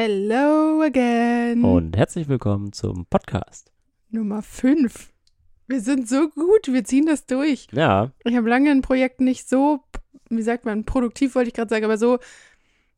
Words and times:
Hello 0.00 0.80
again. 0.80 1.64
Und 1.64 1.96
herzlich 1.96 2.28
willkommen 2.28 2.72
zum 2.72 3.06
Podcast. 3.06 3.72
Nummer 4.10 4.42
5. 4.42 5.12
Wir 5.66 5.80
sind 5.80 6.08
so 6.08 6.28
gut, 6.28 6.68
wir 6.68 6.84
ziehen 6.84 7.04
das 7.04 7.26
durch. 7.26 7.66
Ja, 7.72 8.12
Ich 8.22 8.36
habe 8.36 8.48
lange 8.48 8.70
ein 8.70 8.80
Projekt 8.80 9.20
nicht 9.20 9.48
so, 9.48 9.80
wie 10.30 10.42
sagt 10.42 10.64
man, 10.64 10.84
produktiv 10.84 11.34
wollte 11.34 11.48
ich 11.48 11.54
gerade 11.54 11.68
sagen, 11.68 11.84
aber 11.84 11.98
so 11.98 12.20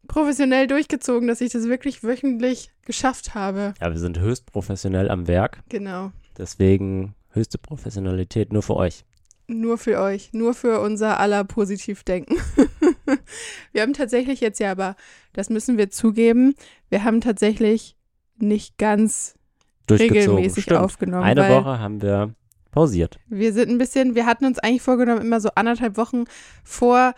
professionell 0.08 0.66
durchgezogen, 0.66 1.26
dass 1.26 1.40
ich 1.40 1.52
das 1.52 1.68
wirklich 1.68 2.04
wöchentlich 2.04 2.70
geschafft 2.84 3.34
habe. 3.34 3.72
ja, 3.80 3.90
wir 3.90 3.98
sind 3.98 4.18
höchst 4.18 4.52
professionell 4.52 5.10
am 5.10 5.26
Werk. 5.26 5.62
Genau. 5.70 6.12
Deswegen 6.36 7.14
höchste 7.30 7.56
Professionalität 7.56 8.52
nur 8.52 8.62
für 8.62 8.76
euch. 8.76 9.06
Nur 9.46 9.78
für 9.78 10.02
euch, 10.02 10.34
nur 10.34 10.52
für 10.52 10.80
unser 10.80 11.18
aller 11.18 11.44
Positivdenken. 11.44 12.36
wir 13.72 13.82
haben 13.82 13.92
tatsächlich 13.92 14.40
jetzt 14.40 14.60
ja, 14.60 14.72
aber 14.72 14.96
das 15.32 15.50
müssen 15.50 15.78
wir 15.78 15.90
zugeben, 15.90 16.54
wir 16.88 17.04
haben 17.04 17.20
tatsächlich 17.20 17.96
nicht 18.38 18.78
ganz 18.78 19.34
regelmäßig 19.90 20.64
Stimmt. 20.64 20.80
aufgenommen. 20.80 21.24
Eine 21.24 21.48
Woche 21.48 21.78
haben 21.78 22.00
wir 22.02 22.34
pausiert. 22.70 23.18
Wir 23.28 23.52
sind 23.52 23.70
ein 23.70 23.78
bisschen, 23.78 24.14
wir 24.14 24.26
hatten 24.26 24.44
uns 24.44 24.58
eigentlich 24.58 24.82
vorgenommen, 24.82 25.20
immer 25.20 25.40
so 25.40 25.50
anderthalb 25.54 25.96
Wochen 25.96 26.24
vor 26.62 27.14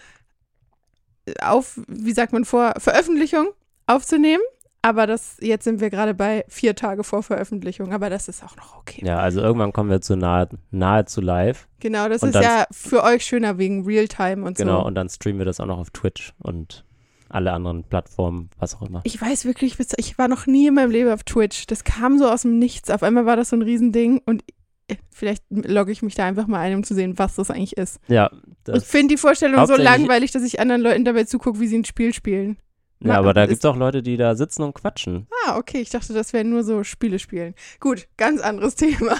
auf, 1.41 1.81
wie 1.87 2.13
sagt 2.13 2.33
man, 2.33 2.45
vor 2.45 2.75
Veröffentlichung 2.79 3.49
aufzunehmen. 3.87 4.43
Aber 4.85 5.07
das, 5.07 5.37
jetzt 5.41 5.63
sind 5.63 5.81
wir 5.81 5.91
gerade 5.91 6.13
bei 6.13 6.45
vier 6.49 6.75
Tage 6.75 7.05
vor 7.05 7.23
Veröffentlichung, 7.23 7.93
aber 7.93 8.11
das 8.11 8.27
ist 8.27 8.43
auch 8.43 8.57
noch 8.57 8.77
okay. 8.79 9.05
Ja, 9.07 9.21
also 9.21 9.41
irgendwann 9.41 9.73
kommen 9.73 9.91
wir 9.91 10.01
zu 10.01 10.17
nahe, 10.17 10.49
nahezu 10.73 11.21
live. 11.21 11.69
Genau, 11.79 12.09
das 12.09 12.23
Und 12.23 12.31
ist 12.31 12.35
dann- 12.35 12.43
ja 12.43 12.65
für 12.73 13.05
euch 13.05 13.25
schöner 13.25 13.59
wegen 13.59 13.85
Realtime 13.85 14.45
und 14.45 14.57
Genau, 14.57 14.81
so. 14.81 14.87
und 14.87 14.97
dann 14.97 15.09
streamen 15.09 15.39
wir 15.39 15.45
das 15.47 15.61
auch 15.61 15.67
noch 15.67 15.79
auf 15.79 15.91
Twitch 15.91 16.35
und 16.41 16.85
alle 17.29 17.53
anderen 17.53 17.85
Plattformen, 17.85 18.51
was 18.59 18.75
auch 18.75 18.83
immer. 18.83 19.01
Ich 19.05 19.21
weiß 19.23 19.45
wirklich, 19.45 19.79
ich 19.97 20.19
war 20.19 20.27
noch 20.29 20.47
nie 20.47 20.67
in 20.67 20.75
meinem 20.75 20.91
Leben 20.91 21.11
auf 21.13 21.23
Twitch. 21.23 21.67
Das 21.67 21.85
kam 21.85 22.19
so 22.19 22.29
aus 22.29 22.43
dem 22.43 22.59
Nichts. 22.59 22.91
Auf 22.91 23.03
einmal 23.05 23.25
war 23.25 23.37
das 23.37 23.51
so 23.51 23.57
ein 23.57 23.63
Riesending 23.63 24.21
und 24.27 24.43
äh, 24.89 24.97
vielleicht 25.11 25.45
logge 25.49 25.93
ich 25.93 26.03
mich 26.03 26.15
da 26.17 26.27
einfach 26.27 26.49
mal 26.49 26.59
ein, 26.59 26.75
um 26.75 26.83
zu 26.85 26.95
sehen, 26.95 27.19
was 27.19 27.37
das 27.37 27.51
eigentlich 27.51 27.77
ist. 27.77 28.01
Ja, 28.09 28.31
ich 28.33 28.41
das, 28.65 28.85
finde 28.85 29.15
die 29.15 29.19
Vorstellung 29.19 29.65
so 29.67 29.77
langweilig, 29.77 30.33
dass 30.33 30.43
ich 30.43 30.59
anderen 30.61 30.83
Leuten 30.83 31.05
dabei 31.05 31.23
zugucke, 31.25 31.61
wie 31.61 31.69
sie 31.69 31.79
ein 31.79 31.85
Spiel 31.85 32.13
spielen. 32.13 32.59
Ja 33.05 33.19
aber 33.19 33.35
da 33.35 33.47
gibt 33.47 33.65
es 33.65 33.71
auch 33.71 33.77
Leute, 33.77 34.03
die 34.03 34.17
da 34.17 34.35
sitzen 34.35 34.63
und 34.63 34.75
quatschen. 34.75 35.27
Ah, 35.47 35.57
okay. 35.59 35.81
Ich 35.81 35.91
dachte, 35.91 36.13
das 36.13 36.33
wären 36.33 36.51
nur 36.51 36.63
so 36.65 36.85
Spiele 36.85 37.19
spielen. 37.19 37.55
Gut, 37.81 38.07
ganz 38.17 38.41
anderes 38.41 38.75
Thema. 38.77 39.17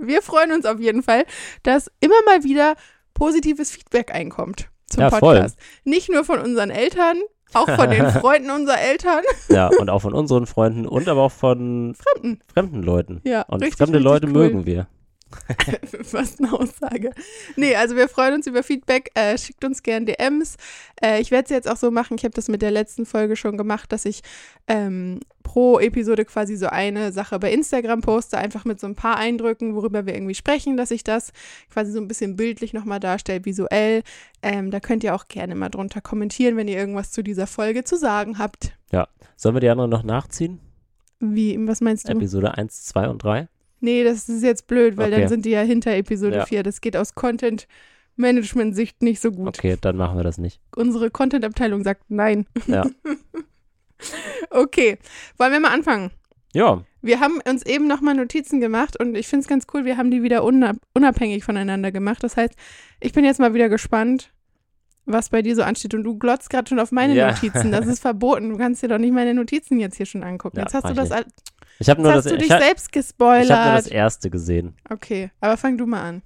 Wir 0.00 0.22
freuen 0.22 0.52
uns 0.52 0.66
auf 0.66 0.80
jeden 0.80 1.02
Fall, 1.02 1.24
dass 1.62 1.90
immer 2.00 2.22
mal 2.26 2.42
wieder 2.44 2.74
positives 3.14 3.70
Feedback 3.70 4.12
einkommt 4.14 4.68
zum 4.86 5.02
Ja, 5.02 5.10
voll. 5.10 5.34
Podcast. 5.34 5.58
Nicht 5.84 6.10
nur 6.10 6.24
von 6.24 6.38
unseren 6.40 6.70
Eltern, 6.70 7.16
auch 7.54 7.68
von 7.68 7.90
den 7.90 8.08
Freunden 8.10 8.50
unserer 8.50 8.80
Eltern. 8.80 9.22
Ja, 9.48 9.68
und 9.78 9.90
auch 9.90 10.00
von 10.00 10.14
unseren 10.14 10.46
Freunden 10.46 10.86
und 10.86 11.08
aber 11.08 11.22
auch 11.22 11.32
von 11.32 11.94
Fremden. 11.94 12.40
fremden 12.52 12.82
Leuten. 12.82 13.20
Ja, 13.24 13.42
Und 13.42 13.62
richtig, 13.62 13.78
fremde 13.78 13.98
richtig 13.98 14.04
Leute 14.04 14.26
cool. 14.28 14.32
mögen 14.32 14.66
wir. 14.66 14.86
Fast 16.02 16.40
eine 16.40 16.52
Aussage. 16.52 17.10
Nee, 17.56 17.74
also 17.76 17.96
wir 17.96 18.08
freuen 18.08 18.34
uns 18.34 18.46
über 18.46 18.62
Feedback. 18.62 19.10
Äh, 19.14 19.38
schickt 19.38 19.64
uns 19.64 19.82
gern 19.82 20.06
DMs. 20.06 20.56
Äh, 21.02 21.20
ich 21.20 21.30
werde 21.30 21.44
es 21.44 21.50
jetzt 21.50 21.70
auch 21.70 21.76
so 21.76 21.90
machen. 21.90 22.16
Ich 22.16 22.24
habe 22.24 22.34
das 22.34 22.48
mit 22.48 22.62
der 22.62 22.70
letzten 22.70 23.06
Folge 23.06 23.36
schon 23.36 23.56
gemacht, 23.56 23.92
dass 23.92 24.04
ich 24.04 24.22
ähm, 24.68 25.20
pro 25.42 25.78
Episode 25.78 26.24
quasi 26.24 26.56
so 26.56 26.66
eine 26.66 27.12
Sache 27.12 27.38
bei 27.38 27.52
Instagram 27.52 28.02
poste, 28.02 28.38
einfach 28.38 28.64
mit 28.64 28.78
so 28.78 28.86
ein 28.86 28.94
paar 28.94 29.16
Eindrücken, 29.16 29.74
worüber 29.74 30.06
wir 30.06 30.14
irgendwie 30.14 30.34
sprechen, 30.34 30.76
dass 30.76 30.90
ich 30.90 31.04
das 31.04 31.32
quasi 31.72 31.92
so 31.92 32.00
ein 32.00 32.08
bisschen 32.08 32.36
bildlich 32.36 32.72
nochmal 32.72 33.00
darstelle, 33.00 33.44
visuell. 33.44 34.02
Ähm, 34.42 34.70
da 34.70 34.80
könnt 34.80 35.04
ihr 35.04 35.14
auch 35.14 35.28
gerne 35.28 35.54
mal 35.54 35.68
drunter 35.68 36.00
kommentieren, 36.00 36.56
wenn 36.56 36.68
ihr 36.68 36.76
irgendwas 36.76 37.10
zu 37.10 37.22
dieser 37.22 37.46
Folge 37.46 37.84
zu 37.84 37.96
sagen 37.96 38.38
habt. 38.38 38.76
Sollen 39.36 39.54
wir 39.54 39.60
die 39.60 39.70
anderen 39.70 39.90
noch 39.90 40.02
nachziehen? 40.02 40.60
Wie, 41.20 41.56
was 41.66 41.80
meinst 41.80 42.08
du? 42.08 42.12
Episode 42.12 42.56
1, 42.56 42.84
2 42.84 43.08
und 43.08 43.22
3? 43.22 43.48
Nee, 43.80 44.04
das 44.04 44.28
ist 44.28 44.42
jetzt 44.42 44.66
blöd, 44.66 44.96
weil 44.96 45.10
Okay. 45.12 45.20
dann 45.22 45.28
sind 45.28 45.44
die 45.46 45.50
ja 45.50 45.62
hinter 45.62 45.92
Episode 45.92 46.36
Ja. 46.36 46.46
4. 46.46 46.62
Das 46.62 46.80
geht 46.80 46.96
aus 46.96 47.14
Content-Management-Sicht 47.14 49.02
nicht 49.02 49.20
so 49.20 49.32
gut. 49.32 49.48
Okay, 49.58 49.76
dann 49.80 49.96
machen 49.96 50.16
wir 50.18 50.24
das 50.24 50.38
nicht. 50.38 50.60
Unsere 50.76 51.10
Content-Abteilung 51.10 51.82
sagt 51.82 52.04
nein. 52.08 52.46
Ja. 52.66 52.84
Okay, 54.50 54.96
wollen 55.36 55.52
wir 55.52 55.60
mal 55.60 55.72
anfangen? 55.74 56.10
Ja, 56.54 56.82
Wir 57.02 57.20
haben 57.20 57.40
uns 57.48 57.64
eben 57.64 57.86
nochmal 57.86 58.14
Notizen 58.14 58.60
gemacht 58.60 58.98
und 58.98 59.14
ich 59.14 59.28
finde 59.28 59.42
es 59.42 59.46
ganz 59.48 59.66
cool, 59.72 59.84
wir 59.84 59.96
haben 59.96 60.10
die 60.10 60.22
wieder 60.22 60.42
unab 60.42 60.76
unabhängig 60.94 61.44
voneinander 61.44 61.92
gemacht. 61.92 62.22
Das 62.24 62.36
heißt, 62.36 62.54
ich 63.00 63.12
bin 63.12 63.24
jetzt 63.24 63.38
mal 63.40 63.54
wieder 63.54 63.68
gespannt, 63.68 64.32
was 65.06 65.28
bei 65.28 65.42
dir 65.42 65.54
so 65.54 65.62
ansteht. 65.62 65.94
Und 65.94 66.02
du 66.04 66.18
glotzt 66.18 66.50
gerade 66.50 66.68
schon 66.68 66.78
auf 66.80 66.92
meine 66.92 67.14
Ja. 67.14 67.30
Notizen. 67.30 67.70
Das 67.72 67.86
ist 67.86 68.00
verboten. 68.00 68.50
Du 68.50 68.56
kannst 68.58 68.82
dir 68.82 68.88
doch 68.88 68.98
nicht 68.98 69.12
meine 69.12 69.34
Notizen 69.34 69.78
jetzt 69.80 69.96
hier 69.96 70.06
schon 70.06 70.22
angucken. 70.24 70.56
Ja, 70.58 70.64
jetzt 70.64 70.74
hast 70.74 70.88
du 70.88 70.94
das, 70.94 71.08
ich 71.10 71.14
all- 71.14 71.26
ich 71.80 71.88
habe 71.90 72.00
nur 72.02 72.12
hast 72.12 72.24
das, 72.26 72.32
du 72.32 72.38
dich 72.38 72.46
ich 72.48 72.52
hab, 72.52 72.60
selbst 72.62 72.88
ich 72.94 73.02
hab 73.02 73.18
nur 73.18 73.28
gespoilert. 73.38 73.78
das 73.78 73.86
erste 73.88 74.30
gesehen. 74.30 74.76
okay, 74.88 75.30
aber 75.40 75.56
fang 75.56 75.76
du 75.76 75.86
mal 75.86 76.02
an. 76.02 76.22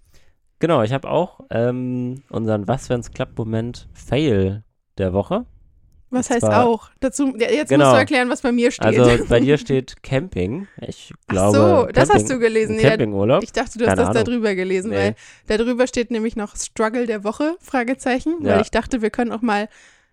Genau, 0.59 0.83
ich 0.83 0.93
habe 0.93 1.09
auch 1.11 1.41
ähm, 1.51 2.23
unseren 2.31 2.69
Was 2.69 2.89
wenn's 2.91 3.11
klappt 3.11 3.37
Moment 3.39 3.89
Fail 3.93 4.63
der 4.99 5.13
Woche. 5.13 5.47
Was 6.11 6.31
heißt 6.31 6.43
zwar- 6.43 6.65
auch? 6.65 6.91
Dazu, 7.01 7.35
jetzt 7.37 7.71
Genau. 7.71 7.87
musst 7.87 7.95
du 7.97 7.99
erklären, 7.99 8.31
was 8.31 8.41
bei 8.43 8.53
mir 8.53 8.71
steht. 8.71 8.87
Also 8.87 9.25
bei 9.29 9.41
dir 9.41 9.59
steht 9.59 10.03
Camping. 10.05 10.69
Ich 10.81 11.13
Ach 11.27 11.33
glaube. 11.33 11.57
so, 11.57 11.87
das 11.93 12.09
Camping, 12.09 12.15
hast 12.23 12.31
du 12.31 12.39
gelesen. 12.39 12.79
Campingurlaub. 12.79 13.43
Ich 13.43 13.51
dachte, 13.53 13.79
du 13.79 13.85
hast 13.85 13.97
Keine 13.97 14.03
das 14.03 14.15
da 14.15 14.21
Ahnung. 14.21 14.25
drüber 14.33 14.55
gelesen, 14.55 14.91
Nee. 14.91 14.97
weil 14.97 15.15
da 15.49 15.57
drüber 15.57 15.87
steht 15.89 16.13
nämlich 16.13 16.37
noch 16.37 16.55
Struggle 16.55 17.07
der 17.07 17.25
Woche, 17.25 17.57
Fragezeichen, 17.61 18.37
weil 18.41 18.51
Ja. 18.51 18.61
ich 18.61 18.71
dachte, 18.71 19.03
wir 19.03 19.11
können 19.11 19.33
auch 19.33 19.43
mal 19.43 19.69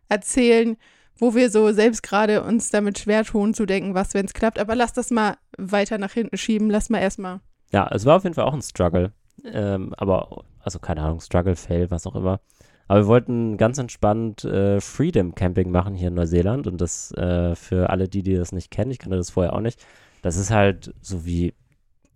erzählen, 0.10 0.76
wo 1.22 1.36
wir 1.36 1.52
so 1.52 1.72
selbst 1.72 2.02
gerade 2.02 2.44
uns 2.44 2.72
damit 2.72 2.98
schwer 2.98 3.24
tun 3.24 3.54
zu 3.54 3.68
denken, 3.68 3.94
was, 3.94 4.16
wenn 4.16 4.26
es 4.26 4.34
klappt. 4.34 4.58
Aber 4.58 4.76
lass 4.76 4.92
das 4.92 5.12
mal 5.12 5.38
weiter 5.56 6.00
nach 6.00 6.12
hinten 6.12 6.36
schieben. 6.36 6.70
Lass 6.70 6.90
mal 6.90 6.98
erstmal. 6.98 7.40
Ja, 7.72 7.88
es 7.92 8.06
war 8.06 8.18
auf 8.18 8.24
jeden 8.24 8.34
Fall 8.34 8.46
auch 8.46 8.56
ein 8.56 8.64
Struggle. 8.64 9.14
Ähm, 9.46 9.94
aber, 9.98 10.44
also 10.64 10.80
keine 10.80 11.04
Ahnung, 11.04 11.22
Struggle, 11.22 11.56
Fail, 11.56 11.92
was 11.92 12.08
auch 12.08 12.16
immer. 12.16 12.42
Aber 12.88 13.02
wir 13.02 13.08
wollten 13.08 13.58
ganz 13.58 13.78
entspannt 13.78 14.44
äh, 14.44 14.82
Freedom 14.82 15.36
Camping 15.36 15.70
machen 15.70 15.94
hier 15.94 16.08
in 16.08 16.16
Neuseeland. 16.16 16.66
Und 16.66 16.82
das 16.82 17.12
äh, 17.12 17.54
für 17.56 17.92
alle, 17.92 18.10
die, 18.10 18.24
die 18.24 18.36
das 18.36 18.52
nicht 18.52 18.72
kennen, 18.72 18.90
ich 18.90 18.98
kannte 18.98 19.18
das 19.18 19.30
vorher 19.30 19.54
auch 19.54 19.62
nicht. 19.62 19.80
Das 20.24 20.38
ist 20.38 20.50
halt 20.50 20.92
so 21.02 21.24
wie, 21.24 21.54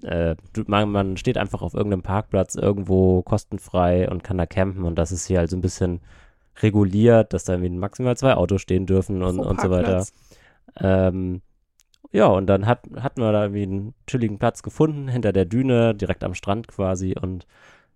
äh, 0.01 0.35
man, 0.66 0.89
man 0.89 1.17
steht 1.17 1.37
einfach 1.37 1.61
auf 1.61 1.75
irgendeinem 1.75 2.01
Parkplatz 2.01 2.55
irgendwo 2.55 3.22
kostenfrei 3.22 4.09
und 4.09 4.23
kann 4.23 4.39
da 4.39 4.47
campen. 4.47 4.83
Und 4.83 4.95
das 4.95 5.11
ist 5.11 5.27
hier 5.27 5.37
halt 5.37 5.51
so 5.51 5.57
ein 5.57 5.61
bisschen 5.61 6.01
reguliert, 6.61 7.33
dass 7.33 7.43
da 7.43 7.53
irgendwie 7.53 7.75
maximal 7.75 8.17
zwei 8.17 8.35
Autos 8.35 8.61
stehen 8.61 8.85
dürfen 8.85 9.23
und, 9.23 9.39
und 9.39 9.61
so 9.61 9.69
weiter. 9.69 10.05
Ähm, 10.79 11.41
ja, 12.11 12.27
und 12.27 12.47
dann 12.47 12.66
hat, 12.66 12.83
hatten 12.99 13.21
wir 13.21 13.31
da 13.31 13.43
irgendwie 13.43 13.63
einen 13.63 13.93
chilligen 14.07 14.39
Platz 14.39 14.63
gefunden, 14.63 15.07
hinter 15.07 15.33
der 15.33 15.45
Düne, 15.45 15.93
direkt 15.95 16.23
am 16.23 16.33
Strand 16.33 16.67
quasi. 16.67 17.16
Und 17.19 17.45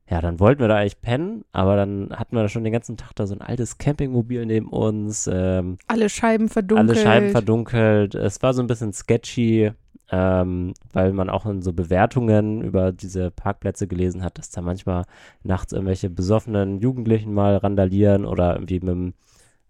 ja, 0.09 0.21
dann 0.21 0.39
wollten 0.39 0.59
wir 0.59 0.67
da 0.67 0.77
eigentlich 0.77 1.01
pennen, 1.01 1.45
aber 1.51 1.75
dann 1.75 2.09
hatten 2.11 2.35
wir 2.35 2.41
da 2.41 2.49
schon 2.49 2.63
den 2.63 2.73
ganzen 2.73 2.97
Tag 2.97 3.13
da 3.15 3.27
so 3.27 3.35
ein 3.35 3.41
altes 3.41 3.77
Campingmobil 3.77 4.45
neben 4.45 4.69
uns, 4.69 5.29
ähm, 5.31 5.77
Alle 5.87 6.09
Scheiben 6.09 6.49
verdunkelt. 6.49 6.89
alle 6.89 6.99
Scheiben 6.99 7.29
verdunkelt. 7.29 8.15
Es 8.15 8.41
war 8.41 8.53
so 8.53 8.61
ein 8.61 8.67
bisschen 8.67 8.91
sketchy, 8.91 9.71
ähm, 10.11 10.73
weil 10.91 11.13
man 11.13 11.29
auch 11.29 11.45
in 11.45 11.61
so 11.61 11.73
Bewertungen 11.73 12.61
über 12.61 12.91
diese 12.91 13.31
Parkplätze 13.31 13.87
gelesen 13.87 14.23
hat, 14.23 14.37
dass 14.37 14.49
da 14.49 14.61
manchmal 14.61 15.03
nachts 15.43 15.73
irgendwelche 15.73 16.09
besoffenen 16.09 16.79
Jugendlichen 16.79 17.33
mal 17.33 17.57
randalieren 17.57 18.25
oder 18.25 18.55
irgendwie 18.55 18.79
mit 18.79 18.89
einem 18.89 19.13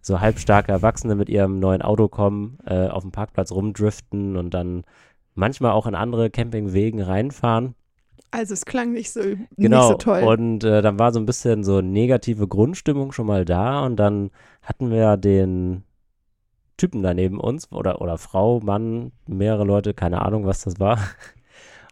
so 0.01 0.21
halbstarke 0.21 0.71
Erwachsene 0.71 1.15
mit 1.15 1.29
ihrem 1.29 1.59
neuen 1.59 1.81
Auto 1.81 2.07
kommen, 2.07 2.57
äh, 2.65 2.87
auf 2.87 3.03
dem 3.03 3.11
Parkplatz 3.11 3.51
rumdriften 3.51 4.37
und 4.37 4.53
dann 4.53 4.83
manchmal 5.35 5.71
auch 5.71 5.87
in 5.87 5.95
andere 5.95 6.29
Campingwegen 6.29 7.01
reinfahren. 7.01 7.75
Also 8.31 8.53
es 8.53 8.65
klang 8.65 8.93
nicht 8.93 9.11
so, 9.11 9.21
Genau. 9.57 9.77
nicht 9.77 9.87
so 9.87 9.93
toll. 9.95 10.23
Und 10.23 10.63
äh, 10.63 10.81
dann 10.81 10.99
war 10.99 11.11
so 11.11 11.19
ein 11.19 11.25
bisschen 11.25 11.63
so 11.63 11.81
negative 11.81 12.47
Grundstimmung 12.47 13.11
schon 13.11 13.25
mal 13.25 13.43
da 13.43 13.85
und 13.85 13.97
dann 13.97 14.29
hatten 14.61 14.91
wir 14.91 15.17
den 15.17 15.83
Typen 16.79 17.03
da 17.03 17.13
neben 17.13 17.39
uns 17.39 17.71
oder, 17.71 18.01
oder 18.01 18.17
Frau, 18.17 18.59
Mann, 18.59 19.11
mehrere 19.27 19.65
Leute, 19.65 19.93
keine 19.93 20.21
Ahnung, 20.23 20.45
was 20.47 20.61
das 20.63 20.79
war. 20.79 20.97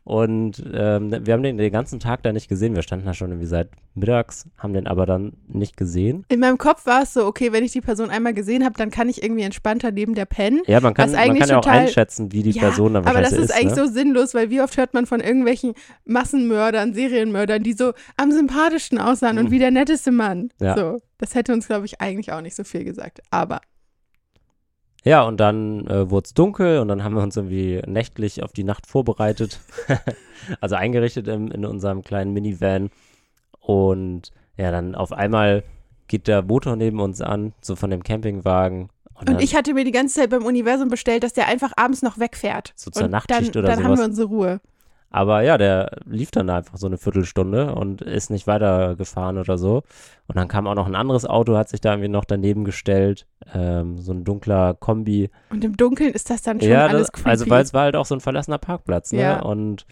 Und 0.03 0.63
ähm, 0.73 1.12
wir 1.25 1.33
haben 1.33 1.44
den 1.44 1.57
den 1.57 1.69
ganzen 1.69 2.00
Tag 2.00 2.23
da 2.23 2.31
nicht 2.31 2.47
gesehen. 2.47 2.75
Wir 2.75 2.81
standen 2.81 3.06
da 3.06 3.13
schon 3.13 3.29
irgendwie 3.29 3.45
seit 3.47 3.71
mittags, 3.94 4.47
haben 4.57 4.71
den 4.71 4.88
aber 4.88 5.06
dann 5.06 5.33
nicht 5.50 5.75
gesehen. 5.75 6.23
In 6.29 6.39
meinem 6.39 6.57
Kopf 6.57 6.85
war 6.85 7.03
es 7.03 7.13
so, 7.13 7.25
okay, 7.25 7.51
wenn 7.51 7.62
ich 7.65 7.73
die 7.73 7.81
Person 7.81 8.09
einmal 8.09 8.33
gesehen 8.33 8.63
habe, 8.63 8.75
dann 8.77 8.89
kann 8.89 9.09
ich 9.09 9.21
irgendwie 9.21 9.41
entspannter 9.41 9.91
neben 9.91 10.15
der 10.15 10.23
pennen. 10.23 10.62
Ja, 10.65 10.79
man 10.79 10.94
kann, 10.94 11.12
man 11.12 11.38
kann 11.38 11.50
ja 11.50 11.59
auch 11.59 11.67
einschätzen, 11.67 12.31
wie 12.31 12.41
die 12.41 12.51
Ja, 12.51 12.62
Person 12.62 12.94
dann 12.94 13.03
Aber 13.06 13.15
wahrscheinlich 13.15 13.31
das 13.31 13.39
ist 13.39 13.50
ist. 13.50 13.56
eigentlich 13.57 13.75
ne? 13.75 13.85
so 13.85 13.91
sinnlos, 13.94 14.33
weil 14.33 14.50
wie 14.50 14.62
oft 14.62 14.77
hört 14.77 14.94
man 14.94 15.07
von 15.07 15.19
irgendwelchen 15.19 15.73
Massenmördern, 16.06 16.94
Serienmördern, 16.94 17.63
die 17.63 17.73
so 17.73 17.91
am 18.15 18.31
sympathischsten 18.31 19.00
aussahen 19.00 19.38
und 19.38 19.47
Mhm. 19.47 19.51
wie 19.51 19.59
der 19.59 19.71
netteste 19.71 20.12
Mann. 20.12 20.51
Ja. 20.62 20.77
So, 20.77 21.00
das 21.17 21.35
hätte 21.35 21.51
uns, 21.51 21.67
glaube 21.67 21.85
ich, 21.85 22.00
eigentlich 22.00 22.31
auch 22.31 22.39
nicht 22.41 22.56
so 22.56 22.63
viel 22.63 22.85
gesagt. 22.85 23.19
Aber 23.29 23.59
Ja, 25.07 25.24
und 25.24 25.39
dann 25.39 25.88
äh, 25.88 26.09
wurde 26.09 26.25
es 26.25 26.33
dunkel 26.33 26.80
und 26.80 26.89
dann 26.89 27.01
haben 27.01 27.15
wir 27.15 27.24
uns 27.24 27.38
irgendwie 27.38 27.81
nächtlich 27.88 28.44
auf 28.44 28.51
die 28.51 28.65
Nacht 28.65 28.88
vorbereitet. 28.88 29.62
also 30.62 30.75
eingerichtet 30.75 31.30
im, 31.30 31.50
in 31.50 31.65
unserem 31.65 32.04
kleinen 32.04 32.33
Minivan. 32.33 32.89
Und 33.62 34.31
ja, 34.57 34.69
dann 34.69 34.95
auf 34.95 35.13
einmal 35.13 35.63
geht 36.09 36.27
der 36.27 36.42
Motor 36.42 36.75
neben 36.75 37.00
uns 37.00 37.21
an, 37.21 37.54
so 37.62 37.77
von 37.77 37.89
dem 37.89 38.04
Campingwagen. 38.04 38.89
Und, 39.13 39.30
und 39.30 39.42
ich 39.42 39.56
hatte 39.56 39.74
mir 39.74 39.86
die 39.86 39.92
ganze 39.92 40.19
Zeit 40.19 40.30
beim 40.30 40.45
Universum 40.45 40.89
bestellt, 40.89 41.24
dass 41.24 41.31
der 41.31 41.48
einfach 41.48 41.71
abends 41.77 42.01
noch 42.01 42.19
wegfährt. 42.19 42.74
So 42.75 42.92
zur 42.92 43.06
und 43.06 43.12
Nachtschicht 43.12 43.56
dann, 43.56 43.63
oder 43.63 43.69
dann 43.69 43.77
sowas. 43.77 43.89
haben 43.89 43.98
wir 43.98 44.06
unsere 44.06 44.27
Ruhe. 44.27 44.62
Aber 45.09 45.42
ja, 45.42 45.57
der 45.57 45.92
lief 46.06 46.31
dann 46.31 46.50
einfach 46.50 46.77
so 46.77 46.88
eine 46.88 46.98
Viertelstunde 46.98 47.74
und 47.74 48.01
ist 48.01 48.30
nicht 48.30 48.45
weitergefahren 48.45 49.38
oder 49.38 49.57
so. 49.57 49.83
Und 50.27 50.36
dann 50.36 50.48
kam 50.50 50.68
auch 50.68 50.75
noch 50.75 50.88
ein 50.88 50.95
anderes 50.95 51.25
Auto, 51.25 51.56
hat 51.56 51.69
sich 51.69 51.80
da 51.80 51.94
irgendwie 51.94 52.09
noch 52.09 52.25
daneben 52.25 52.65
gestellt. 52.65 53.25
Ähm, 53.54 54.00
so 54.00 54.12
ein 54.12 54.25
dunkler 54.25 54.74
Kombi. 54.74 55.30
Und 55.50 55.63
im 55.63 55.77
Dunkeln 55.77 56.13
ist 56.13 56.30
das 56.30 56.42
dann 56.42 56.59
schon 56.59 56.69
ja, 56.69 56.88
alles 56.88 57.07
das, 57.07 57.12
creepy. 57.13 57.30
also 57.30 57.50
weil 57.50 57.63
es 57.63 57.74
war 57.74 57.83
halt 57.83 57.95
auch 57.95 58.06
so 58.06 58.15
ein 58.15 58.21
verlassener 58.21 58.57
Parkplatz, 58.57 59.13
ne? 59.13 59.21
Ja. 59.21 59.39
Und 59.42 59.86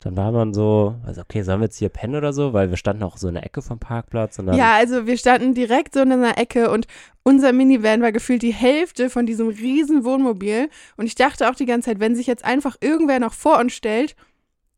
dann 0.00 0.16
war 0.16 0.32
man 0.32 0.54
so, 0.54 0.94
also 1.06 1.20
okay, 1.20 1.42
sollen 1.42 1.60
wir 1.60 1.66
jetzt 1.66 1.78
hier 1.78 1.90
pennen 1.90 2.16
oder 2.16 2.32
so? 2.32 2.54
Weil 2.54 2.70
wir 2.70 2.78
standen 2.78 3.02
auch 3.02 3.18
so 3.18 3.28
in 3.28 3.34
der 3.34 3.44
Ecke 3.44 3.60
vom 3.60 3.78
Parkplatz 3.78 4.38
und 4.38 4.46
dann 4.46 4.56
ja, 4.56 4.74
also 4.74 5.06
wir 5.06 5.18
standen 5.18 5.52
direkt 5.52 5.92
so 5.92 6.00
in 6.00 6.10
einer 6.10 6.38
Ecke 6.38 6.70
und 6.70 6.86
unser 7.22 7.52
Minivan 7.52 8.00
war 8.00 8.10
gefühlt 8.10 8.40
die 8.42 8.54
Hälfte 8.54 9.10
von 9.10 9.26
diesem 9.26 9.48
riesen 9.48 10.04
Wohnmobil. 10.04 10.70
Und 10.96 11.06
ich 11.06 11.16
dachte 11.16 11.50
auch 11.50 11.54
die 11.54 11.66
ganze 11.66 11.90
Zeit, 11.90 12.00
wenn 12.00 12.16
sich 12.16 12.26
jetzt 12.26 12.46
einfach 12.46 12.76
irgendwer 12.80 13.20
noch 13.20 13.34
vor 13.34 13.58
uns 13.58 13.74
stellt, 13.74 14.16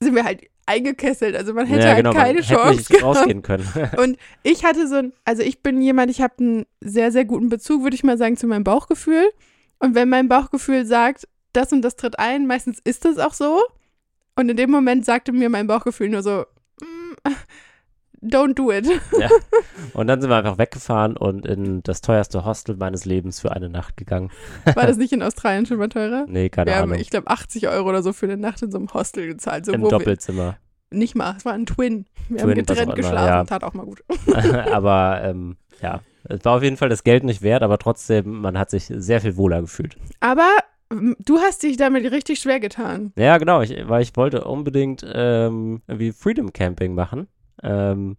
sind 0.02 0.14
wir 0.14 0.24
halt 0.24 0.42
eingekesselt. 0.66 1.36
Also 1.36 1.54
man 1.54 1.66
hätte 1.66 1.86
ja, 1.86 1.94
halt 1.94 2.04
genau, 2.04 2.12
keine 2.12 2.40
man 2.40 2.44
hätte 2.44 2.54
Chance 2.54 2.92
gehabt. 2.92 3.04
rausgehen 3.04 3.42
können. 3.42 3.68
Und 3.98 4.18
ich 4.42 4.64
hatte 4.64 4.86
so 4.88 4.96
ein, 4.96 5.12
also 5.24 5.42
ich 5.42 5.62
bin 5.62 5.80
jemand, 5.82 6.10
ich 6.10 6.20
habe 6.20 6.34
einen 6.38 6.66
sehr, 6.80 7.12
sehr 7.12 7.24
guten 7.24 7.48
Bezug, 7.48 7.82
würde 7.82 7.94
ich 7.94 8.04
mal 8.04 8.18
sagen, 8.18 8.36
zu 8.36 8.46
meinem 8.46 8.64
Bauchgefühl. 8.64 9.30
Und 9.78 9.94
wenn 9.94 10.08
mein 10.08 10.28
Bauchgefühl 10.28 10.86
sagt, 10.86 11.26
das 11.52 11.72
und 11.72 11.82
das 11.82 11.96
tritt 11.96 12.18
ein, 12.18 12.46
meistens 12.46 12.78
ist 12.84 13.04
es 13.04 13.18
auch 13.18 13.34
so. 13.34 13.62
Und 14.36 14.48
in 14.48 14.56
dem 14.56 14.70
Moment 14.70 15.04
sagte 15.04 15.32
mir 15.32 15.50
mein 15.50 15.66
Bauchgefühl 15.66 16.08
nur 16.08 16.22
so, 16.22 16.46
mm, 16.80 17.30
don't 18.22 18.54
do 18.54 18.70
it. 18.70 18.88
und 19.94 20.06
dann 20.06 20.20
sind 20.20 20.30
wir 20.30 20.36
einfach 20.36 20.58
weggefahren 20.58 21.16
und 21.16 21.46
in 21.46 21.82
das 21.82 22.00
teuerste 22.00 22.44
Hostel 22.44 22.76
meines 22.76 23.04
Lebens 23.04 23.40
für 23.40 23.52
eine 23.52 23.68
Nacht 23.68 23.96
gegangen. 23.96 24.30
War 24.64 24.86
das 24.86 24.96
nicht 24.96 25.12
in 25.12 25.22
Australien 25.22 25.66
schon 25.66 25.78
mal 25.78 25.88
teurer? 25.88 26.26
Nee, 26.28 26.48
keine 26.48 26.70
Wir 26.70 26.76
haben, 26.76 26.90
Ahnung. 26.90 27.00
ich 27.00 27.10
glaube, 27.10 27.28
80 27.28 27.68
Euro 27.68 27.88
oder 27.88 28.02
so 28.02 28.12
für 28.12 28.26
eine 28.26 28.36
Nacht 28.36 28.62
in 28.62 28.70
so 28.70 28.78
einem 28.78 28.92
Hostel 28.92 29.26
gezahlt. 29.26 29.66
So, 29.66 29.72
Im 29.72 29.88
Doppelzimmer. 29.88 30.56
Wir, 30.90 30.98
nicht 30.98 31.14
mal, 31.14 31.34
es 31.36 31.44
war 31.44 31.54
ein 31.54 31.66
Twin. 31.66 32.06
Wir 32.28 32.42
haben 32.42 32.52
Twin, 32.52 32.64
auch 32.64 32.66
getrennt 32.66 32.94
geschlafen, 32.94 33.26
ja. 33.26 33.44
tat 33.44 33.64
auch 33.64 33.74
mal 33.74 33.86
gut. 33.86 34.02
aber 34.70 35.20
ähm, 35.24 35.56
ja, 35.80 36.00
es 36.24 36.44
war 36.44 36.56
auf 36.56 36.62
jeden 36.62 36.76
Fall 36.76 36.88
das 36.88 37.02
Geld 37.02 37.24
nicht 37.24 37.42
wert, 37.42 37.62
aber 37.62 37.78
trotzdem, 37.78 38.40
man 38.40 38.58
hat 38.58 38.70
sich 38.70 38.84
sehr 38.84 39.20
viel 39.20 39.36
wohler 39.36 39.62
gefühlt. 39.62 39.96
Aber 40.20 40.48
du 41.18 41.38
hast 41.38 41.62
dich 41.62 41.76
damit 41.76 42.10
richtig 42.10 42.40
schwer 42.40 42.60
getan. 42.60 43.12
Ja, 43.16 43.38
genau, 43.38 43.62
ich, 43.62 43.74
weil 43.88 44.02
ich 44.02 44.14
wollte 44.16 44.44
unbedingt 44.44 45.04
ähm, 45.10 45.82
irgendwie 45.86 46.12
Freedom 46.12 46.52
Camping 46.52 46.94
machen. 46.94 47.28
Ähm, 47.62 48.16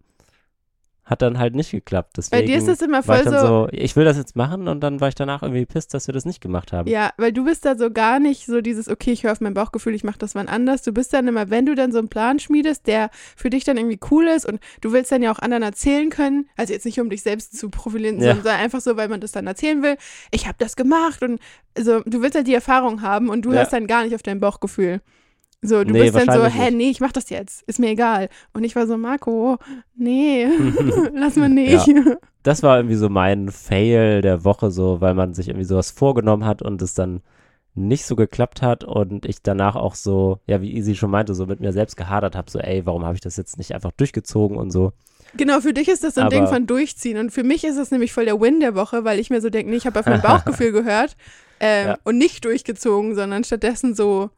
hat 1.04 1.20
dann 1.20 1.38
halt 1.38 1.54
nicht 1.54 1.70
geklappt. 1.70 2.16
Deswegen 2.16 2.40
Bei 2.40 2.46
dir 2.46 2.56
ist 2.56 2.66
es 2.66 2.80
immer 2.80 3.02
voll 3.02 3.18
ich 3.18 3.24
so, 3.24 3.38
so, 3.38 3.68
ich 3.72 3.94
will 3.94 4.06
das 4.06 4.16
jetzt 4.16 4.36
machen 4.36 4.68
und 4.68 4.80
dann 4.80 5.02
war 5.02 5.08
ich 5.08 5.14
danach 5.14 5.42
irgendwie 5.42 5.66
pisst, 5.66 5.92
dass 5.92 6.06
wir 6.06 6.14
das 6.14 6.24
nicht 6.24 6.40
gemacht 6.40 6.72
haben. 6.72 6.88
Ja, 6.88 7.10
weil 7.18 7.30
du 7.30 7.44
bist 7.44 7.66
da 7.66 7.76
so 7.76 7.90
gar 7.90 8.18
nicht 8.18 8.46
so 8.46 8.62
dieses, 8.62 8.88
okay, 8.88 9.12
ich 9.12 9.22
höre 9.22 9.32
auf 9.32 9.42
mein 9.42 9.52
Bauchgefühl, 9.52 9.94
ich 9.94 10.02
mache 10.02 10.16
das 10.18 10.34
wann 10.34 10.48
anders. 10.48 10.80
Du 10.80 10.92
bist 10.92 11.12
dann 11.12 11.28
immer, 11.28 11.50
wenn 11.50 11.66
du 11.66 11.74
dann 11.74 11.92
so 11.92 11.98
einen 11.98 12.08
Plan 12.08 12.38
schmiedest, 12.38 12.86
der 12.86 13.10
für 13.36 13.50
dich 13.50 13.64
dann 13.64 13.76
irgendwie 13.76 14.00
cool 14.10 14.24
ist 14.28 14.46
und 14.46 14.60
du 14.80 14.92
willst 14.92 15.12
dann 15.12 15.22
ja 15.22 15.30
auch 15.30 15.40
anderen 15.40 15.62
erzählen 15.62 16.08
können, 16.08 16.48
also 16.56 16.72
jetzt 16.72 16.86
nicht 16.86 16.98
um 16.98 17.10
dich 17.10 17.22
selbst 17.22 17.58
zu 17.58 17.68
profilieren, 17.68 18.18
Ja. 18.22 18.36
sondern 18.36 18.56
einfach 18.60 18.80
so, 18.80 18.96
weil 18.96 19.08
man 19.08 19.20
das 19.20 19.32
dann 19.32 19.46
erzählen 19.46 19.82
will, 19.82 19.98
ich 20.30 20.46
habe 20.46 20.56
das 20.58 20.74
gemacht 20.74 21.22
und 21.22 21.38
also 21.76 22.00
du 22.06 22.22
willst 22.22 22.34
halt 22.34 22.46
die 22.46 22.54
Erfahrung 22.54 23.02
haben 23.02 23.28
und 23.28 23.42
du 23.42 23.50
Ja. 23.52 23.58
hörst 23.58 23.74
dann 23.74 23.86
gar 23.86 24.04
nicht 24.04 24.14
auf 24.14 24.22
dein 24.22 24.40
Bauchgefühl. 24.40 25.02
So, 25.66 25.82
du 25.84 25.92
Nee, 25.92 26.10
bist 26.10 26.14
dann 26.16 26.34
so, 26.34 26.44
hä, 26.44 26.70
nee, 26.70 26.90
ich 26.90 27.00
mach 27.00 27.12
das 27.12 27.30
jetzt, 27.30 27.62
ist 27.62 27.78
mir 27.78 27.90
egal. 27.90 28.28
Und 28.52 28.64
ich 28.64 28.76
war 28.76 28.86
so, 28.86 28.96
Marco, 28.96 29.58
nee, 29.96 30.46
lass 31.14 31.36
mal 31.36 31.48
nicht. 31.48 31.86
das 32.42 32.62
war 32.62 32.76
irgendwie 32.78 32.96
so 32.96 33.08
mein 33.08 33.50
Fail 33.50 34.20
der 34.20 34.44
Woche, 34.44 34.70
so, 34.70 35.00
weil 35.00 35.14
man 35.14 35.34
sich 35.34 35.48
irgendwie 35.48 35.64
sowas 35.66 35.90
vorgenommen 35.90 36.44
hat 36.44 36.62
und 36.62 36.82
es 36.82 36.94
dann 36.94 37.22
nicht 37.76 38.04
so 38.06 38.14
geklappt 38.14 38.62
hat 38.62 38.84
und 38.84 39.26
ich 39.26 39.42
danach 39.42 39.74
auch 39.74 39.96
so, 39.96 40.38
ja, 40.46 40.62
wie 40.62 40.72
Easy 40.74 40.94
schon 40.94 41.10
meinte, 41.10 41.34
so 41.34 41.46
mit 41.46 41.58
mir 41.58 41.72
selbst 41.72 41.96
gehadert 41.96 42.36
habe, 42.36 42.48
so, 42.50 42.60
ey, 42.60 42.86
warum 42.86 43.04
habe 43.04 43.14
ich 43.16 43.20
das 43.20 43.36
jetzt 43.36 43.58
nicht 43.58 43.74
einfach 43.74 43.90
durchgezogen 43.96 44.56
und 44.56 44.70
so. 44.70 44.92
Genau, 45.36 45.58
für 45.60 45.72
dich 45.72 45.88
ist 45.88 46.04
das 46.04 46.14
so 46.14 46.20
ein 46.20 46.28
Aber- 46.28 46.36
Ding 46.36 46.46
von 46.46 46.66
durchziehen. 46.68 47.18
Und 47.18 47.30
für 47.32 47.42
mich 47.42 47.64
ist 47.64 47.76
es 47.76 47.90
nämlich 47.90 48.12
voll 48.12 48.26
der 48.26 48.40
Win 48.40 48.60
der 48.60 48.76
Woche, 48.76 49.04
weil 49.04 49.18
ich 49.18 49.30
mir 49.30 49.40
so 49.40 49.50
denke, 49.50 49.70
nee, 49.70 49.76
ich 49.76 49.86
habe 49.86 49.98
auf 49.98 50.06
mein 50.06 50.22
Bauchgefühl 50.22 50.70
gehört 50.70 51.16
ähm, 51.58 51.88
Ja. 51.88 51.98
und 52.04 52.16
nicht 52.18 52.44
durchgezogen, 52.44 53.16
sondern 53.16 53.42
stattdessen 53.42 53.96
so 53.96 54.30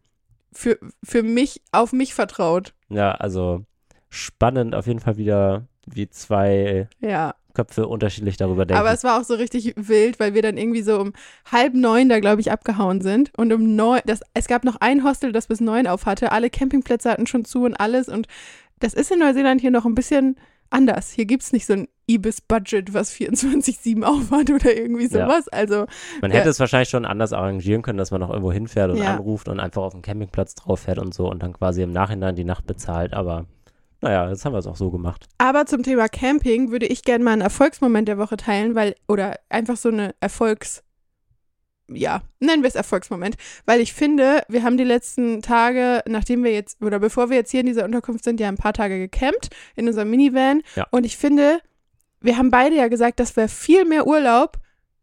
für, 0.52 0.78
für 1.04 1.22
mich 1.22 1.62
auf 1.72 1.92
mich 1.92 2.14
vertraut. 2.14 2.74
Ja, 2.88 3.12
also 3.12 3.64
spannend 4.08 4.74
auf 4.74 4.86
jeden 4.86 5.00
Fall 5.00 5.16
wieder, 5.16 5.66
wie 5.86 6.08
zwei 6.08 6.88
Ja, 7.00 7.34
Köpfe 7.54 7.86
unterschiedlich 7.88 8.36
darüber 8.36 8.66
denken. 8.66 8.80
aber 8.80 8.92
es 8.92 9.02
war 9.04 9.18
auch 9.20 9.24
so 9.24 9.34
richtig 9.34 9.72
wild, 9.76 10.20
weil 10.20 10.34
wir 10.34 10.42
dann 10.42 10.58
irgendwie 10.58 10.82
so 10.82 11.00
um 11.00 11.12
halb 11.50 11.74
neun 11.74 12.08
da, 12.08 12.20
glaube 12.20 12.40
ich, 12.40 12.50
abgehauen 12.52 13.00
sind. 13.00 13.32
Und 13.36 13.52
um 13.52 13.76
neun, 13.76 14.00
das, 14.06 14.20
es 14.34 14.46
gab 14.46 14.64
noch 14.64 14.76
ein 14.80 15.04
Hostel, 15.04 15.32
das 15.32 15.46
bis 15.46 15.60
neun 15.60 15.86
auf 15.86 16.06
hatte. 16.06 16.32
Alle 16.32 16.50
Campingplätze 16.50 17.10
hatten 17.10 17.26
schon 17.26 17.44
zu 17.44 17.64
und 17.64 17.74
alles. 17.74 18.08
Und 18.08 18.26
das 18.78 18.92
ist 18.94 19.10
in 19.10 19.20
Neuseeland 19.20 19.60
hier 19.60 19.70
noch 19.70 19.86
ein 19.86 19.94
bisschen 19.94 20.36
anders. 20.70 21.10
Hier 21.10 21.24
gibt 21.24 21.42
es 21.44 21.52
nicht 21.52 21.64
so 21.66 21.72
ein 21.74 21.88
Ibis-Budget, 22.08 22.94
was 22.94 23.12
24-7 23.12 24.02
aufhat 24.04 24.50
oder 24.50 24.76
irgendwie 24.76 25.04
Ja. 25.08 25.26
sowas. 25.26 25.48
Also 25.48 25.86
man 26.20 26.30
ja. 26.30 26.38
hätte 26.38 26.50
es 26.50 26.60
wahrscheinlich 26.60 26.88
schon 26.88 27.04
anders 27.04 27.32
arrangieren 27.32 27.82
können, 27.82 27.98
dass 27.98 28.10
man 28.10 28.20
noch 28.20 28.30
irgendwo 28.30 28.52
hinfährt 28.52 28.90
und 28.90 28.98
Ja. 28.98 29.14
anruft 29.14 29.48
und 29.48 29.60
einfach 29.60 29.82
auf 29.82 29.92
dem 29.92 30.02
Campingplatz 30.02 30.54
drauf 30.54 30.80
fährt 30.80 30.98
und 30.98 31.14
so 31.14 31.28
und 31.30 31.42
dann 31.42 31.52
quasi 31.52 31.82
im 31.82 31.92
Nachhinein 31.92 32.36
die 32.36 32.44
Nacht 32.44 32.66
bezahlt, 32.66 33.12
aber 33.14 33.46
naja, 34.02 34.28
jetzt 34.28 34.44
haben 34.44 34.52
wir 34.52 34.58
es 34.58 34.66
auch 34.66 34.76
so 34.76 34.90
gemacht. 34.90 35.26
Aber 35.38 35.64
zum 35.66 35.82
Thema 35.82 36.08
Camping 36.08 36.70
würde 36.70 36.86
ich 36.86 37.02
gerne 37.02 37.24
mal 37.24 37.32
einen 37.32 37.40
Erfolgsmoment 37.42 38.06
der 38.06 38.18
Woche 38.18 38.36
teilen, 38.36 38.74
weil, 38.74 38.94
oder 39.08 39.36
einfach 39.48 39.76
so 39.78 39.88
eine 39.88 40.14
Erfolgs, 40.20 40.84
ja, 41.90 42.20
nennen 42.38 42.62
wir 42.62 42.68
es 42.68 42.74
Erfolgsmoment, 42.74 43.36
weil 43.64 43.80
ich 43.80 43.94
finde, 43.94 44.42
wir 44.48 44.62
haben 44.64 44.76
die 44.76 44.84
letzten 44.84 45.40
Tage, 45.40 46.02
nachdem 46.06 46.44
wir 46.44 46.52
jetzt, 46.52 46.82
oder 46.82 46.98
bevor 46.98 47.30
wir 47.30 47.36
jetzt 47.36 47.50
hier 47.50 47.60
in 47.60 47.66
dieser 47.66 47.84
Unterkunft 47.84 48.22
sind, 48.24 48.38
ja 48.38 48.48
ein 48.48 48.56
paar 48.58 48.74
Tage 48.74 48.98
gecampt 48.98 49.48
in 49.76 49.88
unserem 49.88 50.10
Minivan. 50.10 50.62
Ja. 50.76 50.86
Und 50.90 51.06
ich 51.06 51.16
finde, 51.16 51.60
wir 52.26 52.36
haben 52.36 52.50
beide 52.50 52.76
ja 52.76 52.88
gesagt, 52.88 53.20
dass 53.20 53.36
wir 53.36 53.48
viel 53.48 53.84
mehr 53.84 54.06
Urlaub 54.06 54.58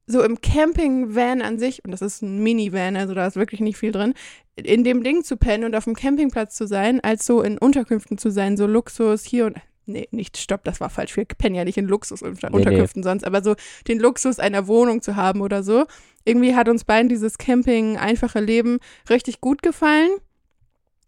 so 0.06 0.22
im 0.22 0.42
Campingvan 0.42 1.42
an 1.42 1.58
sich, 1.58 1.84
und 1.86 1.92
das 1.92 2.02
ist 2.02 2.22
ein 2.22 2.44
Minivan, 2.44 2.98
also 2.98 3.14
da 3.14 3.26
ist 3.26 3.38
wirklich 3.38 3.62
nicht 3.62 3.78
viel 3.78 3.92
drin, 3.94 4.14
in 4.56 4.84
dem 4.84 5.04
Ding 5.04 5.24
zu 5.24 5.38
pennen 5.38 5.64
und 5.64 5.76
auf 5.76 5.86
dem 5.86 5.96
Campingplatz 5.96 6.56
zu 6.56 6.68
sein, 6.68 7.00
als 7.02 7.26
so 7.26 7.42
in 7.42 7.58
Unterkünften 7.58 8.18
zu 8.18 8.30
sein, 8.30 8.58
so 8.58 8.68
Luxus 8.68 9.24
hier 9.24 9.48
und 9.48 9.58
Nee, 9.86 10.08
nicht, 10.12 10.38
stopp, 10.38 10.64
das 10.64 10.80
war 10.80 10.90
falsch. 10.90 11.18
Wir 11.18 11.26
pennen 11.26 11.56
ja 11.56 11.66
nicht 11.66 11.78
in 11.78 11.90
Luxusunterkünften 11.90 13.04
sonst, 13.04 13.26
aber 13.26 13.44
so 13.44 13.56
den 13.86 14.00
Luxus 14.00 14.40
einer 14.40 14.68
Wohnung 14.68 15.02
zu 15.02 15.18
haben 15.18 15.42
oder 15.42 15.62
so. 15.62 15.86
Irgendwie 16.24 16.56
hat 16.56 16.70
uns 16.70 16.86
beiden 16.86 17.10
dieses 17.10 17.38
Camping, 17.38 17.98
einfache 17.98 18.40
Leben 18.40 18.80
richtig 19.10 19.42
gut 19.42 19.62
gefallen. 19.62 20.12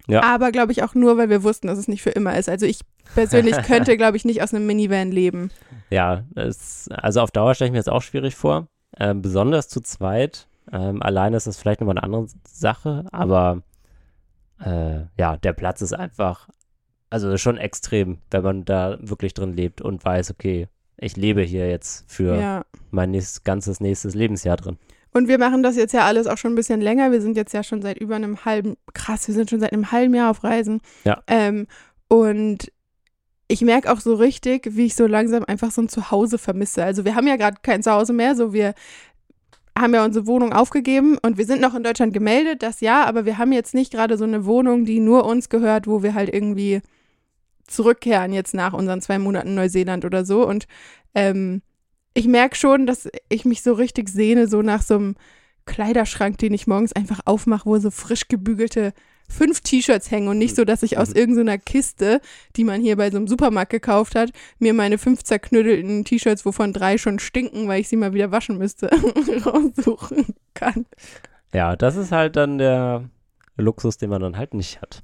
Ja. 0.07 0.23
Aber 0.23 0.51
glaube 0.51 0.71
ich 0.71 0.83
auch 0.83 0.93
nur, 0.95 1.17
weil 1.17 1.29
wir 1.29 1.43
wussten, 1.43 1.67
dass 1.67 1.77
es 1.79 1.87
nicht 1.87 2.01
für 2.03 2.11
immer 2.11 2.37
ist. 2.37 2.49
Also 2.49 2.65
ich 2.65 2.79
persönlich 3.15 3.55
könnte, 3.65 3.97
glaube 3.97 4.17
ich, 4.17 4.25
nicht 4.25 4.41
aus 4.43 4.53
einem 4.53 4.65
Minivan 4.67 5.11
leben. 5.11 5.49
Ja, 5.89 6.23
es, 6.35 6.87
also 6.91 7.21
auf 7.21 7.31
Dauer 7.31 7.55
stelle 7.55 7.69
ich 7.69 7.71
mir 7.73 7.79
das 7.79 7.87
auch 7.87 8.01
schwierig 8.01 8.35
vor. 8.35 8.67
Ähm, 8.99 9.21
besonders 9.21 9.67
zu 9.67 9.81
zweit. 9.81 10.47
Ähm, 10.71 11.01
alleine 11.03 11.37
ist 11.37 11.47
das 11.47 11.57
vielleicht 11.57 11.81
nochmal 11.81 11.97
eine 11.97 12.03
andere 12.03 12.27
Sache, 12.47 13.05
aber 13.11 13.61
äh, 14.63 15.01
ja, 15.17 15.37
der 15.37 15.53
Platz 15.53 15.81
ist 15.81 15.93
einfach, 15.93 16.49
also 17.09 17.37
schon 17.37 17.57
extrem, 17.57 18.19
wenn 18.31 18.43
man 18.43 18.65
da 18.65 18.97
wirklich 19.01 19.33
drin 19.33 19.53
lebt 19.53 19.81
und 19.81 20.03
weiß, 20.03 20.31
okay, 20.31 20.67
ich 20.97 21.17
lebe 21.17 21.41
hier 21.41 21.69
jetzt 21.69 22.09
für 22.09 22.39
Ja. 22.39 22.65
mein 22.89 23.11
nächstes, 23.11 23.43
ganzes 23.43 23.79
nächstes 23.79 24.15
Lebensjahr 24.15 24.57
drin. 24.57 24.77
Und 25.15 25.29
wir 25.29 25.39
machen 25.39 25.63
das 25.63 25.77
jetzt 25.77 25.93
ja 25.93 26.03
alles 26.03 26.27
auch 26.27 26.37
schon 26.37 26.51
ein 26.51 26.55
bisschen 26.55 26.81
länger. 26.81 27.09
Wir 27.09 27.21
sind 27.21 27.37
jetzt 27.37 27.53
ja 27.53 27.63
schon 27.63 27.81
seit 27.81 27.97
über 27.97 28.17
einem 28.17 28.43
halben, 28.43 28.75
krass, 28.93 29.29
wir 29.29 29.33
sind 29.33 29.49
schon 29.49 29.61
seit 29.61 29.71
einem 29.71 29.93
halben 29.93 30.13
Jahr 30.13 30.29
auf 30.29 30.43
Reisen. 30.43 30.81
Ja. 31.05 31.23
Ähm, 31.27 31.67
und 32.09 32.69
ich 33.47 33.61
merke 33.61 33.89
auch 33.89 34.01
so 34.01 34.15
richtig, 34.15 34.75
wie 34.75 34.87
ich 34.87 34.95
so 34.95 35.07
langsam 35.07 35.45
einfach 35.45 35.71
so 35.71 35.81
ein 35.81 35.87
Zuhause 35.87 36.37
vermisse. 36.37 36.83
Also 36.83 37.05
wir 37.05 37.15
haben 37.15 37.27
ja 37.27 37.37
gerade 37.37 37.59
kein 37.63 37.81
Zuhause 37.81 38.11
mehr, 38.11 38.35
so 38.35 38.51
wir 38.51 38.73
haben 39.79 39.93
ja 39.93 40.03
unsere 40.03 40.27
Wohnung 40.27 40.51
aufgegeben 40.51 41.17
und 41.21 41.37
wir 41.37 41.45
sind 41.45 41.61
noch 41.61 41.75
in 41.75 41.83
Deutschland 41.83 42.13
gemeldet, 42.13 42.61
das 42.61 42.81
ja, 42.81 43.05
aber 43.05 43.23
wir 43.23 43.37
haben 43.37 43.53
jetzt 43.53 43.73
nicht 43.73 43.93
gerade 43.93 44.17
so 44.17 44.25
eine 44.25 44.45
Wohnung, 44.45 44.83
die 44.83 44.99
nur 44.99 45.23
uns 45.23 45.47
gehört, 45.47 45.87
wo 45.87 46.03
wir 46.03 46.13
halt 46.13 46.33
irgendwie 46.33 46.81
zurückkehren 47.67 48.33
jetzt 48.33 48.53
nach 48.53 48.73
unseren 48.73 48.99
zwei 48.99 49.17
Monaten 49.17 49.55
Neuseeland 49.55 50.03
oder 50.03 50.25
so. 50.25 50.45
Und 50.45 50.67
ähm, 51.13 51.61
ich 52.15 52.27
merke 52.27 52.55
schon, 52.55 52.87
dass 52.87 53.07
ich 53.29 53.45
mich 53.45 53.61
so 53.61 53.73
richtig 53.73 54.09
sehne, 54.09 54.47
so 54.47 54.63
nach 54.63 54.81
so 54.81 54.95
einem 54.95 55.15
Kleiderschrank, 55.65 56.37
den 56.37 56.53
ich 56.53 56.65
morgens 56.65 56.93
einfach 56.93 57.19
aufmache, 57.25 57.65
wo 57.65 57.77
so 57.77 57.91
frisch 57.91 58.27
gebügelte 58.27 58.93
fünf 59.27 59.61
T-Shirts 59.61 60.11
hängen 60.11 60.27
und 60.27 60.37
nicht 60.37 60.55
so, 60.55 60.65
dass 60.65 60.83
ich 60.83 60.97
aus 60.97 61.11
irgendeiner 61.11 61.57
Kiste, 61.57 62.21
die 62.55 62.63
man 62.63 62.79
hier 62.79 62.95
bei 62.95 63.09
so 63.09 63.17
einem 63.17 63.27
Supermarkt 63.27 63.71
gekauft 63.71 64.15
hat, 64.15 64.29
mir 64.59 64.73
meine 64.73 64.97
fünf 64.97 65.23
zerknüttelten 65.23 66.05
T-Shirts, 66.05 66.45
wovon 66.45 66.73
drei 66.73 66.97
schon 66.97 67.19
stinken, 67.19 67.67
weil 67.67 67.81
ich 67.81 67.89
sie 67.89 67.97
mal 67.97 68.13
wieder 68.13 68.31
waschen 68.31 68.57
müsste, 68.57 68.87
raussuchen 69.45 70.27
kann. 70.53 70.85
Ja, 71.53 71.75
das 71.75 71.95
ist 71.95 72.11
halt 72.11 72.35
dann 72.35 72.59
der 72.59 73.09
Luxus, 73.57 73.97
den 73.97 74.09
man 74.09 74.21
dann 74.21 74.37
halt 74.37 74.53
nicht 74.53 74.81
hat. 74.81 75.03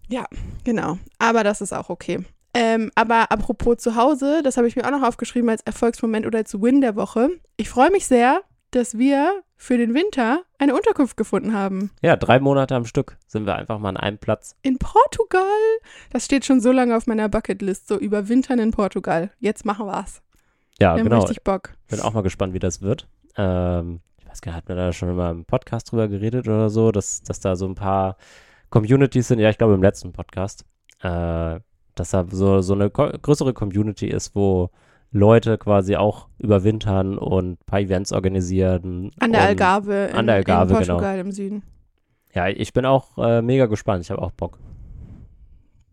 Genau, 0.64 0.98
aber 1.18 1.44
das 1.44 1.62
ist 1.62 1.74
auch 1.74 1.90
okay. 1.90 2.20
Ähm, 2.54 2.92
aber 2.96 3.32
apropos 3.32 3.78
zu 3.78 3.96
Hause, 3.96 4.42
das 4.44 4.58
habe 4.58 4.68
ich 4.68 4.76
mir 4.76 4.86
auch 4.86 4.92
noch 4.92 5.08
aufgeschrieben 5.08 5.50
als 5.50 5.62
Erfolgsmoment 5.62 6.26
oder 6.26 6.40
als 6.40 6.62
Win 6.62 6.82
der 6.82 6.96
Woche. 6.96 7.30
Ich 7.58 7.70
freue 7.70 7.92
mich 7.92 8.06
sehr, 8.06 8.42
dass 8.72 8.98
wir 8.98 9.44
für 9.56 9.78
den 9.78 9.94
Winter 9.94 10.42
eine 10.58 10.74
Unterkunft 10.74 11.18
gefunden 11.18 11.54
haben. 11.54 11.92
Ja, 12.02 12.16
drei 12.16 12.40
Monate 12.40 12.76
am 12.76 12.86
Stück 12.86 13.18
sind 13.28 13.46
wir 13.46 13.56
einfach 13.56 13.78
mal 13.80 13.90
an 13.90 13.98
einem 13.98 14.18
Platz. 14.18 14.56
In 14.64 14.80
Portugal. 14.80 15.44
Das 16.10 16.26
steht 16.26 16.46
schon 16.46 16.62
so 16.62 16.72
lange 16.72 16.96
auf 16.98 17.06
meiner 17.06 17.30
Bucketlist, 17.30 17.88
so 17.88 17.98
überwintern 17.98 18.60
in 18.60 18.72
Portugal. 18.72 19.32
Jetzt 19.40 19.66
machen 19.66 19.86
wir's. 19.86 20.22
Ja, 20.80 20.96
Wir 20.96 21.02
haben 21.02 21.10
genau. 21.10 21.20
richtig 21.20 21.44
Bock. 21.44 21.74
Bin 21.90 22.00
auch 22.00 22.14
mal 22.14 22.24
gespannt, 22.24 22.54
wie 22.54 22.60
das 22.60 22.82
wird. 22.82 23.08
Ähm, 23.38 24.02
ich 24.18 24.28
weiß 24.28 24.42
gar 24.42 24.52
nicht, 24.54 24.58
hat 24.58 24.68
man 24.68 24.78
da 24.78 24.92
schon 24.94 25.16
mal 25.16 25.32
im 25.32 25.46
Podcast 25.46 25.92
drüber 25.92 26.08
geredet 26.08 26.48
oder 26.48 26.70
so, 26.70 26.92
dass, 26.92 27.22
dass 27.22 27.40
da 27.40 27.56
so 27.56 27.68
ein 27.68 27.76
paar 27.76 28.18
Communities 28.72 29.28
sind. 29.28 29.40
Ja, 29.40 29.50
ich 29.50 29.60
glaube 29.60 29.76
im 29.76 29.84
letzten 29.84 30.12
Podcast. 30.12 30.66
Äh, 31.02 31.60
dass 31.96 32.12
da 32.12 32.26
so, 32.30 32.62
so 32.62 32.74
eine 32.74 32.90
größere 32.90 33.54
Community 33.54 34.08
ist, 34.08 34.36
wo 34.36 34.70
Leute 35.12 35.58
quasi 35.58 35.96
auch 35.96 36.28
überwintern 36.40 37.18
und 37.18 37.52
ein 37.52 37.66
paar 37.66 37.82
Events 37.82 38.14
organisieren. 38.14 39.12
An 39.20 39.34
der 39.34 39.42
Algarve, 39.42 40.10
in, 40.12 40.18
an 40.18 40.28
der 40.28 40.36
Algarve, 40.36 40.74
in 40.74 40.80
genau. 40.80 40.94
Portugal 40.94 41.20
im 41.20 41.32
Süden. 41.32 41.64
Ja, 42.34 42.48
ich 42.48 42.72
bin 42.72 42.86
auch 42.86 43.18
äh, 43.18 43.42
mega 43.42 43.66
gespannt. 43.66 44.04
Ich 44.04 44.12
habe 44.12 44.22
auch 44.22 44.32
Bock. 44.32 44.58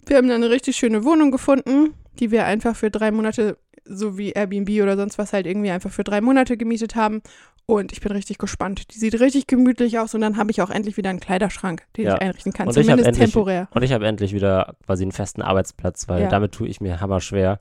Wir 0.06 0.16
haben 0.16 0.30
eine 0.30 0.50
richtig 0.50 0.76
schöne 0.76 1.04
Wohnung 1.04 1.30
gefunden, 1.30 1.94
die 2.18 2.30
wir 2.30 2.44
einfach 2.46 2.76
für 2.76 2.90
drei 2.90 3.10
Monate, 3.10 3.58
so 3.84 4.16
wie 4.16 4.30
Airbnb 4.30 4.70
oder 4.82 4.96
sonst 4.96 5.18
was, 5.18 5.32
halt 5.32 5.46
irgendwie 5.46 5.70
einfach 5.70 5.90
für 5.90 6.04
drei 6.04 6.20
Monate 6.20 6.56
gemietet 6.56 6.94
haben. 6.94 7.20
Und 7.70 7.92
ich 7.92 8.00
bin 8.00 8.12
richtig 8.12 8.38
gespannt. 8.38 8.94
Die 8.94 8.98
sieht 8.98 9.20
richtig 9.20 9.46
gemütlich 9.46 9.98
aus 9.98 10.14
und 10.14 10.22
dann 10.22 10.38
habe 10.38 10.50
ich 10.50 10.62
auch 10.62 10.70
endlich 10.70 10.96
wieder 10.96 11.10
einen 11.10 11.20
Kleiderschrank, 11.20 11.82
den 11.98 12.06
Ja. 12.06 12.14
ich 12.14 12.22
einrichten 12.22 12.54
kann. 12.54 12.66
Und 12.66 12.72
Zumindest 12.72 13.06
endlich- 13.08 13.30
temporär. 13.30 13.68
Und 13.74 13.82
ich 13.82 13.92
habe 13.92 14.06
endlich 14.06 14.32
wieder 14.32 14.74
quasi 14.86 15.02
einen 15.04 15.12
festen 15.12 15.42
Arbeitsplatz, 15.42 16.08
weil 16.08 16.22
Ja. 16.22 16.28
damit 16.28 16.52
tue 16.52 16.66
ich 16.66 16.80
mir 16.80 16.98
hammer 17.02 17.20
schwer. 17.20 17.60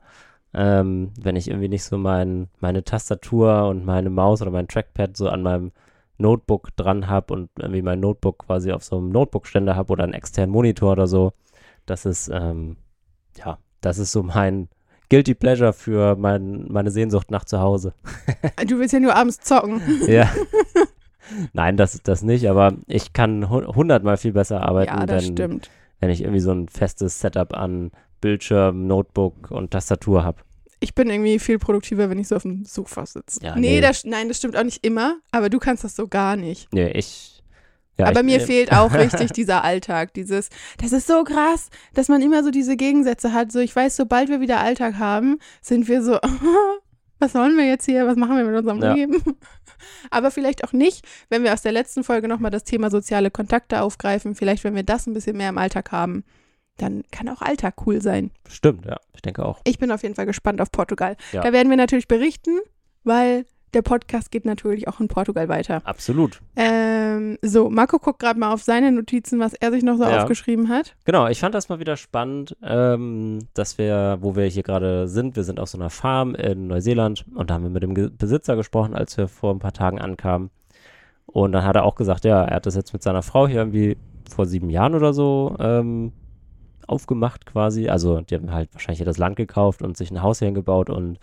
Ähm, 0.54 1.12
wenn 1.20 1.36
ich 1.36 1.48
irgendwie 1.48 1.68
nicht 1.68 1.84
so 1.84 1.98
mein, 1.98 2.48
meine 2.58 2.82
Tastatur 2.84 3.68
und 3.68 3.84
meine 3.84 4.08
Maus 4.08 4.40
oder 4.40 4.50
mein 4.50 4.66
Trackpad 4.66 5.14
so 5.14 5.28
an 5.28 5.42
meinem 5.42 5.72
Notebook 6.16 6.74
dran 6.74 7.06
habe 7.08 7.34
und 7.34 7.50
irgendwie 7.58 7.82
mein 7.82 8.00
Notebook 8.00 8.38
quasi 8.46 8.72
auf 8.72 8.82
so 8.84 8.96
einem 8.96 9.10
Notebook-Ständer 9.10 9.76
habe 9.76 9.92
oder 9.92 10.04
einen 10.04 10.14
externen 10.14 10.50
Monitor 10.50 10.92
oder 10.92 11.06
so. 11.06 11.34
Das 11.84 12.06
ist, 12.06 12.30
ähm, 12.32 12.78
ja, 13.36 13.58
das 13.82 13.98
ist 13.98 14.12
so 14.12 14.22
mein 14.22 14.68
Guilty 15.10 15.34
Pleasure 15.34 15.72
für 15.72 16.16
mein, 16.16 16.66
meine 16.68 16.90
Sehnsucht 16.90 17.30
nach 17.30 17.44
zu 17.44 17.60
Hause. 17.60 17.94
Du 18.66 18.78
willst 18.78 18.92
ja 18.92 19.00
nur 19.00 19.14
abends 19.14 19.40
zocken. 19.40 19.80
ja. 20.08 20.28
Nein, 21.52 21.76
das, 21.76 22.00
das 22.02 22.22
nicht, 22.22 22.48
aber 22.48 22.74
ich 22.86 23.12
kann 23.12 23.50
hu- 23.50 23.74
hundertmal 23.74 24.16
viel 24.16 24.32
besser 24.32 24.62
arbeiten, 24.62 24.98
ja, 24.98 25.06
das 25.06 25.24
wenn, 25.26 25.32
stimmt. 25.32 25.70
wenn 26.00 26.10
ich 26.10 26.22
irgendwie 26.22 26.40
so 26.40 26.52
ein 26.52 26.68
festes 26.68 27.20
Setup 27.20 27.54
an 27.54 27.90
Bildschirm, 28.20 28.86
Notebook 28.86 29.50
und 29.50 29.70
Tastatur 29.70 30.24
habe. 30.24 30.38
Ich 30.80 30.94
bin 30.94 31.10
irgendwie 31.10 31.38
viel 31.38 31.58
produktiver, 31.58 32.08
wenn 32.08 32.18
ich 32.18 32.28
so 32.28 32.36
auf 32.36 32.42
dem 32.42 32.64
Sofa 32.64 33.04
sitze. 33.04 33.40
Ja, 33.44 33.54
nee, 33.56 33.76
nee. 33.76 33.80
Das, 33.80 34.04
nein, 34.04 34.28
das 34.28 34.38
stimmt 34.38 34.56
auch 34.56 34.62
nicht 34.64 34.84
immer, 34.86 35.16
aber 35.32 35.50
du 35.50 35.58
kannst 35.58 35.84
das 35.84 35.96
so 35.96 36.06
gar 36.08 36.36
nicht. 36.36 36.72
Nee, 36.72 36.90
ich. 36.92 37.37
Ja, 37.98 38.06
aber 38.06 38.20
ich, 38.20 38.26
mir 38.26 38.36
äh, 38.36 38.46
fehlt 38.46 38.72
auch 38.72 38.92
richtig 38.94 39.32
dieser 39.34 39.64
Alltag, 39.64 40.14
dieses, 40.14 40.50
das 40.80 40.92
ist 40.92 41.06
so 41.06 41.24
krass, 41.24 41.68
dass 41.94 42.08
man 42.08 42.22
immer 42.22 42.44
so 42.44 42.50
diese 42.50 42.76
Gegensätze 42.76 43.32
hat. 43.32 43.50
So, 43.50 43.58
ich 43.58 43.74
weiß, 43.74 43.96
sobald 43.96 44.28
wir 44.28 44.40
wieder 44.40 44.60
Alltag 44.60 44.98
haben, 44.98 45.38
sind 45.60 45.88
wir 45.88 46.02
so, 46.02 46.18
was 47.18 47.34
wollen 47.34 47.56
wir 47.56 47.66
jetzt 47.66 47.86
hier, 47.86 48.06
was 48.06 48.16
machen 48.16 48.36
wir 48.36 48.44
mit 48.44 48.56
unserem 48.56 48.80
Ja. 48.82 48.92
Leben? 48.94 49.22
Aber 50.10 50.30
vielleicht 50.30 50.64
auch 50.64 50.72
nicht, 50.72 51.06
wenn 51.28 51.42
wir 51.42 51.52
aus 51.52 51.62
der 51.62 51.72
letzten 51.72 52.04
Folge 52.04 52.28
nochmal 52.28 52.50
das 52.50 52.64
Thema 52.64 52.90
soziale 52.90 53.30
Kontakte 53.30 53.82
aufgreifen, 53.82 54.34
vielleicht 54.34 54.64
wenn 54.64 54.74
wir 54.74 54.82
das 54.82 55.06
ein 55.06 55.14
bisschen 55.14 55.36
mehr 55.36 55.48
im 55.48 55.58
Alltag 55.58 55.92
haben, 55.92 56.24
dann 56.76 57.02
kann 57.10 57.28
auch 57.28 57.42
Alltag 57.42 57.74
cool 57.86 58.00
sein. 58.00 58.30
Stimmt, 58.48 58.86
ja. 58.86 58.96
Ich 59.14 59.22
denke 59.22 59.44
auch. 59.44 59.60
Ich 59.64 59.78
bin 59.78 59.90
auf 59.90 60.02
jeden 60.02 60.14
Fall 60.14 60.26
gespannt 60.26 60.60
auf 60.60 60.70
Portugal. 60.70 61.16
Ja. 61.32 61.42
Da 61.42 61.52
werden 61.52 61.70
wir 61.70 61.76
natürlich 61.76 62.06
berichten, 62.06 62.58
weil 63.02 63.46
der 63.74 63.82
Podcast 63.82 64.30
geht 64.30 64.44
natürlich 64.44 64.88
auch 64.88 65.00
in 65.00 65.08
Portugal 65.08 65.48
weiter. 65.48 65.80
Absolut. 65.84 66.40
Ähm, 66.56 67.38
so, 67.42 67.68
Marco 67.70 67.98
guckt 67.98 68.18
gerade 68.18 68.38
mal 68.38 68.52
auf 68.52 68.62
seine 68.62 68.92
Notizen, 68.92 69.38
was 69.40 69.54
er 69.54 69.70
sich 69.70 69.82
noch 69.82 69.96
so 69.96 70.04
Ja. 70.04 70.22
aufgeschrieben 70.22 70.68
hat. 70.68 70.96
Genau, 71.04 71.26
ich 71.28 71.40
fand 71.40 71.54
das 71.54 71.68
mal 71.68 71.78
wieder 71.78 71.96
spannend, 71.96 72.56
ähm, 72.62 73.40
dass 73.54 73.78
wir, 73.78 74.18
wo 74.20 74.36
wir 74.36 74.44
hier 74.46 74.62
gerade 74.62 75.08
sind, 75.08 75.36
wir 75.36 75.44
sind 75.44 75.60
auf 75.60 75.68
so 75.68 75.78
einer 75.78 75.90
Farm 75.90 76.34
in 76.34 76.66
Neuseeland 76.68 77.24
und 77.34 77.50
da 77.50 77.54
haben 77.54 77.62
wir 77.64 77.70
mit 77.70 77.82
dem 77.82 77.94
Ge 77.94 78.10
Besitzer 78.10 78.56
gesprochen, 78.56 78.94
als 78.94 79.16
wir 79.16 79.28
vor 79.28 79.52
ein 79.54 79.58
paar 79.58 79.72
Tagen 79.72 80.00
ankamen. 80.00 80.50
Und 81.26 81.52
dann 81.52 81.64
hat 81.64 81.76
er 81.76 81.84
auch 81.84 81.94
gesagt, 81.94 82.24
ja, 82.24 82.42
er 82.44 82.56
hat 82.56 82.66
das 82.66 82.74
jetzt 82.74 82.92
mit 82.94 83.02
seiner 83.02 83.22
Frau 83.22 83.46
hier 83.46 83.58
irgendwie 83.58 83.96
vor 84.30 84.46
sieben 84.46 84.70
Jahren 84.70 84.94
oder 84.94 85.12
so 85.12 85.54
ähm, 85.60 86.12
aufgemacht 86.86 87.44
quasi. 87.46 87.88
Also 87.88 88.22
die 88.22 88.34
haben 88.34 88.50
halt 88.52 88.70
wahrscheinlich 88.72 88.98
hier 88.98 89.06
das 89.06 89.18
Land 89.18 89.36
gekauft 89.36 89.82
und 89.82 89.96
sich 89.96 90.10
ein 90.10 90.22
Haus 90.22 90.38
hier 90.38 90.46
hingebaut 90.46 90.88
und 90.90 91.18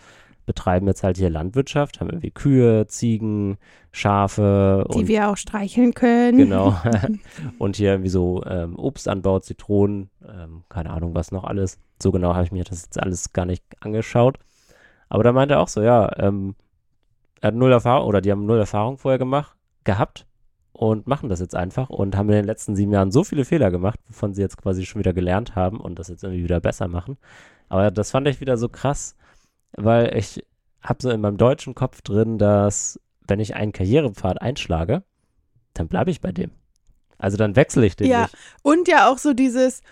betreiben 0.46 0.86
jetzt 0.86 1.02
halt 1.02 1.18
hier 1.18 1.28
Landwirtschaft, 1.28 2.00
haben 2.00 2.08
irgendwie 2.08 2.30
Kühe, 2.30 2.86
Ziegen, 2.86 3.58
Schafe 3.90 4.86
Die 4.92 4.98
und 4.98 5.08
wir 5.08 5.28
auch 5.28 5.36
streicheln 5.36 5.92
können. 5.92 6.38
Genau. 6.38 6.76
und 7.58 7.76
hier 7.76 7.90
irgendwie 7.90 8.10
so 8.10 8.42
ähm, 8.44 8.78
Obstanbau, 8.78 9.40
Zitronen, 9.40 10.08
ähm, 10.26 10.62
keine 10.68 10.90
Ahnung, 10.90 11.14
was 11.14 11.32
noch 11.32 11.44
alles. 11.44 11.78
So 12.00 12.12
genau 12.12 12.34
habe 12.34 12.44
ich 12.44 12.52
mir 12.52 12.64
das 12.64 12.82
jetzt 12.82 13.00
alles 13.00 13.32
gar 13.32 13.44
nicht 13.44 13.64
angeschaut. 13.80 14.38
Aber 15.08 15.22
da 15.22 15.32
meinte 15.32 15.54
er 15.54 15.60
auch 15.60 15.68
so, 15.68 15.82
ja, 15.82 16.10
ähm, 16.18 16.54
er 17.40 17.48
hat 17.48 17.54
null 17.54 17.72
Erfahrung 17.72 18.08
oder 18.08 18.20
die 18.20 18.30
haben 18.30 18.46
null 18.46 18.58
Erfahrung 18.58 18.98
vorher 18.98 19.18
gemacht, 19.18 19.56
gehabt 19.84 20.26
und 20.72 21.06
machen 21.06 21.28
das 21.28 21.40
jetzt 21.40 21.54
einfach 21.54 21.88
und 21.90 22.16
haben 22.16 22.28
in 22.28 22.36
den 22.36 22.44
letzten 22.44 22.76
sieben 22.76 22.92
Jahren 22.92 23.10
so 23.10 23.24
viele 23.24 23.44
Fehler 23.44 23.70
gemacht, 23.70 23.98
wovon 24.08 24.34
sie 24.34 24.42
jetzt 24.42 24.58
quasi 24.58 24.84
schon 24.84 24.98
wieder 24.98 25.12
gelernt 25.12 25.56
haben 25.56 25.80
und 25.80 25.98
das 25.98 26.08
jetzt 26.08 26.22
irgendwie 26.22 26.44
wieder 26.44 26.60
besser 26.60 26.88
machen. 26.88 27.16
Aber 27.68 27.90
das 27.90 28.10
fand 28.10 28.28
ich 28.28 28.40
wieder 28.40 28.56
so 28.56 28.68
krass, 28.68 29.16
weil 29.72 30.16
ich 30.16 30.44
habe 30.82 31.02
so 31.02 31.10
in 31.10 31.20
meinem 31.20 31.36
deutschen 31.36 31.74
Kopf 31.74 32.02
drin, 32.02 32.38
dass 32.38 33.00
wenn 33.26 33.40
ich 33.40 33.54
einen 33.56 33.72
Karrierepfad 33.72 34.40
einschlage, 34.40 35.02
dann 35.74 35.88
bleibe 35.88 36.10
ich 36.10 36.20
bei 36.20 36.32
dem. 36.32 36.50
Also 37.18 37.36
dann 37.36 37.56
wechsle 37.56 37.86
ich 37.86 37.96
den 37.96 38.06
Ja. 38.08 38.22
nicht. 38.22 38.36
Und 38.62 38.88
ja 38.88 39.08
auch 39.10 39.18
so 39.18 39.32
dieses, 39.32 39.82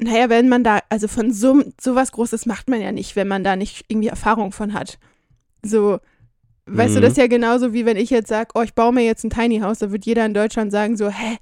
naja, 0.00 0.28
wenn 0.28 0.48
man 0.48 0.62
da, 0.64 0.80
also 0.90 1.08
von 1.08 1.32
so, 1.32 1.62
so 1.80 1.94
was 1.94 2.12
Großes 2.12 2.46
macht 2.46 2.68
man 2.68 2.80
ja 2.80 2.92
nicht, 2.92 3.16
wenn 3.16 3.28
man 3.28 3.42
da 3.44 3.56
nicht 3.56 3.84
irgendwie 3.88 4.08
Erfahrung 4.08 4.52
von 4.52 4.74
hat. 4.74 4.98
So, 5.62 5.98
weißt 6.66 6.94
du, 6.94 6.98
Mhm. 6.98 7.02
das 7.02 7.12
ist 7.12 7.18
ja 7.18 7.26
genauso 7.26 7.72
wie 7.72 7.84
wenn 7.86 7.96
ich 7.96 8.10
jetzt 8.10 8.28
sage, 8.28 8.50
oh, 8.54 8.62
ich 8.62 8.74
baue 8.74 8.92
mir 8.92 9.04
jetzt 9.04 9.24
ein 9.24 9.30
Tiny 9.30 9.60
House, 9.60 9.78
da 9.80 9.90
wird 9.90 10.04
jeder 10.06 10.24
in 10.26 10.34
Deutschland 10.34 10.70
sagen 10.72 10.96
so, 10.96 11.08
hä, 11.08 11.36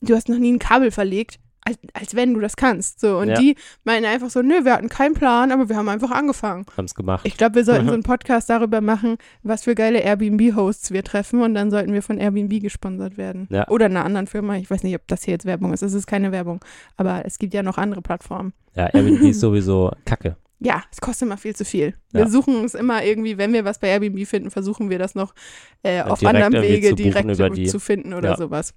du 0.00 0.14
hast 0.14 0.28
noch 0.28 0.38
nie 0.38 0.52
ein 0.52 0.58
Kabel 0.58 0.90
verlegt. 0.90 1.38
Als, 1.64 1.78
als 1.94 2.14
wenn 2.16 2.34
du 2.34 2.40
das 2.40 2.56
kannst. 2.56 2.98
So, 2.98 3.18
und 3.18 3.28
Ja. 3.28 3.34
die 3.38 3.54
meinen 3.84 4.04
einfach 4.04 4.30
so, 4.30 4.42
nö, 4.42 4.64
wir 4.64 4.72
hatten 4.72 4.88
keinen 4.88 5.14
Plan, 5.14 5.52
aber 5.52 5.68
wir 5.68 5.76
haben 5.76 5.88
einfach 5.88 6.10
angefangen. 6.10 6.66
Haben 6.76 6.86
es 6.86 6.94
gemacht. 6.96 7.24
Ich 7.24 7.36
glaube, 7.36 7.54
wir 7.54 7.64
sollten 7.64 7.86
so 7.88 7.92
einen 7.94 8.02
Podcast 8.02 8.50
darüber 8.50 8.80
machen, 8.80 9.16
was 9.44 9.62
für 9.62 9.74
geile 9.76 10.00
Airbnb-Hosts 10.00 10.90
wir 10.90 11.04
treffen 11.04 11.40
und 11.40 11.54
dann 11.54 11.70
sollten 11.70 11.92
wir 11.92 12.02
von 12.02 12.18
Airbnb 12.18 12.60
gesponsert 12.60 13.16
werden. 13.16 13.46
Ja. 13.50 13.68
Oder 13.68 13.86
einer 13.86 14.04
anderen 14.04 14.26
Firma. 14.26 14.56
Ich 14.56 14.70
weiß 14.70 14.82
nicht, 14.82 14.96
ob 14.96 15.06
das 15.06 15.22
hier 15.22 15.32
jetzt 15.34 15.44
Werbung 15.44 15.72
ist. 15.72 15.82
Es 15.82 15.94
ist 15.94 16.06
keine 16.08 16.32
Werbung. 16.32 16.64
Aber 16.96 17.22
es 17.24 17.38
gibt 17.38 17.54
ja 17.54 17.62
noch 17.62 17.78
andere 17.78 18.02
Plattformen. 18.02 18.52
ja, 18.74 18.86
Airbnb 18.86 19.22
ist 19.22 19.40
sowieso 19.40 19.92
kacke. 20.04 20.36
Ja, 20.64 20.80
es 20.92 21.00
kostet 21.00 21.26
immer 21.26 21.38
viel 21.38 21.56
zu 21.56 21.64
viel. 21.64 21.94
Wir 22.12 22.20
Ja. 22.20 22.28
suchen 22.28 22.64
es 22.64 22.74
immer 22.76 23.02
irgendwie, 23.04 23.36
wenn 23.36 23.52
wir 23.52 23.64
was 23.64 23.80
bei 23.80 23.88
Airbnb 23.88 24.24
finden, 24.28 24.48
versuchen 24.52 24.90
wir 24.90 24.98
das 25.00 25.16
noch 25.16 25.34
äh, 25.82 26.02
auf 26.02 26.20
direkt 26.20 26.36
anderem 26.40 26.62
Wege 26.62 26.90
zu 26.90 26.94
buchen 26.94 27.34
direkt 27.34 27.68
zu 27.68 27.80
finden 27.80 28.14
oder 28.14 28.36
sowas. 28.36 28.72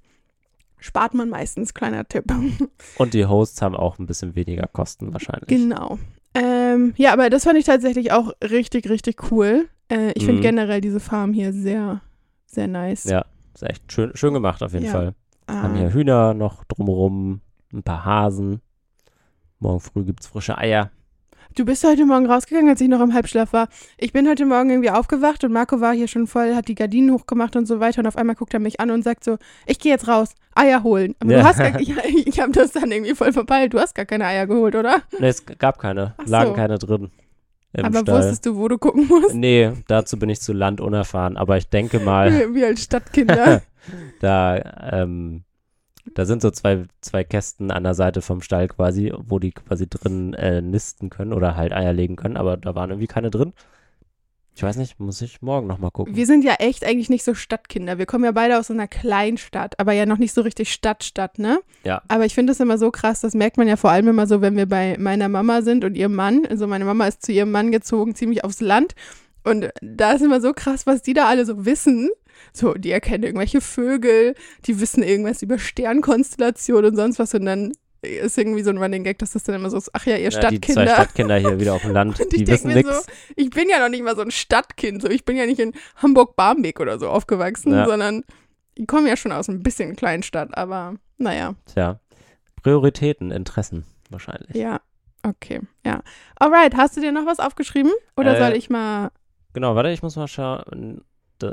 Spart 0.85 1.15
man 1.15 1.29
meistens, 1.29 1.73
kleiner 1.73 2.07
Tipp. 2.07 2.25
Und 2.97 3.13
die 3.15 3.25
Hosts 3.25 3.61
haben 3.63 3.75
auch 3.75 3.97
ein 3.97 4.05
bisschen 4.05 4.35
weniger 4.35 4.67
Kosten 4.67 5.11
wahrscheinlich. 5.13 5.47
Genau. 5.47 5.97
Ähm, 6.35 6.93
ja, 6.95 7.11
aber 7.11 7.31
das 7.31 7.43
fand 7.45 7.57
ich 7.57 7.65
tatsächlich 7.65 8.11
auch 8.11 8.31
richtig, 8.43 8.87
richtig 8.87 9.31
cool. 9.31 9.67
Äh, 9.89 10.11
ich 10.13 10.23
finde 10.25 10.39
Mhm. 10.41 10.43
generell 10.43 10.81
diese 10.81 10.99
Farm 10.99 11.33
hier 11.33 11.53
sehr, 11.53 12.01
sehr 12.45 12.67
nice. 12.67 13.05
Ja, 13.05 13.25
ist 13.55 13.63
echt 13.63 13.91
schön, 13.91 14.11
schön 14.15 14.33
gemacht 14.35 14.61
auf 14.61 14.73
jeden 14.73 14.85
Ja. 14.85 14.91
Fall. 14.91 15.15
Haben 15.49 15.75
hier 15.75 15.87
Ähm, 15.87 15.93
Hühner 15.93 16.33
noch 16.35 16.63
drumherum, 16.65 17.41
ein 17.73 17.81
paar 17.83 18.05
Hasen. 18.05 18.61
Morgen 19.59 19.79
früh 19.79 20.03
gibt 20.03 20.21
es 20.21 20.27
frische 20.27 20.57
Eier. 20.57 20.91
Du 21.55 21.65
bist 21.65 21.83
heute 21.83 22.05
Morgen 22.05 22.25
rausgegangen, 22.25 22.69
als 22.69 22.81
ich 22.81 22.87
noch 22.89 23.01
im 23.01 23.13
Halbschlaf 23.13 23.53
war. 23.53 23.67
Ich 23.97 24.13
bin 24.13 24.27
heute 24.27 24.45
Morgen 24.45 24.69
irgendwie 24.69 24.89
aufgewacht 24.91 25.43
und 25.43 25.51
Marco 25.53 25.81
war 25.81 25.93
hier 25.93 26.07
schon 26.07 26.27
voll, 26.27 26.55
hat 26.55 26.67
die 26.67 26.75
Gardinen 26.75 27.11
hochgemacht 27.11 27.55
und 27.55 27.65
so 27.65 27.79
weiter. 27.79 27.99
Und 27.99 28.07
auf 28.07 28.17
einmal 28.17 28.35
guckt 28.35 28.53
er 28.53 28.59
mich 28.59 28.79
an 28.79 28.91
und 28.91 29.03
sagt 29.03 29.23
so, 29.23 29.37
ich 29.65 29.79
gehe 29.79 29.91
jetzt 29.91 30.07
raus, 30.07 30.29
Eier 30.53 30.83
holen. 30.83 31.15
Aber 31.19 31.31
Ja. 31.31 31.39
du 31.39 31.45
hast 31.45 31.59
gar, 31.59 31.79
ich, 31.79 32.27
ich 32.27 32.39
habe 32.39 32.51
das 32.51 32.71
dann 32.73 32.91
irgendwie 32.91 33.15
voll 33.15 33.33
verpeilt. 33.33 33.73
Du 33.73 33.79
hast 33.79 33.95
gar 33.95 34.05
keine 34.05 34.25
Eier 34.25 34.47
geholt, 34.47 34.75
oder? 34.75 35.01
Ne, 35.19 35.27
es 35.27 35.45
gab 35.45 35.79
keine. 35.79 36.13
Ach 36.17 36.25
Lagen 36.27 36.49
so. 36.49 36.55
keine 36.55 36.77
drin. 36.77 37.11
Im 37.73 37.85
Aber 37.85 37.99
Stall. 37.99 38.17
wusstest 38.19 38.45
du, 38.45 38.55
wo 38.55 38.67
du 38.67 38.77
gucken 38.77 39.07
musst? 39.07 39.33
Nee, 39.35 39.71
dazu 39.87 40.17
bin 40.17 40.29
ich 40.29 40.39
zu 40.41 40.53
Land 40.53 40.79
unerfahren. 40.79 41.35
Aber 41.35 41.57
ich 41.57 41.67
denke 41.69 41.99
mal, 41.99 42.31
Wie, 42.31 42.55
wie 42.55 42.65
als 42.65 42.83
Stadtkinder. 42.83 43.61
da, 44.21 44.91
ähm, 44.91 45.43
da 46.13 46.25
sind 46.25 46.41
so 46.41 46.51
zwei, 46.51 46.85
zwei 47.01 47.23
Kästen 47.23 47.71
an 47.71 47.83
der 47.83 47.95
Seite 47.95 48.21
vom 48.21 48.41
Stall 48.41 48.67
quasi, 48.67 49.11
wo 49.17 49.39
die 49.39 49.51
quasi 49.51 49.87
drin 49.87 50.33
äh, 50.33 50.61
nisten 50.61 51.09
können 51.09 51.33
oder 51.33 51.55
halt 51.55 51.73
Eier 51.73 51.93
legen 51.93 52.15
können, 52.15 52.37
aber 52.37 52.57
da 52.57 52.75
waren 52.75 52.91
irgendwie 52.91 53.07
keine 53.07 53.31
drin. 53.31 53.53
Ich 54.57 54.63
weiß 54.63 54.77
nicht, 54.77 55.01
muss 55.01 55.21
ich 55.21 55.41
morgen 55.41 55.67
nochmal 55.67 55.91
gucken. 55.91 56.15
Wir 56.15 56.25
sind 56.25 56.45
ja 56.45 56.53
echt 56.59 56.85
eigentlich 56.85 57.09
nicht 57.09 57.25
so 57.25 57.33
Stadtkinder. 57.33 57.97
Wir 57.97 58.05
kommen 58.05 58.23
ja 58.23 58.31
beide 58.31 58.57
aus 58.57 58.67
so 58.67 58.73
einer 58.73 58.87
Kleinstadt, 58.87 59.77
aber 59.81 59.91
ja 59.91 60.05
noch 60.05 60.17
nicht 60.17 60.33
so 60.33 60.39
richtig 60.41 60.71
Stadt-Stadt, 60.71 61.39
ne? 61.39 61.59
Ja. 61.83 62.01
Aber 62.07 62.25
ich 62.25 62.33
finde 62.33 62.51
das 62.51 62.61
immer 62.61 62.77
so 62.77 62.89
krass, 62.89 63.19
das 63.19 63.33
merkt 63.33 63.57
man 63.57 63.67
ja 63.67 63.75
vor 63.75 63.91
allem 63.91 64.07
immer 64.07 64.27
so, 64.27 64.39
wenn 64.39 64.55
wir 64.55 64.65
bei 64.65 64.95
meiner 64.97 65.27
Mama 65.27 65.61
sind 65.61 65.83
und 65.83 65.95
ihrem 65.95 66.15
Mann. 66.15 66.45
Also 66.49 66.67
meine 66.67 66.85
Mama 66.85 67.05
ist 67.05 67.25
zu 67.25 67.33
ihrem 67.33 67.51
Mann 67.51 67.73
gezogen, 67.73 68.15
ziemlich 68.15 68.45
aufs 68.45 68.61
Land. 68.61 68.95
Und 69.43 69.71
da 69.81 70.13
ist 70.13 70.21
immer 70.21 70.39
so 70.39 70.53
krass, 70.53 70.87
was 70.87 71.01
die 71.01 71.13
da 71.13 71.27
alle 71.27 71.45
so 71.45 71.65
wissen. 71.65 72.09
So, 72.53 72.73
die 72.73 72.91
erkennen 72.91 73.23
irgendwelche 73.23 73.61
Vögel, 73.61 74.35
die 74.65 74.79
wissen 74.79 75.03
irgendwas 75.03 75.41
über 75.41 75.57
Sternkonstellationen 75.59 76.91
und 76.91 76.95
sonst 76.95 77.19
was 77.19 77.33
und 77.33 77.45
dann 77.45 77.71
ist 78.01 78.37
irgendwie 78.37 78.61
so 78.61 78.69
ein 78.69 78.77
Running 78.77 79.03
Gag, 79.03 79.17
dass 79.17 79.31
das 79.31 79.43
dann 79.43 79.55
immer 79.55 79.69
so 79.71 79.77
ist, 79.77 79.89
ach 79.93 80.05
ja, 80.05 80.15
ihr 80.15 80.23
Ja, 80.23 80.29
die 80.29 80.35
Stadtkinder. 80.35 80.85
zwei 80.85 80.93
Stadtkinder 80.93 81.37
hier 81.37 81.59
wieder 81.59 81.73
auf 81.73 81.81
dem 81.81 81.91
Land, 81.91 82.19
Und 82.21 82.31
ich 82.33 82.43
die 82.43 82.47
wissen 82.47 82.71
nichts. 82.71 83.05
so, 83.05 83.11
ich 83.35 83.49
bin 83.49 83.67
ja 83.67 83.79
noch 83.79 83.89
nicht 83.89 84.03
mal 84.03 84.15
so 84.15 84.21
ein 84.21 84.29
Stadtkind, 84.31 85.01
so 85.01 85.09
ich 85.09 85.25
bin 85.25 85.35
ja 85.37 85.45
nicht 85.47 85.59
in 85.59 85.73
Hamburg-Barmbek 85.97 86.79
oder 86.79 86.99
so 86.99 87.09
aufgewachsen, 87.09 87.71
Ja. 87.73 87.85
sondern 87.87 88.23
ich 88.75 88.85
komme 88.85 89.09
ja 89.09 89.17
schon 89.17 89.31
aus 89.31 89.47
ein 89.47 89.63
bisschen 89.63 89.95
Kleinstadt, 89.95 90.55
aber 90.55 90.95
naja, 91.17 91.55
Tja, 91.65 91.99
Prioritäten, 92.61 93.31
Interessen 93.31 93.85
wahrscheinlich. 94.11 94.55
ja, 94.55 94.81
okay, 95.23 95.61
ja. 95.83 96.01
Alright, 96.35 96.75
hast 96.75 96.95
du 96.97 97.01
dir 97.01 97.11
noch 97.11 97.25
was 97.25 97.39
aufgeschrieben? 97.39 97.91
Oder 98.15 98.35
Äh, 98.35 98.39
soll 98.39 98.55
ich 98.57 98.69
mal, 98.69 99.09
Genau, 99.53 99.73
warte, 99.75 99.89
ich 99.89 100.03
muss 100.03 100.15
mal 100.15 100.27
schauen. 100.27 101.01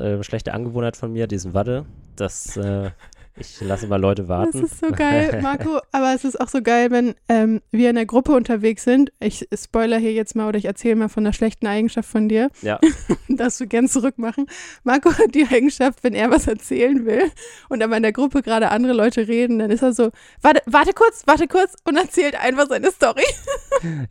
Äh, 0.00 0.22
schlechte 0.24 0.54
Angewohnheit 0.54 0.96
von 0.96 1.12
mir, 1.12 1.26
diesen 1.26 1.54
Warte, 1.54 1.84
das, 2.16 2.56
äh, 2.56 2.90
ich 3.36 3.60
lasse 3.62 3.86
mal 3.86 4.00
Leute 4.00 4.22
das 4.22 4.28
warten. 4.28 4.64
ist 4.64 4.78
so 4.80 4.88
geil, 4.90 5.40
Marco, 5.42 5.78
aber 5.90 6.14
es 6.14 6.24
ist 6.24 6.40
auch 6.40 6.48
so 6.48 6.60
geil, 6.62 6.90
wenn 6.90 7.14
ähm, 7.28 7.60
wir 7.70 7.88
in 7.90 7.96
der 7.96 8.06
Gruppe 8.06 8.32
unterwegs 8.32 8.84
sind, 8.84 9.10
ich 9.20 9.48
spoiler 9.54 9.98
hier 9.98 10.12
jetzt 10.12 10.36
mal 10.36 10.48
oder 10.48 10.58
ich 10.58 10.66
erzähle 10.66 10.96
mal 10.96 11.08
von 11.08 11.24
der 11.24 11.32
schlechten 11.32 11.66
Eigenschaft 11.66 12.08
von 12.08 12.28
dir, 12.28 12.50
Ja. 12.60 12.78
darfst 13.28 13.60
du 13.60 13.66
gern 13.66 13.88
zurückmachen. 13.88 14.46
Marco 14.84 15.10
hat 15.12 15.34
die 15.34 15.46
Eigenschaft, 15.50 16.04
wenn 16.04 16.14
er 16.14 16.30
was 16.30 16.46
erzählen 16.46 17.06
will 17.06 17.30
und 17.68 17.82
aber 17.82 17.96
in 17.96 18.02
der 18.02 18.12
Gruppe 18.12 18.42
gerade 18.42 18.70
andere 18.70 18.92
Leute 18.92 19.26
reden, 19.28 19.58
dann 19.58 19.70
ist 19.70 19.82
er 19.82 19.92
so, 19.92 20.10
warte, 20.42 20.60
warte 20.66 20.92
kurz, 20.92 21.22
warte 21.26 21.48
kurz 21.48 21.74
und 21.84 21.96
erzählt 21.96 22.34
einfach 22.38 22.68
seine 22.68 22.90
Story, 22.90 23.24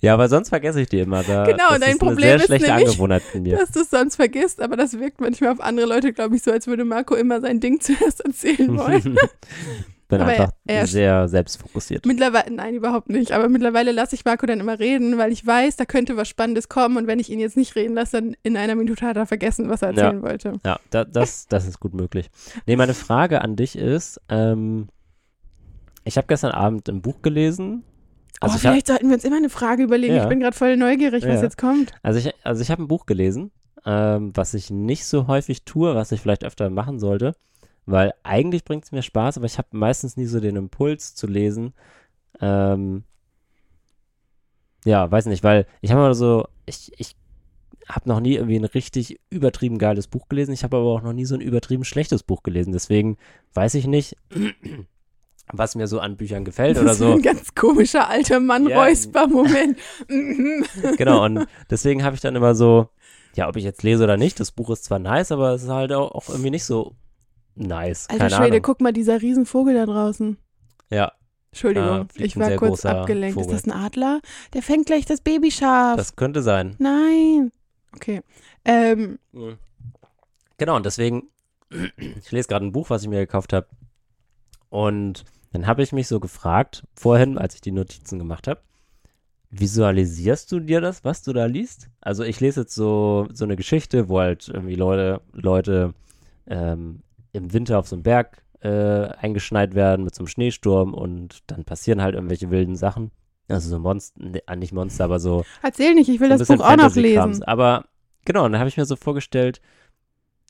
Ja, 0.01 0.15
aber 0.15 0.27
sonst 0.29 0.49
vergesse 0.49 0.81
ich 0.81 0.89
die 0.89 0.99
immer. 0.99 1.23
Da, 1.23 1.43
Genau, 1.45 1.69
das 1.69 1.79
dein 1.79 1.91
ist 1.91 1.99
Problem 1.99 2.25
eine 2.33 2.35
ist 2.35 2.47
sehr 2.47 2.57
schlechte 2.57 2.71
nämlich, 2.71 2.87
Angewohnheit 2.89 3.21
von 3.23 3.41
mir. 3.43 3.57
dass 3.57 3.71
du 3.71 3.81
es 3.81 3.89
sonst 3.89 4.15
vergisst, 4.15 4.61
aber 4.61 4.75
das 4.75 4.97
wirkt 4.99 5.21
manchmal 5.21 5.51
auf 5.51 5.61
andere 5.61 5.85
Leute, 5.87 6.11
glaube 6.11 6.35
ich, 6.35 6.43
so, 6.43 6.51
als 6.51 6.67
würde 6.67 6.83
Marco 6.85 7.15
immer 7.15 7.39
sein 7.39 7.59
Ding 7.59 7.79
zuerst 7.81 8.21
erzählen 8.21 8.77
wollen. 8.77 9.10
bin 10.07 10.19
aber 10.21 10.31
einfach 10.31 10.51
er- 10.65 10.87
sehr 10.87 11.27
selbstfokussiert. 11.27 12.05
Mittlerweile, 12.05 12.51
nein, 12.51 12.73
überhaupt 12.75 13.09
nicht, 13.09 13.31
aber 13.31 13.47
mittlerweile 13.49 13.91
lasse 13.91 14.15
ich 14.15 14.25
Marco 14.25 14.45
dann 14.45 14.59
immer 14.59 14.77
reden, 14.79 15.17
weil 15.17 15.31
ich 15.31 15.45
weiß, 15.45 15.77
da 15.77 15.85
könnte 15.85 16.17
was 16.17 16.27
Spannendes 16.27 16.67
kommen 16.69 16.97
und 16.97 17.07
wenn 17.07 17.19
ich 17.19 17.29
ihn 17.29 17.39
jetzt 17.39 17.55
nicht 17.57 17.75
reden 17.75 17.93
lasse, 17.95 18.21
dann 18.21 18.35
in 18.43 18.57
einer 18.57 18.75
Minute 18.75 19.05
hat 19.05 19.15
er 19.17 19.25
vergessen, 19.25 19.69
was 19.69 19.81
er 19.81 19.93
Ja. 19.93 20.03
erzählen 20.03 20.21
wollte. 20.21 20.53
Ja, 20.65 20.79
da, 20.89 21.05
das, 21.05 21.47
das 21.47 21.65
ist 21.67 21.79
gut 21.79 21.93
möglich. 21.93 22.29
Nee, 22.65 22.75
meine 22.75 22.93
Frage 22.93 23.41
an 23.41 23.55
dich 23.55 23.77
ist, 23.77 24.19
ähm, 24.29 24.87
ich 26.03 26.17
habe 26.17 26.27
gestern 26.27 26.51
Abend 26.51 26.89
ein 26.89 27.01
Buch 27.01 27.21
gelesen. 27.21 27.83
Also 28.39 28.55
oh, 28.55 28.57
ich 28.57 28.65
hab, 28.65 28.71
vielleicht 28.73 28.87
sollten 28.87 29.07
wir 29.09 29.13
uns 29.15 29.23
immer 29.23 29.37
eine 29.37 29.49
Frage 29.49 29.83
überlegen. 29.83 30.15
Ja. 30.15 30.23
Ich 30.23 30.29
bin 30.29 30.39
gerade 30.39 30.57
voll 30.57 30.75
neugierig, 30.75 31.23
was 31.23 31.35
Ja. 31.35 31.43
jetzt 31.43 31.57
kommt. 31.59 31.91
also 32.01 32.19
ich, 32.19 32.33
also 32.43 32.61
ich 32.61 32.71
habe 32.71 32.81
ein 32.81 32.87
Buch 32.87 33.05
gelesen, 33.05 33.51
ähm, 33.85 34.31
was 34.35 34.53
ich 34.55 34.71
nicht 34.71 35.05
so 35.05 35.27
häufig 35.27 35.63
tue, 35.63 35.93
was 35.95 36.11
ich 36.11 36.19
vielleicht 36.21 36.43
öfter 36.43 36.69
machen 36.71 36.99
sollte, 36.99 37.35
weil 37.85 38.13
eigentlich 38.23 38.63
bringt 38.63 38.85
es 38.85 38.91
mir 38.91 39.01
Spaß, 39.01 39.37
aber 39.37 39.45
ich 39.45 39.57
habe 39.57 39.69
meistens 39.71 40.17
nie 40.17 40.25
so 40.25 40.39
den 40.39 40.55
Impuls 40.55 41.15
zu 41.15 41.27
lesen. 41.27 41.73
Ähm, 42.39 43.03
ja, 44.85 45.09
weiß 45.09 45.27
nicht, 45.27 45.43
weil 45.43 45.65
ich 45.81 45.91
habe 45.91 46.01
immer 46.01 46.13
so, 46.13 46.47
ich, 46.65 46.91
ich 46.97 47.15
habe 47.87 48.07
noch 48.09 48.19
nie 48.19 48.35
irgendwie 48.35 48.57
ein 48.57 48.65
richtig 48.65 49.19
übertrieben 49.29 49.77
geiles 49.77 50.07
Buch 50.07 50.27
gelesen. 50.29 50.53
Ich 50.53 50.63
habe 50.63 50.77
aber 50.77 50.87
auch 50.87 51.01
noch 51.01 51.13
nie 51.13 51.25
so 51.25 51.35
ein 51.35 51.41
übertrieben 51.41 51.83
schlechtes 51.83 52.23
Buch 52.23 52.43
gelesen. 52.43 52.73
Deswegen 52.73 53.17
weiß 53.53 53.73
ich 53.75 53.87
nicht, 53.87 54.15
was 55.51 55.75
mir 55.75 55.87
so 55.87 55.99
an 55.99 56.17
Büchern 56.17 56.45
gefällt 56.45 56.77
oder 56.77 56.85
das 56.85 56.93
ist 56.93 56.99
so. 56.99 57.13
ein 57.13 57.21
ganz 57.21 57.53
komischer 57.55 58.09
alter 58.09 58.39
Mann 58.39 58.67
Ja. 58.69 58.81
Räusper-Moment. 58.81 59.77
Mhm. 60.07 60.65
Genau, 60.97 61.25
und 61.25 61.47
deswegen 61.69 62.03
habe 62.03 62.15
ich 62.15 62.21
dann 62.21 62.35
immer 62.35 62.55
so, 62.55 62.89
ja, 63.35 63.47
ob 63.49 63.55
ich 63.55 63.63
jetzt 63.63 63.83
lese 63.83 64.03
oder 64.03 64.17
nicht, 64.17 64.39
das 64.39 64.51
Buch 64.51 64.69
ist 64.69 64.85
zwar 64.85 64.99
nice, 64.99 65.31
aber 65.31 65.53
es 65.53 65.63
ist 65.63 65.69
halt 65.69 65.91
auch, 65.91 66.11
auch 66.11 66.29
irgendwie 66.29 66.51
nicht 66.51 66.65
so 66.65 66.95
nice. 67.55 68.07
Alter 68.09 68.17
Keine 68.19 68.35
Schwede, 68.35 68.47
Ahnung. 68.47 68.61
guck 68.63 68.81
mal, 68.81 68.93
dieser 68.93 69.21
Riesenvogel 69.21 69.73
da 69.73 69.85
draußen. 69.85 70.37
Ja, 70.89 71.11
Entschuldigung, 71.51 72.07
fliegt 72.09 72.27
ich 72.27 72.37
war 72.39 72.55
kurz 72.55 72.85
abgelenkt. 72.85 73.33
Vogel. 73.35 73.53
Ist 73.55 73.65
das 73.67 73.73
ein 73.73 73.77
Adler? 73.77 74.21
Der 74.53 74.61
fängt 74.61 74.85
gleich 74.85 75.05
das 75.05 75.19
Babyschaf. 75.21 75.97
das 75.97 76.15
könnte 76.15 76.41
sein. 76.41 76.75
Nein. 76.79 77.51
Okay. 77.95 78.21
Ähm, 78.63 79.19
Genau, 80.57 80.75
und 80.75 80.85
deswegen, 80.85 81.23
ich 81.97 82.31
lese 82.31 82.47
gerade 82.47 82.65
ein 82.65 82.71
Buch, 82.71 82.89
was 82.89 83.01
ich 83.01 83.09
mir 83.09 83.19
gekauft 83.19 83.51
habe. 83.51 83.67
Und 84.69 85.25
dann 85.51 85.65
habe 85.67 85.81
ich 85.83 85.91
mich 85.91 86.07
so 86.07 86.19
gefragt, 86.19 86.83
vorhin, 86.93 87.37
als 87.37 87.55
ich 87.55 87.61
die 87.61 87.71
Notizen 87.71 88.19
gemacht 88.19 88.47
habe, 88.47 88.61
visualisierst 89.49 90.51
du 90.51 90.59
dir 90.59 90.79
das, 90.79 91.03
was 91.03 91.23
du 91.23 91.33
da 91.33 91.45
liest? 91.45 91.89
Also 91.99 92.23
ich 92.23 92.39
lese 92.39 92.61
jetzt 92.61 92.75
so, 92.75 93.27
so 93.33 93.43
eine 93.43 93.55
Geschichte, 93.57 94.07
wo 94.07 94.19
halt 94.19 94.47
irgendwie 94.47 94.75
Leute, 94.75 95.21
Leute 95.33 95.93
ähm, 96.47 97.01
im 97.33 97.53
Winter 97.53 97.79
auf 97.79 97.87
so 97.87 97.95
einem 97.95 98.03
Berg 98.03 98.43
äh, 98.61 98.69
eingeschneit 98.69 99.73
werden 99.75 100.03
mit 100.05 100.13
so 100.15 100.21
einem 100.21 100.27
Schneesturm 100.27 100.93
und 100.93 101.39
dann 101.47 101.63
passieren 101.63 102.01
halt 102.01 102.15
irgendwelche 102.15 102.51
wilden 102.51 102.75
Sachen. 102.75 103.11
Also 103.47 103.69
so 103.69 103.79
Monster, 103.79 104.23
ne, 104.23 104.41
ah, 104.45 104.55
nicht 104.55 104.71
Monster, 104.73 105.05
aber 105.05 105.19
so 105.19 105.43
erzähl 105.61 105.93
nicht, 105.95 106.09
ich 106.09 106.19
will 106.19 106.29
so 106.31 106.37
das 106.37 106.47
Buch 106.47 106.63
auch 106.65 106.77
noch 106.77 106.95
lesen. 106.95 107.43
Aber 107.43 107.85
genau, 108.25 108.45
und 108.45 108.51
dann 108.53 108.59
habe 108.59 108.69
ich 108.69 108.77
mir 108.77 108.85
so 108.85 108.95
vorgestellt, 108.95 109.61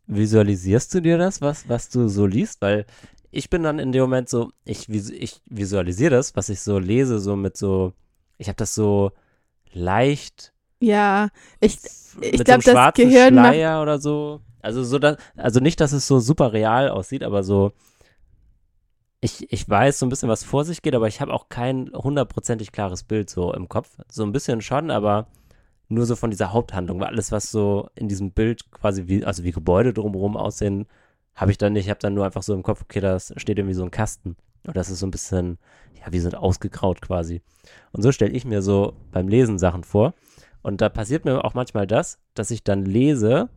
visualisierst 0.08 0.94
du 0.94 1.02
dir 1.02 1.17
das, 1.17 1.41
was, 1.41 1.70
was 1.70 1.89
du 1.89 2.08
so 2.08 2.26
liest? 2.26 2.62
Weil 2.62 2.86
ich 3.32 3.50
bin 3.50 3.63
dann 3.63 3.80
in 3.80 3.91
dem 3.91 4.02
Moment 4.02 4.30
so, 4.30 4.52
ich, 4.65 4.89
ich 4.89 5.41
visualisiere 5.46 6.12
das, 6.12 6.36
was 6.36 6.50
ich 6.50 6.62
so 6.62 6.80
lese, 6.80 7.20
so 7.20 7.36
mit 7.36 7.56
so, 7.58 7.94
ich 8.38 8.48
habe 8.48 8.58
das 8.58 8.76
so 8.76 9.12
leicht 9.74 10.54
Ja, 10.80 11.30
ich, 11.60 11.76
ich 12.20 12.38
so 12.38 12.44
glaub, 12.44 12.65
einem 12.67 12.76
das 12.76 12.94
Gehirn 12.96 13.36
macht- 13.36 13.48
Schleier 13.48 13.82
oder 13.82 14.00
so. 14.00 14.41
Also 14.62 14.84
so, 14.84 15.00
dass, 15.00 15.17
also 15.36 15.60
nicht, 15.60 15.80
dass 15.80 15.91
es 15.91 16.08
so 16.08 16.19
super 16.19 16.54
real 16.54 16.89
aussieht, 16.89 17.24
aber 17.24 17.43
so, 17.43 17.74
ich, 19.21 19.52
ich 19.52 19.69
weiß 19.69 20.00
so 20.00 20.06
ein 20.06 20.10
bisschen, 20.10 20.30
was 20.30 20.43
vor 20.43 20.65
sich 20.65 20.82
geht, 20.82 20.95
aber 20.95 21.08
ich 21.08 21.21
habe 21.21 21.34
auch 21.34 21.50
kein 21.50 21.91
hundertprozentig 21.93 22.71
klares 22.71 23.04
Bild 23.04 23.30
so 23.30 23.54
im 23.54 23.69
Kopf. 23.69 23.97
So 24.10 24.24
ein 24.24 24.32
bisschen 24.32 24.62
schon, 24.62 24.89
aber 24.89 25.28
nur 25.89 26.06
so 26.06 26.15
von 26.15 26.32
dieser 26.32 26.54
Haupthandlung, 26.54 27.00
weil 27.00 27.08
alles, 27.08 27.32
was 27.32 27.52
so 27.52 27.89
in 27.95 28.08
diesem 28.08 28.32
Bild 28.32 28.71
quasi 28.71 29.08
wie, 29.08 29.24
also 29.24 29.43
wie 29.43 29.52
Gebäude 29.52 29.93
drumherum 29.93 30.38
aussehen, 30.38 30.88
habe 31.36 31.52
ich 31.52 31.58
dann 31.58 31.74
nicht. 31.74 31.86
Ich 31.86 31.89
habe 31.89 32.00
dann 32.00 32.13
nur 32.13 32.26
einfach 32.26 32.43
so 32.43 32.54
im 32.54 32.63
Kopf, 32.63 32.82
okay, 32.82 33.00
da 33.00 33.19
steht 33.19 33.60
irgendwie 33.60 33.76
so 33.76 33.84
ein 33.84 33.91
Kasten. 33.91 34.36
Und 34.65 34.76
das 34.76 34.89
ist 34.89 35.00
so 35.00 35.08
ein 35.08 35.12
bisschen, 35.12 35.58
ja, 36.00 36.12
wie 36.12 36.19
sind 36.19 36.36
ausgegraut 36.36 37.02
quasi. 37.02 37.41
Und 37.91 38.02
so 38.04 38.12
stelle 38.12 38.32
ich 38.32 38.45
mir 38.45 38.62
so 38.62 38.93
beim 39.12 39.28
Lesen 39.28 39.60
Sachen 39.60 39.84
vor. 39.84 40.13
Und 40.62 40.82
da 40.82 40.89
passiert 40.89 41.26
mir 41.26 41.43
auch 41.43 41.54
manchmal 41.54 41.88
das, 41.88 42.19
dass 42.34 42.52
ich 42.52 42.63
dann 42.63 42.86
lese, 42.86 43.50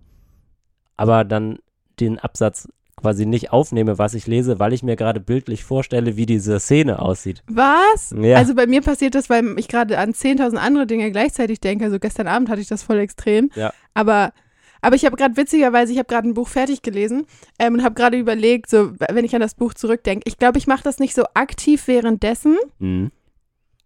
aber 0.96 1.24
dann 1.24 1.58
den 2.00 2.18
Absatz 2.18 2.68
quasi 2.96 3.26
nicht 3.26 3.52
aufnehme, 3.52 3.98
was 3.98 4.14
ich 4.14 4.26
lese, 4.26 4.58
weil 4.60 4.72
ich 4.72 4.82
mir 4.82 4.96
gerade 4.96 5.20
bildlich 5.20 5.64
vorstelle, 5.64 6.16
wie 6.16 6.26
diese 6.26 6.58
Szene 6.60 7.00
aussieht. 7.00 7.42
was? 7.48 8.14
Ja. 8.16 8.36
Also 8.36 8.54
bei 8.54 8.66
mir 8.66 8.80
passiert 8.82 9.14
das, 9.14 9.28
weil 9.28 9.58
ich 9.58 9.68
gerade 9.68 9.98
an 9.98 10.12
10.000 10.12 10.56
andere 10.56 10.86
Dinge 10.86 11.10
gleichzeitig 11.10 11.60
denke. 11.60 11.84
Also 11.84 11.98
gestern 11.98 12.28
Abend 12.28 12.48
hatte 12.48 12.60
ich 12.60 12.68
das 12.68 12.82
voll 12.82 12.98
extrem. 13.00 13.50
Ja. 13.56 13.72
Aber, 13.94 14.32
aber 14.80 14.96
ich 14.96 15.04
habe 15.04 15.16
gerade 15.16 15.36
witzigerweise, 15.36 15.92
ich 15.92 15.98
habe 15.98 16.06
gerade 16.06 16.28
ein 16.28 16.34
Buch 16.34 16.48
fertig 16.48 16.82
gelesen 16.82 17.26
ähm, 17.58 17.74
und 17.74 17.82
habe 17.84 17.94
gerade 17.94 18.16
überlegt, 18.16 18.70
so 18.70 18.92
wenn 18.98 19.24
ich 19.24 19.34
an 19.34 19.40
das 19.40 19.54
Buch 19.54 19.74
zurückdenke, 19.74 20.22
ich 20.26 20.38
glaube, 20.38 20.58
ich 20.58 20.66
mache 20.66 20.84
das 20.84 20.98
nicht 20.98 21.14
so 21.14 21.24
aktiv 21.34 21.86
währenddessen, 21.88 22.56
Mhm. 22.78 23.10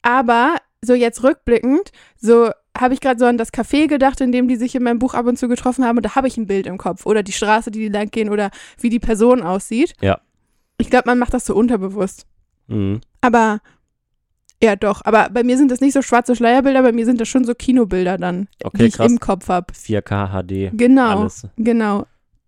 aber 0.03 0.57
so 0.83 0.95
jetzt 0.95 1.23
rückblickend, 1.25 1.91
so 2.21 2.51
habe 2.79 2.95
ich 2.95 3.01
gerade 3.01 3.19
so 3.19 3.27
an 3.27 3.39
das 3.39 3.53
Café 3.53 3.89
gedacht, 3.89 4.21
in 4.21 4.33
dem 4.33 4.49
die 4.49 4.57
sich 4.57 4.75
in 4.75 4.83
meinem 4.83 4.99
Buch 4.99 5.15
ab 5.15 5.27
und 5.27 5.39
zu 5.39 5.49
getroffen 5.49 5.85
haben 5.85 5.97
und 5.97 6.05
da 6.05 6.15
habe 6.15 6.29
ich 6.29 6.37
ein 6.37 6.47
Bild 6.47 6.67
im 6.67 6.79
Kopf 6.79 7.07
oder 7.07 7.23
die 7.23 7.33
Straße, 7.33 7.71
die 7.71 7.81
die 7.81 7.89
lang 7.89 8.11
gehen 8.11 8.31
oder 8.31 8.51
wie 8.81 8.89
die 8.91 9.01
Person 9.01 9.43
aussieht. 9.43 9.95
Ja. 10.01 10.21
Ich 10.79 10.91
glaube, 10.91 11.09
man 11.09 11.19
macht 11.19 11.35
das 11.35 11.45
so 11.45 11.55
unterbewusst. 11.55 12.27
Mhm. 12.69 13.01
Aber 13.21 13.61
ja, 14.63 14.77
doch. 14.77 15.03
Aber 15.05 15.29
bei 15.31 15.43
mir 15.45 15.57
sind 15.57 15.71
das 15.71 15.81
nicht 15.81 15.93
so 15.93 16.03
schwarze 16.03 16.35
Schleierbilder, 16.35 16.83
bei 16.83 16.93
mir 16.93 17.05
sind 17.05 17.21
das 17.21 17.29
schon 17.29 17.45
so 17.45 17.55
Kinobilder 17.55 18.17
dann, 18.19 18.49
Okay, 18.63 18.79
die 18.79 18.85
ich 18.87 18.95
krass. 18.95 19.11
im 19.11 19.21
Kopf 19.21 19.49
habe. 19.49 19.73
4K 19.73 20.29
HD. 20.43 20.77
Genau, 20.77 21.21
Alles. 21.21 21.47
genau. 21.57 22.07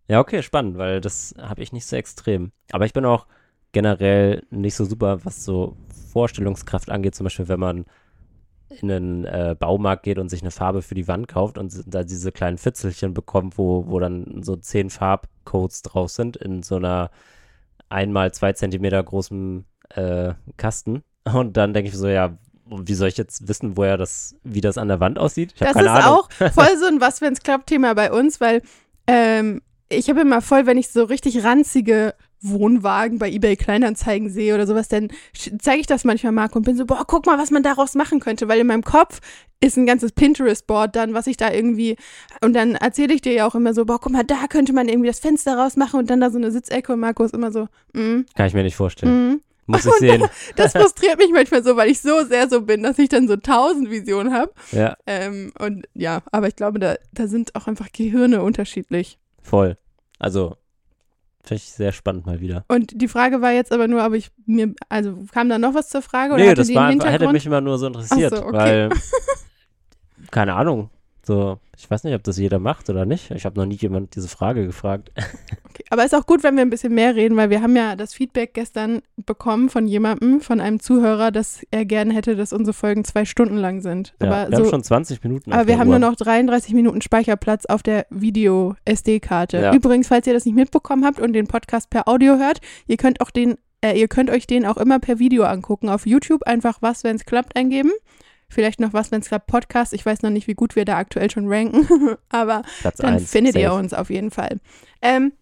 Ja, 0.08 0.18
okay, 0.18 0.42
spannend, 0.42 0.76
weil 0.76 1.00
das 1.00 1.34
habe 1.40 1.62
ich 1.62 1.72
nicht 1.72 1.86
so 1.86 1.94
extrem. 1.96 2.50
Aber 2.72 2.84
ich 2.84 2.92
bin 2.92 3.04
auch 3.04 3.26
generell 3.72 4.42
nicht 4.50 4.74
so 4.74 4.84
super, 4.84 5.24
was 5.24 5.44
so 5.44 5.76
Vorstellungskraft 6.12 6.90
angeht. 6.90 7.14
Zum 7.14 7.24
Beispiel, 7.24 7.48
wenn 7.48 7.60
man 7.60 7.84
in 8.70 8.90
einen 8.90 9.24
äh, 9.24 9.56
Baumarkt 9.58 10.04
geht 10.04 10.18
und 10.18 10.28
sich 10.28 10.42
eine 10.42 10.50
Farbe 10.50 10.82
für 10.82 10.94
die 10.94 11.08
Wand 11.08 11.28
kauft 11.28 11.58
und 11.58 11.82
da 11.86 12.04
diese 12.04 12.32
kleinen 12.32 12.58
Fitzelchen 12.58 13.14
bekommt, 13.14 13.58
wo, 13.58 13.84
wo 13.88 13.98
dann 13.98 14.42
so 14.42 14.56
zehn 14.56 14.90
Farbcodes 14.90 15.82
drauf 15.82 16.10
sind 16.10 16.36
in 16.36 16.62
so 16.62 16.76
einer 16.76 17.10
einmal 17.88 18.32
zwei 18.32 18.52
Zentimeter 18.52 19.02
großen 19.02 19.64
äh, 19.90 20.34
Kasten. 20.56 21.02
Und 21.34 21.56
dann 21.56 21.74
denke 21.74 21.90
ich 21.90 21.96
so, 21.96 22.08
ja, 22.08 22.38
wie 22.66 22.94
soll 22.94 23.08
ich 23.08 23.16
jetzt 23.16 23.48
wissen, 23.48 23.76
woher 23.76 23.96
das, 23.96 24.36
wie 24.44 24.60
das 24.60 24.78
an 24.78 24.88
der 24.88 25.00
Wand 25.00 25.18
aussieht? 25.18 25.54
Das 25.58 25.74
ist 25.74 25.86
Ahnung. 25.86 26.04
auch 26.04 26.30
voll 26.52 26.78
so 26.78 26.86
ein 26.86 27.00
Was, 27.00 27.20
wenn's 27.20 27.40
klappt 27.40 27.66
Thema 27.66 27.94
bei 27.94 28.12
uns, 28.12 28.40
weil 28.40 28.62
ähm, 29.06 29.60
ich 29.88 30.08
habe 30.08 30.20
immer 30.20 30.40
voll, 30.40 30.66
wenn 30.66 30.78
ich 30.78 30.88
so 30.88 31.04
richtig 31.04 31.44
ranzige 31.44 32.14
Wohnwagen 32.42 33.18
bei 33.18 33.30
eBay 33.30 33.56
Kleinanzeigen 33.56 34.30
sehe 34.30 34.54
oder 34.54 34.66
sowas, 34.66 34.88
dann 34.88 35.08
zeige 35.58 35.80
ich 35.80 35.86
das 35.86 36.04
manchmal 36.04 36.32
Marco 36.32 36.58
und 36.58 36.64
bin 36.64 36.76
so, 36.76 36.86
boah, 36.86 37.04
guck 37.06 37.26
mal, 37.26 37.38
was 37.38 37.50
man 37.50 37.62
daraus 37.62 37.94
machen 37.94 38.20
könnte, 38.20 38.48
weil 38.48 38.60
in 38.60 38.66
meinem 38.66 38.82
Kopf 38.84 39.20
ist 39.60 39.76
ein 39.76 39.84
ganzes 39.86 40.12
Pinterest-Board 40.12 40.96
dann, 40.96 41.12
was 41.12 41.26
ich 41.26 41.36
da 41.36 41.52
irgendwie, 41.52 41.96
und 42.42 42.54
dann 42.54 42.76
erzähle 42.76 43.12
ich 43.12 43.20
dir 43.20 43.32
ja 43.34 43.46
auch 43.46 43.54
immer 43.54 43.74
so, 43.74 43.84
boah, 43.84 44.00
guck 44.00 44.12
mal, 44.12 44.24
da 44.24 44.46
könnte 44.48 44.72
man 44.72 44.88
irgendwie 44.88 45.08
das 45.08 45.20
Fenster 45.20 45.56
rausmachen 45.58 46.00
und 46.00 46.08
dann 46.08 46.20
da 46.20 46.30
so 46.30 46.38
eine 46.38 46.50
Sitzecke 46.50 46.92
und 46.94 47.00
Marco 47.00 47.24
ist 47.24 47.34
immer 47.34 47.52
so, 47.52 47.68
mm, 47.92 48.20
Kann 48.34 48.46
ich 48.46 48.54
mir 48.54 48.62
nicht 48.62 48.76
vorstellen. 48.76 49.32
mm. 49.34 49.40
Muss 49.66 49.84
ich 49.86 49.92
sehen. 50.00 50.24
Das 50.56 50.72
frustriert 50.72 51.18
mich 51.18 51.30
manchmal 51.30 51.62
so, 51.62 51.76
weil 51.76 51.90
ich 51.90 52.00
so 52.00 52.24
sehr 52.24 52.48
so 52.48 52.62
bin, 52.62 52.82
dass 52.82 52.98
ich 52.98 53.08
dann 53.10 53.28
so 53.28 53.36
tausend 53.36 53.90
Visionen 53.90 54.32
habe. 54.32 54.50
Ja, 54.72 54.96
Ähm, 55.06 55.52
und 55.60 55.86
ja, 55.94 56.22
aber 56.32 56.48
ich 56.48 56.56
glaube, 56.56 56.78
da, 56.80 56.96
da 57.12 57.28
sind 57.28 57.54
auch 57.54 57.66
einfach 57.68 57.92
Gehirne 57.92 58.42
unterschiedlich. 58.42 59.18
voll. 59.42 59.76
Also, 60.18 60.56
finde 61.42 61.62
ich 61.62 61.72
sehr 61.72 61.92
spannend 61.92 62.26
mal 62.26 62.40
wieder. 62.40 62.64
Und 62.68 63.00
die 63.00 63.08
Frage 63.08 63.40
war 63.40 63.52
jetzt 63.52 63.72
aber 63.72 63.88
nur, 63.88 64.04
ob 64.04 64.14
ich 64.14 64.30
mir, 64.46 64.74
also 64.88 65.16
kam 65.32 65.48
da 65.48 65.58
noch 65.58 65.74
was 65.74 65.88
zur 65.88 66.02
Frage 66.02 66.34
oder 66.34 66.44
Nee, 66.44 66.54
das 66.54 66.72
war 66.74 66.90
hätte 66.90 67.32
mich 67.32 67.46
immer 67.46 67.60
nur 67.60 67.78
so 67.78 67.86
interessiert, 67.86 68.34
so, 68.34 68.44
okay. 68.44 68.52
weil, 68.56 68.90
keine 70.30 70.54
Ahnung, 70.54 70.90
so, 71.30 71.60
ich 71.78 71.88
weiß 71.88 72.02
nicht, 72.02 72.14
ob 72.16 72.24
das 72.24 72.38
jeder 72.38 72.58
macht 72.58 72.90
oder 72.90 73.06
nicht. 73.06 73.30
Ich 73.30 73.44
habe 73.44 73.56
noch 73.56 73.64
nie 73.64 73.76
jemand 73.76 74.16
diese 74.16 74.26
Frage 74.26 74.66
gefragt. 74.66 75.12
Okay. 75.70 75.84
Aber 75.90 76.04
ist 76.04 76.16
auch 76.16 76.26
gut, 76.26 76.42
wenn 76.42 76.56
wir 76.56 76.62
ein 76.62 76.68
bisschen 76.68 76.92
mehr 76.92 77.14
reden, 77.14 77.36
weil 77.36 77.48
wir 77.48 77.62
haben 77.62 77.76
ja 77.76 77.94
das 77.94 78.12
Feedback 78.12 78.54
gestern 78.54 79.02
bekommen 79.16 79.68
von 79.68 79.86
jemandem, 79.86 80.40
von 80.40 80.60
einem 80.60 80.80
Zuhörer, 80.80 81.30
dass 81.30 81.62
er 81.70 81.84
gerne 81.84 82.12
hätte, 82.12 82.34
dass 82.34 82.52
unsere 82.52 82.74
Folgen 82.74 83.04
zwei 83.04 83.24
Stunden 83.24 83.56
lang 83.56 83.80
sind. 83.80 84.12
Ja, 84.20 84.26
aber 84.26 84.50
wir 84.50 84.56
so, 84.56 84.64
haben 84.64 84.70
schon 84.70 84.82
20 84.82 85.22
Minuten 85.22 85.52
aber 85.52 85.68
wir 85.68 85.78
haben 85.78 85.88
Uhr. 85.88 86.00
nur 86.00 86.10
noch 86.10 86.16
33 86.16 86.74
Minuten 86.74 87.00
Speicherplatz 87.00 87.66
auf 87.66 87.84
der 87.84 88.06
Video-SD-Karte. 88.10 89.58
Ja. 89.58 89.72
Übrigens, 89.72 90.08
falls 90.08 90.26
ihr 90.26 90.34
das 90.34 90.44
nicht 90.44 90.56
mitbekommen 90.56 91.04
habt 91.04 91.20
und 91.20 91.34
den 91.34 91.46
Podcast 91.46 91.88
per 91.88 92.08
Audio 92.08 92.36
hört, 92.36 92.60
ihr 92.88 92.96
könnt 92.96 93.20
auch 93.20 93.30
den, 93.30 93.54
äh, 93.80 93.98
ihr 93.98 94.08
könnt 94.08 94.28
euch 94.28 94.48
den 94.48 94.66
auch 94.66 94.76
immer 94.76 94.98
per 94.98 95.20
Video 95.20 95.44
angucken. 95.44 95.88
Auf 95.88 96.04
YouTube 96.04 96.42
einfach 96.42 96.78
was, 96.80 97.04
wenn 97.04 97.14
es 97.14 97.24
klappt, 97.24 97.54
eingeben. 97.54 97.92
Vielleicht 98.50 98.80
noch 98.80 98.92
was, 98.92 99.10
wenn 99.12 99.20
es 99.20 99.28
klappt, 99.28 99.46
Podcast. 99.46 99.94
Ich 99.94 100.04
weiß 100.04 100.22
noch 100.22 100.30
nicht, 100.30 100.46
wie 100.48 100.54
gut 100.54 100.76
wir 100.76 100.84
da 100.84 100.96
aktuell 100.98 101.30
schon 101.30 101.46
ranken, 101.46 101.86
aber 102.28 102.62
Platz 102.80 102.96
dann 102.98 103.14
eins, 103.14 103.30
findet 103.30 103.54
ihr 103.56 103.68
safe. 103.70 103.78
uns 103.80 103.94
auf 103.94 104.10
jeden 104.10 104.30
Fall. 104.30 104.58
Ähm, 105.00 105.32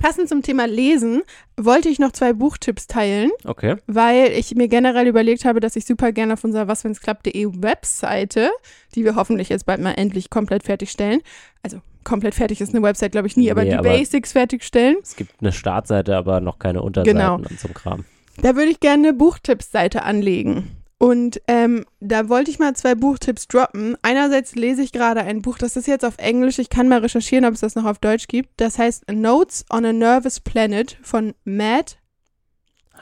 passend 0.00 0.28
zum 0.28 0.42
Thema 0.42 0.66
Lesen 0.66 1.22
wollte 1.58 1.88
ich 1.88 1.98
noch 1.98 2.12
zwei 2.12 2.32
Buchtipps 2.32 2.86
teilen, 2.86 3.30
Okay, 3.44 3.76
weil 3.86 4.32
ich 4.32 4.54
mir 4.54 4.68
generell 4.68 5.06
überlegt 5.06 5.44
habe, 5.44 5.60
dass 5.60 5.76
ich 5.76 5.84
super 5.86 6.12
gerne 6.12 6.34
auf 6.34 6.44
unserer 6.44 6.68
waswenn's-klappt.de 6.68 7.48
Webseite, 7.62 8.50
die 8.94 9.04
wir 9.04 9.16
hoffentlich 9.16 9.48
jetzt 9.48 9.66
bald 9.66 9.80
mal 9.80 9.92
endlich 9.92 10.30
komplett 10.30 10.62
fertigstellen, 10.62 11.20
also 11.62 11.78
komplett 12.04 12.34
fertig 12.34 12.60
ist 12.60 12.74
eine 12.74 12.82
Website, 12.82 13.12
glaube 13.12 13.28
ich, 13.28 13.36
nie, 13.36 13.50
aber 13.50 13.64
Nee, 13.64 13.70
die 13.70 13.76
aber- 13.76 13.88
Basics 13.90 14.32
fertigstellen. 14.32 14.96
es 15.02 15.14
gibt 15.16 15.34
eine 15.40 15.52
Startseite, 15.52 16.16
aber 16.16 16.40
noch 16.40 16.58
keine 16.58 16.82
Unterseiten 16.82 17.16
Genau. 17.18 17.34
und 17.36 17.60
so 17.60 17.68
Kram. 17.68 18.04
Da 18.40 18.56
würde 18.56 18.70
ich 18.70 18.80
gerne 18.80 19.08
eine 19.08 19.16
Buchtippsseite 19.16 20.02
anlegen. 20.02 20.70
Und 21.02 21.42
ähm, 21.48 21.84
da 21.98 22.28
wollte 22.28 22.52
ich 22.52 22.60
mal 22.60 22.76
zwei 22.76 22.94
Buchtipps 22.94 23.48
droppen. 23.48 23.96
Einerseits 24.02 24.54
lese 24.54 24.82
ich 24.82 24.92
gerade 24.92 25.22
ein 25.22 25.42
Buch, 25.42 25.58
das 25.58 25.74
ist 25.74 25.88
jetzt 25.88 26.04
auf 26.04 26.16
Englisch. 26.18 26.60
Ich 26.60 26.70
kann 26.70 26.86
mal 26.86 27.00
recherchieren, 27.00 27.44
ob 27.44 27.54
es 27.54 27.60
das 27.60 27.74
noch 27.74 27.86
auf 27.86 27.98
Deutsch 27.98 28.28
gibt. 28.28 28.50
Das 28.58 28.78
heißt 28.78 29.10
Notes 29.10 29.64
on 29.68 29.84
a 29.84 29.92
Nervous 29.92 30.38
Planet 30.38 30.96
von 31.02 31.34
Matt 31.42 31.98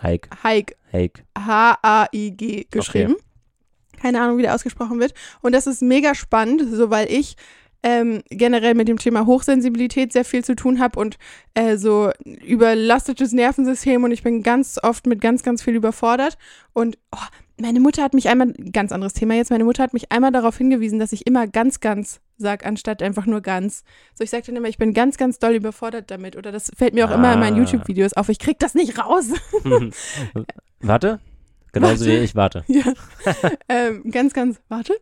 Hike, 0.01 0.31
Haig, 0.43 0.79
Hike. 0.91 1.25
H-A-I-G 1.37 2.69
geschrieben. 2.71 3.17
Keine 4.01 4.23
Ahnung, 4.23 4.39
wie 4.39 4.43
der 4.45 4.55
ausgesprochen 4.55 4.99
wird. 4.99 5.13
Und 5.43 5.55
das 5.55 5.67
ist 5.67 5.83
mega 5.83 6.15
spannend, 6.15 6.63
so 6.73 6.89
weil 6.89 7.13
ich 7.13 7.37
ähm, 7.83 8.23
generell 8.31 8.75
mit 8.75 8.89
dem 8.89 8.99
Thema 8.99 9.27
Hochsensibilität 9.27 10.15
sehr 10.15 10.25
viel 10.25 10.43
zu 10.43 10.57
tun 10.57 10.81
habe 10.81 10.99
und 10.99 11.19
äh, 11.53 11.77
so 11.77 12.13
überlastetes 12.25 13.33
Nervensystem 13.33 14.05
und 14.05 14.13
ich 14.13 14.23
bin 14.23 14.43
ganz 14.43 14.79
oft 14.83 15.07
mit 15.07 15.21
ganz, 15.21 15.43
ganz 15.43 15.61
viel 15.61 15.75
überfordert. 15.75 16.39
Und 16.73 16.97
oh, 17.13 17.19
meine 17.61 17.81
Mutter 17.81 18.03
hat 18.03 18.15
mich 18.15 18.29
einmal, 18.29 18.53
ganz 18.73 18.93
anderes 18.93 19.13
Thema 19.13 19.35
jetzt, 19.35 19.51
meine 19.51 19.65
Mutter 19.65 19.83
hat 19.83 19.93
mich 19.93 20.11
einmal 20.13 20.33
darauf 20.33 20.57
hingewiesen, 20.57 20.99
dass 20.99 21.13
ich 21.13 21.27
immer 21.27 21.47
ganz, 21.47 21.81
ganz 21.81 22.21
sag, 22.37 22.65
anstatt 22.67 23.03
einfach 23.03 23.27
nur 23.27 23.41
ganz. 23.41 23.85
So, 24.15 24.25
ich 24.25 24.31
sage 24.31 24.45
dann 24.47 24.57
immer, 24.57 24.69
ich 24.69 24.79
bin 24.79 24.95
ganz, 24.95 25.17
ganz 25.19 25.39
doll 25.39 25.55
überfordert 25.55 26.11
damit. 26.11 26.37
Oder 26.37 26.53
das 26.53 26.71
fällt 26.77 26.95
mir 26.95 27.07
auch 27.09 27.15
immer 27.15 27.33
in 27.35 27.41
meinen 27.41 27.57
Ah. 27.57 27.59
YouTube-Videos 27.59 28.15
auf. 28.15 28.29
Ich 28.29 28.39
krieg 28.39 28.59
das 28.59 28.75
nicht 28.75 28.99
raus. 28.99 29.27
Warte? 30.81 31.21
Genauso 31.73 32.05
Warte. 32.05 32.21
wie 32.21 32.25
ich 32.25 32.35
warte. 32.35 32.65
Ja. 32.67 32.95
ähm, 33.69 34.11
ganz, 34.11 34.33
ganz, 34.33 34.61
warte. 34.69 34.95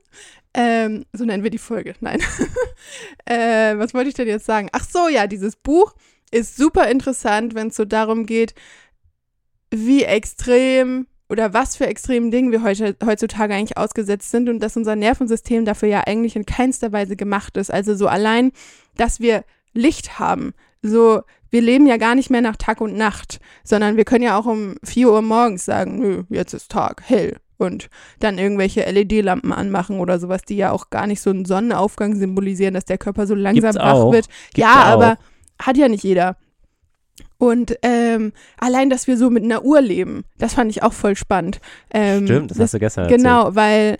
Ähm, 0.52 1.06
so 1.14 1.24
nennen 1.24 1.42
wir 1.42 1.50
die 1.50 1.56
Folge. 1.58 1.94
Nein. 2.00 2.20
äh, 3.24 3.78
was 3.78 3.94
wollte 3.94 4.08
ich 4.10 4.14
denn 4.14 4.28
jetzt 4.28 4.44
sagen? 4.44 4.68
Ach 4.72 4.84
so, 4.84 5.08
ja, 5.08 5.26
dieses 5.26 5.56
Buch 5.56 5.94
ist 6.30 6.56
super 6.56 6.90
interessant, 6.90 7.54
wenn 7.54 7.68
es 7.68 7.76
so 7.76 7.86
darum 7.86 8.26
geht, 8.26 8.54
wie 9.70 10.02
extrem 10.04 11.06
oder 11.28 11.52
was 11.52 11.76
für 11.76 11.86
extremen 11.86 12.30
Dingen 12.30 12.52
wir 12.52 12.62
heute, 12.62 12.96
heutzutage 13.04 13.54
eigentlich 13.54 13.76
ausgesetzt 13.76 14.30
sind 14.30 14.48
und 14.48 14.60
dass 14.60 14.76
unser 14.76 14.96
Nervensystem 14.96 15.64
dafür 15.64 15.88
ja 15.88 16.00
eigentlich 16.06 16.36
in 16.36 16.46
keinster 16.46 16.92
Weise 16.92 17.16
gemacht 17.16 17.56
ist. 17.56 17.72
Also 17.72 17.94
so 17.94 18.06
allein, 18.08 18.52
dass 18.96 19.20
wir 19.20 19.44
Licht 19.74 20.18
haben. 20.18 20.54
So, 20.82 21.22
wir 21.50 21.60
leben 21.60 21.86
ja 21.86 21.96
gar 21.96 22.14
nicht 22.14 22.30
mehr 22.30 22.40
nach 22.40 22.56
Tag 22.56 22.80
und 22.80 22.96
Nacht, 22.96 23.40
sondern 23.64 23.96
wir 23.96 24.04
können 24.04 24.24
ja 24.24 24.38
auch 24.38 24.46
um 24.46 24.76
4 24.84 25.10
Uhr 25.10 25.22
morgens 25.22 25.64
sagen, 25.64 25.98
nö, 25.98 26.22
jetzt 26.28 26.54
ist 26.54 26.70
Tag, 26.70 27.02
hell. 27.04 27.36
Und 27.58 27.90
dann 28.20 28.38
irgendwelche 28.38 28.88
LED-Lampen 28.88 29.52
anmachen 29.52 29.98
oder 29.98 30.20
sowas, 30.20 30.42
die 30.42 30.56
ja 30.56 30.70
auch 30.70 30.90
gar 30.90 31.08
nicht 31.08 31.20
so 31.20 31.30
einen 31.30 31.44
Sonnenaufgang 31.44 32.14
symbolisieren, 32.14 32.74
dass 32.74 32.84
der 32.84 32.98
Körper 32.98 33.26
so 33.26 33.34
langsam 33.34 33.72
Gibt's 33.72 33.84
wach 33.84 33.94
auch. 33.94 34.12
wird. 34.12 34.28
Gibt's 34.54 34.60
ja, 34.60 34.94
auch. 34.94 35.02
aber 35.02 35.18
hat 35.60 35.76
ja 35.76 35.88
nicht 35.88 36.04
jeder. 36.04 36.36
Und 37.38 37.76
ähm, 37.82 38.32
allein, 38.58 38.90
dass 38.90 39.06
wir 39.06 39.16
so 39.16 39.30
mit 39.30 39.44
einer 39.44 39.64
Uhr 39.64 39.80
leben, 39.80 40.24
das 40.38 40.54
fand 40.54 40.70
ich 40.70 40.82
auch 40.82 40.92
voll 40.92 41.16
spannend. 41.16 41.60
Ähm, 41.92 42.26
Stimmt, 42.26 42.50
das, 42.50 42.58
hast 42.58 42.74
du 42.74 42.78
gestern 42.80 43.08
Genau, 43.08 43.54
weil 43.54 43.98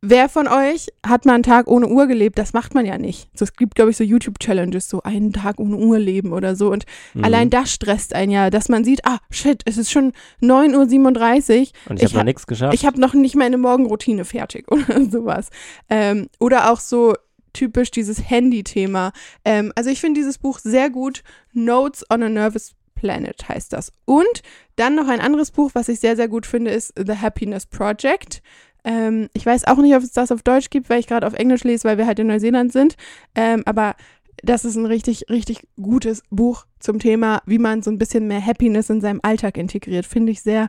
wer 0.00 0.28
von 0.28 0.48
euch 0.48 0.88
hat 1.06 1.24
mal 1.24 1.34
einen 1.34 1.42
Tag 1.42 1.68
ohne 1.68 1.88
Uhr 1.88 2.06
gelebt? 2.06 2.38
Das 2.38 2.52
macht 2.52 2.74
man 2.74 2.86
ja 2.86 2.98
nicht. 2.98 3.28
So, 3.34 3.44
es 3.44 3.52
gibt, 3.52 3.74
glaube 3.74 3.90
ich, 3.90 3.96
so 3.96 4.04
YouTube-Challenges, 4.04 4.88
so 4.88 5.02
einen 5.02 5.32
Tag 5.32 5.58
ohne 5.60 5.76
Uhr 5.76 5.98
leben 5.98 6.32
oder 6.32 6.56
so. 6.56 6.70
Und 6.70 6.84
erzählt. 7.14 7.24
allein 7.24 7.46
Mhm. 7.46 7.50
das 7.50 7.72
stresst 7.72 8.14
einen 8.14 8.32
ja, 8.32 8.50
dass 8.50 8.68
man 8.68 8.84
sieht, 8.84 9.04
ah, 9.04 9.18
shit, 9.30 9.62
es 9.64 9.78
ist 9.78 9.90
schon 9.90 10.12
9.37 10.42 11.60
Uhr. 11.60 11.66
Und 11.90 11.96
ich 11.98 12.02
ich 12.02 12.10
habe 12.10 12.18
noch 12.18 12.24
nichts 12.24 12.46
geschafft. 12.46 12.74
Ich 12.74 12.86
habe 12.86 13.00
noch 13.00 13.14
nicht 13.14 13.36
meine 13.36 13.58
Morgenroutine 13.58 14.24
fertig 14.24 14.66
oder 14.70 15.04
sowas. 15.04 15.50
Ähm, 15.88 16.28
oder 16.38 16.72
auch 16.72 16.80
so 16.80 17.14
typisch 17.52 17.90
dieses 17.90 18.30
Handy-Thema. 18.30 19.12
Ähm, 19.44 19.72
also 19.74 19.90
ich 19.90 20.00
finde 20.00 20.20
dieses 20.20 20.38
Buch 20.38 20.58
sehr 20.58 20.90
gut. 20.90 21.22
Notes 21.52 22.04
on 22.10 22.22
a 22.22 22.28
Nervous 22.28 22.74
Planet 22.94 23.48
heißt 23.48 23.72
das. 23.72 23.92
Und 24.04 24.42
dann 24.76 24.94
noch 24.94 25.08
ein 25.08 25.20
anderes 25.20 25.50
Buch, 25.50 25.70
was 25.74 25.88
ich 25.88 26.00
sehr, 26.00 26.16
sehr 26.16 26.28
gut 26.28 26.46
finde, 26.46 26.70
ist 26.70 26.92
The 26.96 27.16
Happiness 27.16 27.66
Project. 27.66 28.42
Ähm, 28.84 29.28
ich 29.34 29.46
weiß 29.46 29.66
auch 29.66 29.78
nicht, 29.78 29.94
ob 29.94 30.02
es 30.02 30.12
das 30.12 30.32
auf 30.32 30.42
Deutsch 30.42 30.70
gibt, 30.70 30.90
weil 30.90 31.00
ich 31.00 31.06
gerade 31.06 31.26
auf 31.26 31.34
Englisch 31.34 31.64
lese, 31.64 31.84
weil 31.84 31.98
wir 31.98 32.06
halt 32.06 32.18
in 32.18 32.26
Neuseeland 32.26 32.72
sind. 32.72 32.96
Ähm, 33.34 33.62
aber 33.66 33.94
das 34.42 34.64
ist 34.64 34.76
ein 34.76 34.86
richtig, 34.86 35.26
richtig 35.30 35.66
gutes 35.80 36.22
Buch 36.30 36.66
zum 36.78 36.98
Thema, 36.98 37.42
wie 37.46 37.58
man 37.58 37.82
so 37.82 37.90
ein 37.90 37.98
bisschen 37.98 38.26
mehr 38.28 38.44
Happiness 38.44 38.90
in 38.90 39.00
seinem 39.00 39.20
Alltag 39.22 39.56
integriert. 39.56 40.06
Finde 40.06 40.32
ich 40.32 40.42
sehr 40.42 40.68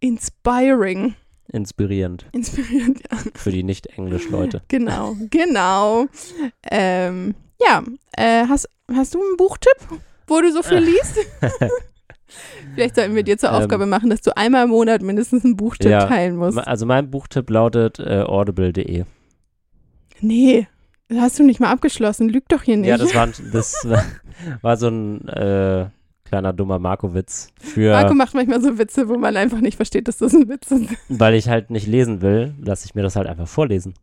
inspiring. 0.00 1.14
Inspirierend 1.52 2.26
Inspirierend, 2.32 3.00
ja. 3.10 3.18
für 3.34 3.50
die 3.50 3.62
Nicht-Englisch-Leute. 3.62 4.62
Genau, 4.68 5.16
genau. 5.30 6.06
Ähm, 6.70 7.34
ja, 7.60 7.82
äh, 8.16 8.46
hast, 8.48 8.68
hast 8.92 9.14
du 9.14 9.20
einen 9.20 9.36
Buchtipp, 9.36 9.76
wo 10.26 10.40
du 10.40 10.52
so 10.52 10.62
viel 10.62 10.78
liest? 10.78 11.18
Vielleicht 12.74 12.94
sollten 12.94 13.14
wir 13.16 13.24
dir 13.24 13.36
zur 13.36 13.50
Ähm. 13.50 13.56
Aufgabe 13.56 13.86
machen, 13.86 14.10
dass 14.10 14.20
du 14.20 14.36
einmal 14.36 14.64
im 14.64 14.70
Monat 14.70 15.02
mindestens 15.02 15.44
einen 15.44 15.56
Buchtipp 15.56 15.90
Ja, 15.90 16.06
teilen 16.06 16.36
musst. 16.36 16.58
Also 16.58 16.86
mein 16.86 17.10
Buchtipp 17.10 17.50
lautet 17.50 17.98
äh, 17.98 18.22
audible.de. 18.22 19.04
Nee, 20.20 20.68
das 21.08 21.18
hast 21.18 21.38
du 21.38 21.42
nicht 21.42 21.58
mal 21.58 21.70
abgeschlossen. 21.70 22.28
Lüg 22.28 22.48
doch 22.48 22.62
hier 22.62 22.76
nicht. 22.76 22.88
Ja, 22.88 22.98
das 22.98 23.14
war, 23.14 23.28
das 23.52 23.86
war 24.62 24.76
so 24.76 24.88
ein 24.88 25.26
äh, 25.28 25.86
kleiner 26.30 26.52
dummer 26.52 26.78
Marco-Witz 26.78 27.48
für, 27.58 27.92
Marco 27.92 28.14
macht 28.14 28.34
manchmal 28.34 28.62
so 28.62 28.78
Witze, 28.78 29.08
wo 29.08 29.18
man 29.18 29.36
einfach 29.36 29.60
nicht 29.60 29.76
versteht, 29.76 30.08
dass 30.08 30.18
das 30.18 30.32
ein 30.32 30.48
Witz 30.48 30.70
ist. 30.70 30.88
weil 31.08 31.34
ich 31.34 31.48
halt 31.48 31.70
nicht 31.70 31.86
lesen 31.86 32.22
will, 32.22 32.54
lasse 32.62 32.86
ich 32.86 32.94
mir 32.94 33.02
das 33.02 33.16
halt 33.16 33.26
einfach 33.26 33.48
vorlesen. 33.48 33.94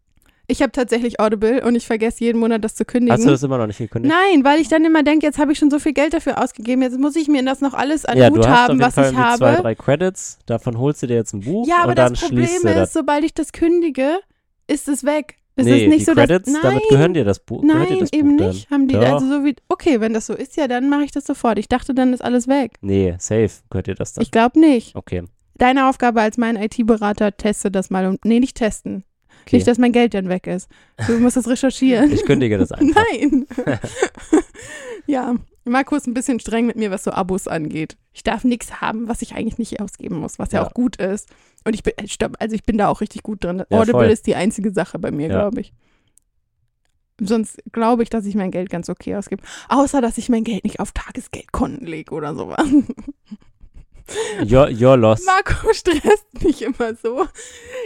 Ich 0.50 0.62
habe 0.62 0.72
tatsächlich 0.72 1.20
Audible 1.20 1.62
und 1.66 1.76
ich 1.76 1.86
vergesse 1.86 2.24
jeden 2.24 2.40
Monat 2.40 2.64
das 2.64 2.76
zu 2.76 2.86
kündigen. 2.86 3.14
Hast 3.18 3.26
du 3.26 3.32
das 3.32 3.44
immer 3.44 3.58
noch 3.58 3.68
nicht 3.68 3.80
gekündigt? 3.80 4.14
Nein, 4.14 4.46
weil 4.46 4.62
ich 4.62 4.70
dann 4.70 4.86
immer 4.86 5.04
denke, 5.04 5.26
jetzt 5.26 5.40
habe 5.40 5.52
ich 5.52 5.60
schon 5.60 5.70
so 5.70 5.80
viel 5.80 5.92
Geld 5.92 6.14
dafür 6.14 6.42
ausgegeben, 6.42 6.82
jetzt 6.82 6.98
muss 6.98 7.18
ich 7.18 7.28
mir 7.28 7.44
das 7.44 7.60
noch 7.60 7.74
alles 7.74 8.06
an 8.06 8.18
ja, 8.18 8.30
Hut 8.30 8.38
du 8.38 8.48
hast 8.48 8.48
auf 8.48 8.70
haben, 8.70 8.80
was 8.80 8.94
Fall 8.94 9.06
ich 9.06 9.12
irgendwie 9.12 9.38
zwei, 9.38 9.52
habe. 9.52 9.62
drei 9.62 9.76
Credits, 9.76 10.40
davon 10.46 10.78
holst 10.78 11.04
du 11.04 11.08
dir 11.08 11.16
jetzt 11.16 11.34
ein 11.34 11.42
Buch 11.42 11.68
Ja, 11.68 11.80
aber 11.80 11.90
und 11.90 11.98
dann 11.98 12.14
das 12.14 12.22
Problem 12.22 12.62
du 12.64 12.70
ist, 12.70 12.94
sobald 12.94 13.26
ich 13.26 13.34
das 13.34 13.52
kündige, 13.52 14.20
ist 14.68 14.88
es 14.88 15.04
weg. 15.04 15.36
Es 15.58 15.66
nee, 15.66 15.84
ist 15.84 15.90
nicht 15.90 16.00
die 16.02 16.06
so, 16.06 16.14
Credits, 16.14 16.46
dass, 16.46 16.54
nein, 16.54 16.62
damit 16.64 16.90
gehören 16.90 17.14
dir 17.14 17.26
das 17.26 17.40
Buch. 17.40 17.62
gehört 17.62 17.90
dir 17.90 17.94
nein, 17.94 18.00
das 18.00 18.14
eben 18.14 18.38
Buch 18.38 18.48
nicht. 18.48 18.66
Dann. 18.72 18.80
Haben 18.80 18.88
die 18.88 18.94
Doch. 18.96 19.14
also 19.14 19.28
so 19.28 19.44
wie, 19.44 19.56
okay, 19.68 20.00
wenn 20.00 20.14
das 20.14 20.28
so 20.28 20.34
ist, 20.34 20.56
ja, 20.56 20.68
dann 20.68 20.88
mache 20.90 21.04
ich 21.04 21.12
das 21.12 21.26
sofort. 21.26 21.58
Ich 21.58 21.68
dachte, 21.68 21.94
dann 21.94 22.14
ist 22.14 22.24
alles 22.24 22.48
weg. 22.48 22.74
Nee, 22.82 23.16
safe 23.20 23.50
gehört 23.70 23.88
dir 23.88 23.96
das 23.96 24.14
dann. 24.14 24.22
Ich 24.22 24.32
glaube 24.32 24.60
nicht. 24.60 24.96
okay. 24.96 25.24
Deine 25.56 25.90
Aufgabe 25.90 26.22
als 26.22 26.38
mein 26.38 26.56
IT-Berater, 26.56 27.36
teste 27.36 27.72
das 27.72 27.90
mal 27.90 28.06
und, 28.06 28.24
nee, 28.24 28.40
nicht 28.40 28.56
testen. 28.56 29.04
okay. 29.42 29.56
Nicht, 29.56 29.68
dass 29.68 29.80
mein 29.80 29.92
Geld 29.92 30.14
dann 30.14 30.30
weg 30.30 30.46
ist. 30.46 30.70
Du 31.08 31.18
musst 31.18 31.36
das 31.36 31.48
recherchieren. 31.48 32.12
ich 32.14 32.24
kündige 32.26 32.60
das 32.60 32.72
einfach. 32.72 33.02
Nein. 33.12 33.48
ja, 35.08 35.36
Marco 35.66 35.96
ist 35.96 36.08
ein 36.08 36.14
bisschen 36.14 36.40
streng 36.40 36.66
mit 36.66 36.76
mir, 36.76 36.92
was 36.92 37.04
so 37.04 37.12
Abos 37.12 37.48
angeht. 37.48 37.98
Ich 38.14 38.24
darf 38.24 38.44
nichts 38.44 38.82
haben, 38.82 39.08
was 39.08 39.22
ich 39.22 39.34
eigentlich 39.36 39.58
nicht 39.58 39.82
ausgeben 39.82 40.18
muss, 40.20 40.40
was 40.40 40.52
ja, 40.52 40.62
Ja. 40.62 40.68
auch 40.68 40.74
gut 40.74 40.98
ist. 40.98 41.30
Und 41.68 41.74
ich 41.74 41.84
bin, 41.84 41.94
äh, 41.98 42.08
also 42.40 42.56
ich 42.56 42.64
bin 42.64 42.78
da 42.78 42.88
auch 42.88 43.02
richtig 43.02 43.24
gut 43.24 43.44
drin. 43.44 43.62
Ja, 43.70 43.80
Audible 43.80 44.04
voll. 44.04 44.10
ist 44.10 44.26
die 44.26 44.36
einzige 44.36 44.72
Sache 44.72 45.00
bei 45.00 45.12
mir, 45.12 45.28
Ja. 45.28 45.40
glaube 45.42 45.60
ich. 45.60 45.74
Sonst 47.20 47.62
glaube 47.74 48.04
ich, 48.04 48.10
dass 48.10 48.26
ich 48.26 48.36
mein 48.36 48.52
Geld 48.52 48.70
ganz 48.70 48.90
okay 48.90 49.16
ausgebe. 49.18 49.44
Außer, 49.68 50.00
dass 50.00 50.18
ich 50.18 50.30
mein 50.30 50.46
Geld 50.46 50.64
nicht 50.64 50.80
auf 50.80 50.94
Tagesgeldkonten 50.94 51.86
lege 51.86 52.14
oder 52.16 52.36
sowas. 52.36 52.66
Your, 54.50 54.70
your 54.70 54.96
loss. 54.96 55.26
Marco 55.26 55.74
stresst 55.74 56.42
mich 56.42 56.62
immer 56.62 56.96
so. 56.96 57.28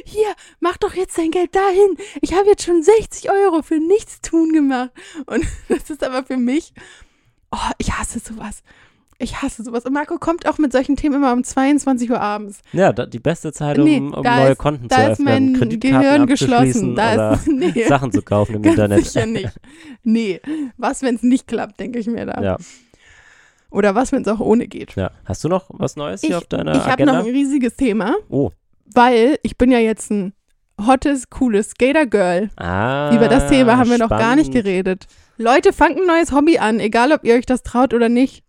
Hier, 0.05 0.27
mach 0.59 0.77
doch 0.77 0.93
jetzt 0.93 1.17
dein 1.17 1.31
Geld 1.31 1.55
dahin. 1.55 1.97
Ich 2.21 2.33
habe 2.35 2.49
jetzt 2.49 2.63
schon 2.63 2.83
60 2.83 3.31
Euro 3.31 3.63
für 3.63 3.79
nichts 3.79 4.21
tun 4.21 4.53
gemacht. 4.53 4.91
Und 5.25 5.43
das 5.69 5.89
ist 5.89 6.03
aber 6.03 6.23
für 6.23 6.37
mich, 6.37 6.73
oh, 7.51 7.71
ich 7.79 7.91
hasse 7.93 8.19
sowas. 8.19 8.61
Ich 9.21 9.41
hasse 9.41 9.63
sowas. 9.63 9.85
Und 9.85 9.93
Marco 9.93 10.17
kommt 10.17 10.47
auch 10.47 10.57
mit 10.57 10.71
solchen 10.71 10.95
Themen 10.95 11.15
immer 11.15 11.31
um 11.33 11.43
22 11.43 12.09
Uhr 12.11 12.19
abends. 12.19 12.61
Ja, 12.73 12.91
da, 12.91 13.05
die 13.05 13.19
beste 13.19 13.51
Zeit, 13.53 13.77
um, 13.77 13.85
Nee, 13.85 13.97
um 13.99 14.09
neue 14.23 14.51
ist- 14.51 14.57
Konten 14.57 14.83
zu 14.83 14.87
Da 14.89 15.03
ist 15.03 15.11
öffnen, 15.19 15.25
mein 15.51 15.53
Kreditkarten 15.59 16.01
Gehirn 16.01 16.21
abzuschließen 16.23 16.95
geschlossen. 16.95 16.95
Da 16.95 17.13
oder 17.13 17.33
ist, 17.33 17.47
nee, 17.75 17.83
Sachen 17.87 18.11
zu 18.11 18.21
kaufen 18.21 18.55
im 18.55 18.63
Internet. 18.63 19.05
sicher 19.05 19.25
nicht. 19.25 19.51
Nee, 20.03 20.41
was, 20.77 21.01
wenn 21.01 21.15
es 21.15 21.23
nicht 21.23 21.47
klappt, 21.47 21.79
denke 21.79 21.99
ich 21.99 22.07
mir 22.07 22.25
da. 22.25 22.41
Ja, 22.41 22.57
Oder 23.69 23.95
was, 23.95 24.11
wenn 24.11 24.21
es 24.23 24.27
auch 24.27 24.39
ohne 24.39 24.67
geht. 24.67 24.95
ja. 24.95 25.11
Hast 25.25 25.43
du 25.43 25.47
noch 25.49 25.65
was 25.69 25.95
Neues 25.95 26.23
Ich, 26.23 26.27
hier 26.29 26.37
auf 26.37 26.45
deiner 26.47 26.73
ich 26.73 26.79
habe 26.81 26.93
Agenda? 26.93 27.13
noch 27.19 27.25
ein 27.25 27.31
riesiges 27.31 27.75
Thema, 27.75 28.15
oh. 28.29 28.51
weil 28.93 29.37
ich 29.43 29.57
bin 29.57 29.71
ja 29.71 29.79
jetzt 29.79 30.11
ein 30.11 30.33
hottes, 30.85 31.29
cooles 31.29 31.69
Skater-Girl. 31.71 32.49
Ah, 32.57 33.13
Über 33.15 33.27
das 33.27 33.47
Thema 33.47 33.77
haben 33.77 33.89
wir 33.89 33.97
noch 33.99 34.09
gar 34.09 34.35
nicht 34.35 34.47
spannend. 34.47 34.65
geredet. 34.65 35.07
Leute, 35.37 35.73
fangt 35.73 35.97
ein 35.97 36.07
neues 36.07 36.31
Hobby 36.31 36.57
an, 36.57 36.79
egal 36.79 37.11
ob 37.11 37.23
ihr 37.23 37.35
euch 37.35 37.45
das 37.45 37.63
traut 37.63 37.93
oder 37.93 38.09
nicht. 38.09 38.43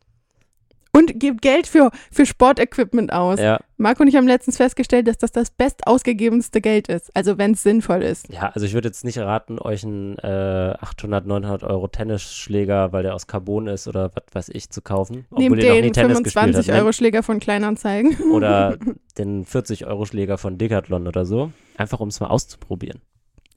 Und 0.95 1.19
gebt 1.19 1.41
Geld 1.41 1.67
für, 1.67 1.91
für 2.11 2.27
Sportequipment 2.27 3.13
aus. 3.13 3.41
Ja, 3.41 3.61
Marco 3.79 4.03
und 4.03 4.09
ich 4.09 4.17
haben 4.17 4.27
letztens 4.27 4.59
festgestellt, 4.59 5.09
dass 5.09 5.17
das 5.17 5.33
das 5.33 5.51
bestausgegebenste 5.51 6.61
Geld 6.61 6.89
ist. 6.89 7.11
Also 7.17 7.39
wenn 7.39 7.53
es 7.53 7.63
sinnvoll 7.63 8.03
ist. 8.03 8.29
ja, 8.29 8.51
also 8.51 8.67
ich 8.67 8.75
würde 8.75 8.89
jetzt 8.89 9.05
nicht 9.05 9.19
raten, 9.19 9.59
euch 9.59 9.85
einen 9.85 10.19
äh, 10.19 10.75
800, 10.79 11.27
900 11.27 11.65
Euro 11.65 11.89
Tennisschläger, 11.89 12.93
weil 12.93 13.03
der 13.03 13.15
aus 13.15 13.27
Carbon 13.27 13.69
ist 13.69 13.89
oder 13.89 14.11
was 14.15 14.25
weiß 14.35 14.49
ich, 14.51 14.69
zu 14.69 14.83
kaufen. 14.83 15.27
Nehmt 15.31 15.63
den 15.63 15.93
Tennis 15.93 16.23
gespielt 16.23 16.55
25 16.55 16.69
habt. 16.69 16.79
Euro 16.79 16.93
Schläger 16.93 17.23
von 17.23 17.41
Kleinanzeigen. 17.41 18.17
Oder 18.31 18.77
den 19.19 19.45
40 19.47 19.87
Euro 19.87 20.05
Schläger 20.05 20.37
von 20.37 20.59
Decathlon 20.59 21.09
oder 21.09 21.25
so. 21.25 21.53
Einfach 21.77 22.01
um 22.01 22.09
es 22.09 22.21
mal 22.21 22.29
auszuprobieren. 22.29 23.01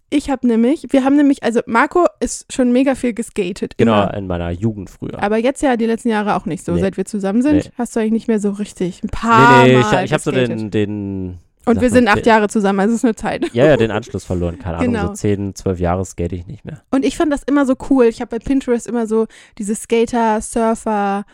Ich 0.10 0.30
habe 0.30 0.48
nämlich, 0.48 0.86
wir 0.92 1.04
haben 1.04 1.16
nämlich, 1.18 1.44
also 1.44 1.62
Marco 1.66 2.06
ist 2.20 2.52
schon 2.54 2.72
mega 2.72 2.96
viel 2.96 3.14
geskatet. 3.14 3.78
Genau, 3.78 4.04
Immer. 4.04 4.14
in 4.14 4.28
meiner 4.28 4.52
Jugend 4.52 4.90
früher. 4.90 5.22
Aber 5.22 5.38
jetzt 5.38 5.62
ja 5.64 5.78
die 5.78 5.86
letzten 5.88 6.10
Jahre 6.10 6.36
auch 6.36 6.46
nicht 6.46 6.64
so. 6.64 6.74
Nee. 6.74 6.82
Seit 6.82 6.98
wir 6.98 7.06
zusammen 7.06 7.42
sind, 7.42 7.56
Nee. 7.56 7.72
hast 7.78 7.96
du 7.96 8.00
eigentlich 8.00 8.12
nicht 8.14 8.28
mehr 8.28 8.40
so 8.40 8.52
richtig 8.52 9.04
ein 9.04 9.10
paar 9.10 9.64
nee, 9.66 9.74
nee, 9.76 9.80
Mal 9.82 10.00
ich, 10.00 10.06
ich 10.06 10.14
habe 10.14 10.22
so 10.24 10.32
den, 10.32 10.70
den 10.70 11.40
Und 11.66 11.82
wir 11.82 11.90
sind 11.90 12.08
acht 12.08 12.26
Jahre 12.26 12.48
zusammen, 12.50 12.80
also 12.82 12.94
es 12.94 13.00
ist 13.00 13.06
eine 13.06 13.16
Zeit. 13.16 13.52
Ja, 13.54 13.66
ja, 13.66 13.78
den 13.78 13.90
Anschluss 13.90 14.24
verloren. 14.24 14.60
Keine 14.60 14.78
Ahnung, 14.78 14.94
Genau. 14.94 15.08
so 15.08 15.14
10, 15.14 15.56
12 15.56 15.80
Jahre 15.80 16.06
skate 16.06 16.34
ich 16.34 16.46
nicht 16.48 16.64
mehr. 16.66 16.82
Und 16.92 17.04
ich 17.04 17.18
fand 17.18 17.34
das 17.34 17.42
immer 17.44 17.66
so 17.66 17.74
cool. 17.90 18.06
Ich 18.06 18.22
habe 18.22 18.30
bei 18.30 18.40
Pinterest 18.40 18.86
immer 18.88 19.08
so 19.08 19.26
diese 19.58 19.74
Skater, 19.74 20.40
Surfer, 20.42 21.26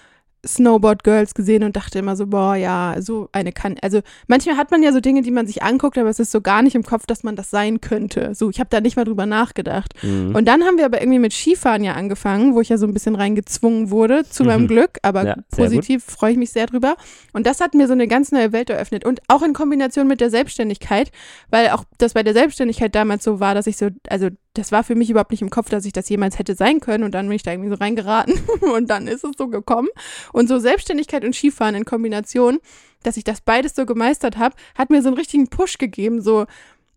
Snowboard-Girls 0.46 1.34
gesehen 1.34 1.64
und 1.64 1.76
dachte 1.76 2.00
immer 2.00 2.16
so, 2.16 2.28
boah, 2.28 2.56
ja, 2.56 2.96
so 3.00 3.30
eine 3.32 3.52
kann. 3.52 3.76
Also 3.82 4.02
manchmal 4.28 4.58
hat 4.58 4.72
man 4.72 4.82
ja 4.82 4.92
so 4.92 5.00
Dinge, 5.00 5.22
die 5.22 5.32
man 5.32 5.46
sich 5.48 5.62
anguckt, 5.64 5.98
aber 5.98 6.10
es 6.10 6.20
ist 6.20 6.32
so 6.32 6.42
gar 6.42 6.62
nicht 6.62 6.76
im 6.76 6.84
Kopf, 6.84 7.06
dass 7.06 7.24
man 7.24 7.36
das 7.36 7.50
sein 7.50 7.82
könnte. 7.82 8.34
So, 8.34 8.50
ich 8.50 8.60
habe 8.60 8.70
da 8.70 8.82
nicht 8.82 8.96
mal 8.96 9.06
drüber 9.06 9.26
nachgedacht. 9.26 9.94
Mhm. 10.02 10.36
Und 10.36 10.46
dann 10.48 10.64
haben 10.64 10.78
wir 10.78 10.86
aber 10.86 11.02
irgendwie 11.02 11.20
mit 11.20 11.34
Skifahren 11.34 11.84
ja 11.84 11.94
angefangen, 11.94 12.56
wo 12.56 12.62
ich 12.62 12.70
ja 12.70 12.78
so 12.78 12.88
ein 12.88 12.94
bisschen 12.94 13.16
reingezwungen 13.16 13.92
wurde, 13.92 14.28
zu 14.28 14.44
meinem 14.44 14.64
Mhm. 14.64 14.68
Glück, 14.68 14.98
aber 15.04 15.26
Ja, 15.26 15.36
positiv 15.52 16.04
freue 16.04 16.32
ich 16.32 16.38
mich 16.38 16.52
sehr 16.52 16.66
drüber. 16.66 16.96
Und 17.34 17.46
das 17.46 17.62
hat 17.62 17.74
mir 17.74 17.88
so 17.88 17.94
eine 17.94 18.08
ganz 18.08 18.32
neue 18.32 18.52
Welt 18.52 18.70
eröffnet. 18.70 19.06
Und 19.06 19.22
auch 19.28 19.44
in 19.44 19.54
Kombination 19.54 20.08
mit 20.08 20.22
der 20.22 20.30
Selbstständigkeit, 20.30 21.12
weil 21.50 21.70
auch 21.70 21.84
das 21.98 22.14
bei 22.14 22.24
der 22.24 22.34
Selbstständigkeit 22.34 22.96
damals 22.96 23.24
so 23.24 23.40
war, 23.40 23.54
dass 23.54 23.68
ich 23.68 23.78
so, 23.78 23.90
also 24.10 24.30
das 24.54 24.72
war 24.72 24.84
für 24.84 24.96
mich 24.96 25.10
überhaupt 25.10 25.32
nicht 25.32 25.42
im 25.42 25.50
Kopf, 25.50 25.70
dass 25.70 25.86
ich 25.86 25.94
das 25.94 26.10
jemals 26.10 26.38
hätte 26.38 26.56
sein 26.56 26.80
können. 26.80 27.04
Und 27.04 27.12
dann 27.12 27.28
bin 27.28 27.36
ich 27.36 27.44
da 27.44 27.52
irgendwie 27.52 27.70
so 27.70 27.76
reingeraten 27.76 28.40
und 28.76 28.90
dann 28.90 29.08
ist 29.08 29.24
es 29.24 29.32
so 29.38 29.48
gekommen. 29.48 29.88
Und 30.34 30.48
so 30.48 30.60
Selbstständigkeit 30.60 31.24
und 31.24 31.36
Skifahren 31.36 31.76
in 31.76 31.86
Kombination, 31.86 32.60
dass 33.04 33.18
ich 33.18 33.24
das 33.24 33.42
beides 33.42 33.76
so 33.76 33.86
gemeistert 33.86 34.38
habe, 34.38 34.56
hat 34.76 34.90
mir 34.90 35.02
so 35.02 35.08
einen 35.08 35.18
richtigen 35.18 35.48
Push 35.48 35.78
gegeben, 35.78 36.22
so 36.22 36.46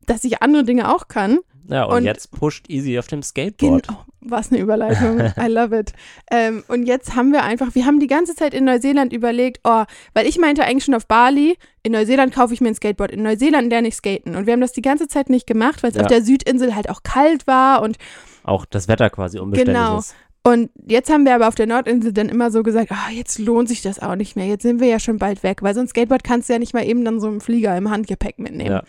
dass 0.06 0.24
ich 0.24 0.42
andere 0.42 0.64
Dinge 0.64 0.92
auch 0.92 1.08
kann. 1.08 1.38
Ja, 1.68 1.84
und, 1.84 1.96
und- 1.98 2.04
jetzt 2.04 2.30
pusht 2.32 2.68
Easy 2.68 2.98
auf 2.98 3.06
dem 3.06 3.22
Skateboard. 3.22 3.88
Genau. 3.88 4.04
Was 4.26 4.50
eine 4.50 4.60
Überleitung. 4.60 5.20
I 5.38 5.48
love 5.48 5.78
it. 5.78 5.92
Ähm, 6.30 6.64
und 6.68 6.84
jetzt 6.86 7.14
haben 7.14 7.30
wir 7.32 7.42
einfach, 7.42 7.74
wir 7.74 7.84
haben 7.84 8.00
die 8.00 8.06
ganze 8.06 8.34
Zeit 8.34 8.54
in 8.54 8.64
Neuseeland 8.64 9.12
überlegt, 9.12 9.60
oh, 9.64 9.84
weil 10.14 10.26
ich 10.26 10.38
meinte 10.38 10.64
eigentlich 10.64 10.84
schon 10.84 10.94
auf 10.94 11.06
Bali, 11.06 11.58
in 11.82 11.92
Neuseeland 11.92 12.34
kaufe 12.34 12.54
ich 12.54 12.60
mir 12.62 12.68
ein 12.68 12.74
Skateboard. 12.74 13.10
In 13.10 13.22
Neuseeland 13.22 13.68
lerne 13.68 13.88
ich 13.88 13.96
skaten. 13.96 14.34
Und 14.34 14.46
wir 14.46 14.54
haben 14.54 14.62
das 14.62 14.72
die 14.72 14.80
ganze 14.82 15.08
Zeit 15.08 15.28
nicht 15.28 15.46
gemacht, 15.46 15.82
weil 15.82 15.90
es 15.90 15.96
Ja. 15.96 16.02
auf 16.02 16.08
der 16.08 16.22
Südinsel 16.22 16.74
halt 16.74 16.88
auch 16.88 17.02
kalt 17.02 17.46
war. 17.46 17.82
Und, 17.82 17.98
Auch 18.44 18.64
das 18.64 18.88
Wetter 18.88 19.10
quasi 19.10 19.38
unbeständig 19.38 19.74
Genau. 19.74 19.98
ist. 19.98 20.14
und 20.42 20.70
jetzt 20.86 21.10
haben 21.12 21.26
wir 21.26 21.34
aber 21.34 21.48
auf 21.48 21.54
der 21.54 21.66
Nordinsel 21.66 22.14
dann 22.14 22.30
immer 22.30 22.50
so 22.50 22.62
gesagt, 22.62 22.92
ah, 22.92 23.10
jetzt 23.12 23.38
lohnt 23.38 23.68
sich 23.68 23.82
das 23.82 23.98
auch 24.00 24.14
nicht 24.16 24.36
mehr. 24.36 24.46
Jetzt 24.46 24.62
sind 24.62 24.80
wir 24.80 24.88
ja 24.88 25.00
schon 25.00 25.18
bald 25.18 25.42
weg, 25.42 25.62
weil 25.62 25.74
so 25.74 25.80
ein 25.80 25.88
Skateboard 25.88 26.24
kannst 26.24 26.48
du 26.48 26.54
ja 26.54 26.58
nicht 26.58 26.72
mal 26.72 26.86
eben 26.86 27.04
dann 27.04 27.20
so 27.20 27.28
im 27.28 27.42
Flieger 27.42 27.76
im 27.76 27.90
Handgepäck 27.90 28.38
mitnehmen. 28.38 28.70
Ja. 28.70 28.82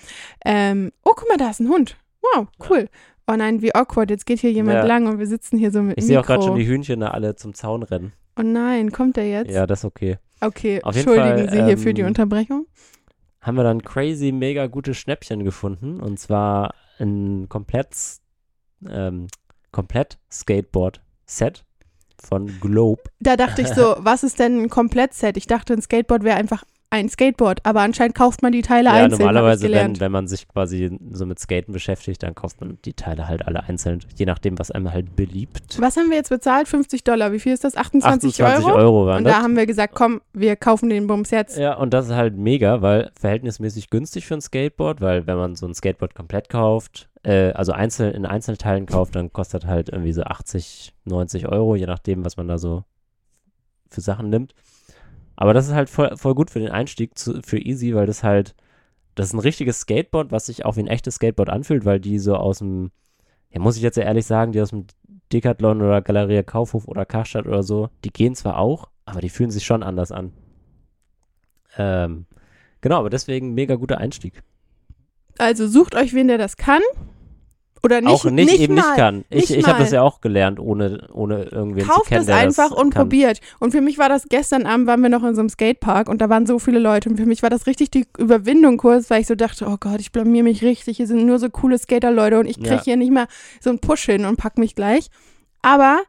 Ähm, 0.45 0.93
oh, 1.03 1.11
guck 1.13 1.27
mal, 1.27 1.37
da 1.37 1.49
ist 1.49 1.59
ein 1.59 1.67
Hund. 1.67 1.97
Wow, 2.33 2.47
cool. 2.69 2.89
Oh 3.27 3.33
nein, 3.35 3.61
wie 3.61 3.73
awkward. 3.73 4.09
Jetzt 4.09 4.25
geht 4.25 4.39
hier 4.39 4.51
jemand 4.51 4.77
Ja. 4.77 4.85
lang 4.85 5.07
und 5.07 5.19
wir 5.19 5.27
sitzen 5.27 5.57
hier 5.57 5.71
so 5.71 5.81
mit 5.81 5.97
Ich 5.97 6.05
sehe 6.05 6.19
auch 6.19 6.25
gerade 6.25 6.43
schon 6.43 6.55
die 6.55 6.67
Hühnchen 6.67 6.99
da 6.99 7.09
alle 7.09 7.35
zum 7.35 7.53
Zaun 7.53 7.83
rennen. 7.83 8.13
Oh 8.37 8.43
nein, 8.43 8.91
kommt 8.91 9.15
der 9.17 9.27
jetzt? 9.29 9.51
Ja, 9.51 9.65
das 9.65 9.79
ist 9.79 9.85
okay. 9.85 10.17
Okay, 10.41 10.81
Auf 10.83 10.95
entschuldigen 10.95 11.47
Fall, 11.47 11.49
Sie 11.49 11.63
hier 11.63 11.77
für 11.77 11.93
die 11.93 12.01
ähm, 12.01 12.07
Unterbrechung. 12.07 12.67
Haben 13.41 13.57
wir 13.57 13.63
dann 13.63 13.81
crazy, 13.81 14.31
mega 14.31 14.67
gute 14.67 14.93
Schnäppchen 14.93 15.43
gefunden. 15.43 15.99
Und 15.99 16.19
zwar 16.19 16.75
ein 16.99 17.47
komplett, 17.47 17.95
ähm, 18.89 19.27
komplett 19.71 20.17
Skateboard-Set 20.31 21.63
von 22.21 22.59
Globe. 22.59 23.03
Da 23.19 23.37
dachte 23.37 23.61
ich 23.61 23.69
so, 23.69 23.95
was 23.99 24.23
ist 24.23 24.39
denn 24.39 24.63
ein 24.63 24.69
Komplettset? 24.69 25.37
Ich 25.37 25.47
dachte, 25.47 25.73
ein 25.73 25.81
Skateboard 25.81 26.23
wäre 26.23 26.37
einfach 26.37 26.63
ein 26.89 27.09
Skateboard, 27.09 27.59
aber 27.63 27.81
anscheinend 27.81 28.15
kauft 28.15 28.41
man 28.41 28.51
die 28.51 28.61
Teile 28.61 28.89
Ja, 28.89 28.95
einzeln, 28.95 29.19
normalerweise, 29.19 29.69
wenn, 29.71 29.99
wenn 29.99 30.11
man 30.11 30.27
sich 30.27 30.47
quasi 30.47 30.97
so 31.11 31.25
mit 31.25 31.39
Skaten 31.39 31.73
beschäftigt, 31.73 32.23
dann 32.23 32.35
kauft 32.35 32.61
man 32.61 32.77
die 32.85 32.93
Teile 32.93 33.27
halt 33.27 33.45
alle 33.47 33.63
einzeln, 33.63 33.99
je 34.15 34.25
nachdem, 34.25 34.57
was 34.59 34.71
einem 34.71 34.91
halt 34.91 35.15
beliebt. 35.15 35.77
Was 35.79 35.97
haben 35.97 36.09
wir 36.09 36.17
jetzt 36.17 36.29
bezahlt? 36.29 36.67
50 36.67 37.03
Dollar. 37.03 37.31
Wie 37.31 37.39
viel 37.39 37.53
ist 37.53 37.63
das? 37.63 37.75
28, 37.75 38.41
28 38.41 38.65
Euro? 38.65 38.77
Euro 38.77 39.05
waren 39.07 39.17
Und 39.19 39.23
das. 39.25 39.33
da 39.33 39.41
haben 39.41 39.55
wir 39.57 39.65
gesagt, 39.65 39.93
komm, 39.95 40.21
wir 40.33 40.55
kaufen 40.55 40.89
den 40.89 41.07
Bums 41.07 41.31
jetzt. 41.31 41.57
Ja, 41.57 41.75
und 41.75 41.93
das 41.93 42.07
ist 42.07 42.13
halt 42.13 42.37
mega, 42.37 42.81
weil 42.81 43.11
verhältnismäßig 43.19 43.89
günstig 43.89 44.25
für 44.25 44.35
ein 44.35 44.41
Skateboard, 44.41 45.01
weil 45.01 45.27
wenn 45.27 45.37
man 45.37 45.55
so 45.55 45.67
ein 45.67 45.73
Skateboard 45.73 46.15
komplett 46.15 46.49
kauft, 46.49 47.09
äh, 47.23 47.51
also 47.51 47.71
einzeln 47.71 48.13
in 48.13 48.25
Einzelteilen 48.25 48.85
kauft, 48.85 49.15
dann 49.15 49.33
kostet 49.33 49.65
halt 49.65 49.89
irgendwie 49.89 50.13
so 50.13 50.23
80, 50.23 50.93
90 51.05 51.47
Euro, 51.47 51.75
je 51.75 51.87
nachdem, 51.87 52.23
was 52.23 52.37
man 52.37 52.47
da 52.47 52.57
so 52.57 52.83
für 53.89 54.01
Sachen 54.01 54.29
nimmt. 54.29 54.53
Aber 55.35 55.53
das 55.53 55.67
ist 55.67 55.73
halt 55.73 55.89
voll, 55.89 56.15
voll 56.17 56.35
gut 56.35 56.49
für 56.49 56.59
den 56.59 56.71
Einstieg 56.71 57.17
zu, 57.17 57.41
für 57.41 57.59
Easy, 57.59 57.93
weil 57.95 58.05
das 58.05 58.23
halt, 58.23 58.55
das 59.15 59.27
ist 59.27 59.33
ein 59.33 59.39
richtiges 59.39 59.81
Skateboard, 59.81 60.31
was 60.31 60.45
sich 60.45 60.65
auch 60.65 60.77
wie 60.77 60.81
ein 60.81 60.87
echtes 60.87 61.15
Skateboard 61.15 61.49
anfühlt, 61.49 61.85
weil 61.85 61.99
die 61.99 62.19
so 62.19 62.35
aus 62.35 62.59
dem, 62.59 62.91
ja, 63.49 63.59
muss 63.59 63.77
ich 63.77 63.83
jetzt 63.83 63.97
ja 63.97 64.03
ehrlich 64.03 64.25
sagen, 64.25 64.51
die 64.51 64.61
aus 64.61 64.69
dem 64.69 64.85
Decathlon 65.33 65.81
oder 65.81 66.01
Galeria 66.01 66.43
Kaufhof 66.43 66.87
oder 66.87 67.05
Karstadt 67.05 67.47
oder 67.47 67.63
so, 67.63 67.89
die 68.03 68.11
gehen 68.11 68.35
zwar 68.35 68.57
auch, 68.57 68.89
aber 69.05 69.21
die 69.21 69.29
fühlen 69.29 69.51
sich 69.51 69.65
schon 69.65 69.83
anders 69.83 70.11
an. 70.11 70.31
Ähm, 71.77 72.25
genau, 72.81 72.99
aber 72.99 73.09
deswegen 73.09 73.53
mega 73.53 73.75
guter 73.75 73.97
Einstieg. 73.97 74.43
Also 75.37 75.67
sucht 75.67 75.95
euch 75.95 76.13
wen, 76.13 76.27
der 76.27 76.37
das 76.37 76.55
kann. 76.55 76.81
Oder 77.85 78.01
nicht, 78.01 78.11
auch 78.11 78.25
nicht, 78.25 78.59
eben 78.59 78.73
mal. 78.75 78.81
nicht 78.81 78.95
kann. 78.95 79.25
Ich, 79.29 79.49
nicht 79.49 79.59
ich 79.59 79.67
habe 79.67 79.79
das 79.79 79.91
ja 79.91 80.01
auch 80.01 80.19
gelernt, 80.19 80.59
ohne, 80.59 81.07
ohne 81.13 81.43
irgendwen 81.43 81.83
zu 81.85 81.89
Kauft 81.91 82.07
kennen, 82.07 82.21
es 82.21 82.25
der 82.25 82.35
einfach 82.37 82.71
das 82.71 82.77
und 82.77 82.93
kann. 82.93 83.03
probiert. 83.03 83.39
Und 83.59 83.71
für 83.71 83.81
mich 83.81 83.97
war 83.97 84.09
das, 84.09 84.27
gestern 84.27 84.65
Abend 84.65 84.87
waren 84.87 85.01
wir 85.01 85.09
noch 85.09 85.23
in 85.23 85.35
so 85.35 85.41
einem 85.41 85.49
Skatepark 85.49 86.09
und 86.09 86.19
da 86.19 86.29
waren 86.29 86.45
so 86.45 86.57
viele 86.59 86.79
Leute 86.79 87.09
und 87.09 87.17
für 87.17 87.25
mich 87.25 87.43
war 87.43 87.49
das 87.49 87.67
richtig 87.67 87.91
die 87.91 88.05
Überwindung 88.17 88.77
kurz, 88.77 89.09
weil 89.09 89.21
ich 89.21 89.27
so 89.27 89.35
dachte, 89.35 89.67
oh 89.69 89.77
Gott, 89.79 89.99
ich 89.99 90.11
blamier 90.11 90.43
mich 90.43 90.63
richtig, 90.63 90.97
hier 90.97 91.07
sind 91.07 91.25
nur 91.25 91.39
so 91.39 91.49
coole 91.49 91.77
Skater-Leute 91.77 92.39
und 92.39 92.47
ich 92.47 92.57
kriege 92.57 92.75
Ja. 92.75 92.83
hier 92.83 92.97
nicht 92.97 93.11
mal 93.11 93.27
so 93.61 93.69
einen 93.69 93.79
Push 93.79 94.05
hin 94.05 94.25
und 94.25 94.37
pack 94.37 94.57
mich 94.57 94.73
gleich. 94.75 95.09
Aber 95.61 95.99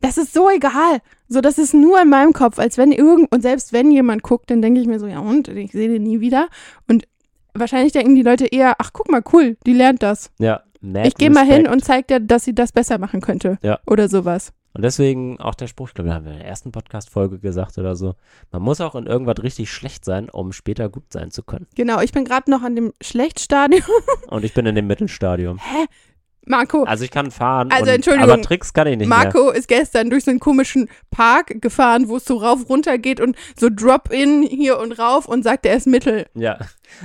das 0.00 0.18
ist 0.18 0.32
so 0.34 0.50
egal. 0.50 0.98
So, 1.28 1.40
das 1.40 1.58
ist 1.58 1.74
nur 1.74 2.00
in 2.02 2.08
meinem 2.08 2.32
Kopf, 2.32 2.58
als 2.58 2.76
wenn 2.78 2.90
irgend, 2.90 3.30
und 3.32 3.42
selbst 3.42 3.72
wenn 3.72 3.90
jemand 3.92 4.22
guckt, 4.22 4.50
dann 4.50 4.62
denke 4.62 4.80
ich 4.80 4.86
mir 4.88 4.98
so, 4.98 5.06
ja 5.06 5.20
und, 5.20 5.46
ich 5.48 5.70
sehe 5.72 5.88
den 5.88 6.02
nie 6.02 6.20
wieder. 6.20 6.48
Und 6.88 7.06
wahrscheinlich 7.54 7.92
denken 7.92 8.14
die 8.14 8.22
Leute 8.22 8.46
eher, 8.46 8.74
ach 8.78 8.90
guck 8.92 9.10
mal, 9.10 9.22
cool, 9.32 9.56
die 9.66 9.72
lernt 9.74 10.02
das. 10.02 10.30
Ja, 10.38 10.62
mad 10.80 11.08
ich 11.08 11.14
gehe 11.14 11.30
mal 11.30 11.44
hin 11.44 11.66
und 11.66 11.84
zeig 11.84 12.08
dir, 12.08 12.20
dass 12.20 12.44
sie 12.44 12.54
das 12.54 12.72
besser 12.72 12.98
machen 12.98 13.20
könnte. 13.20 13.58
Ja. 13.62 13.80
Oder 13.86 14.08
sowas. 14.08 14.52
Und 14.72 14.82
deswegen 14.82 15.40
auch 15.40 15.56
der 15.56 15.66
Spruch, 15.66 15.88
ich 15.88 15.94
glaube, 15.94 16.10
wir 16.10 16.14
haben 16.14 16.26
in 16.26 16.38
der 16.38 16.44
ersten 16.44 16.70
Podcast-Folge 16.70 17.40
gesagt 17.40 17.76
oder 17.78 17.96
so, 17.96 18.14
man 18.52 18.62
muss 18.62 18.80
auch 18.80 18.94
in 18.94 19.06
irgendwas 19.06 19.42
richtig 19.42 19.70
schlecht 19.72 20.04
sein, 20.04 20.30
um 20.30 20.52
später 20.52 20.88
gut 20.88 21.12
sein 21.12 21.32
zu 21.32 21.42
können. 21.42 21.66
Genau, 21.74 22.00
ich 22.00 22.12
bin 22.12 22.24
gerade 22.24 22.50
noch 22.50 22.62
an 22.62 22.76
dem 22.76 22.92
Schlechtstadium. 23.00 23.82
Und 24.28 24.44
ich 24.44 24.54
bin 24.54 24.66
in 24.66 24.76
dem 24.76 24.86
Mittelstadium. 24.86 25.58
Hä? 25.58 25.86
Marco, 26.46 26.84
Also 26.84 27.04
ich 27.04 27.10
kann 27.10 27.30
fahren, 27.30 27.70
Also, 27.70 27.84
und, 27.84 27.96
Entschuldigung, 27.96 28.30
aber 28.30 28.42
Tricks 28.42 28.72
kann 28.72 28.86
ich 28.88 28.96
nicht 28.96 29.08
mehr. 29.08 29.18
Marco 29.18 29.50
ist 29.50 29.68
gestern 29.68 30.10
durch 30.10 30.24
so 30.24 30.30
einen 30.30 30.40
komischen 30.40 30.88
Park 31.10 31.60
gefahren, 31.60 32.08
wo 32.08 32.16
es 32.16 32.24
so 32.24 32.36
rauf 32.38 32.68
runter 32.68 32.98
geht 32.98 33.20
und 33.20 33.36
so 33.58 33.68
Drop-in 33.70 34.42
hier 34.42 34.78
und 34.78 34.92
rauf 34.98 35.26
und 35.26 35.42
sagt, 35.44 35.66
er 35.66 35.76
ist 35.76 35.86
Mittel. 35.86 36.26
Ja, 36.34 36.58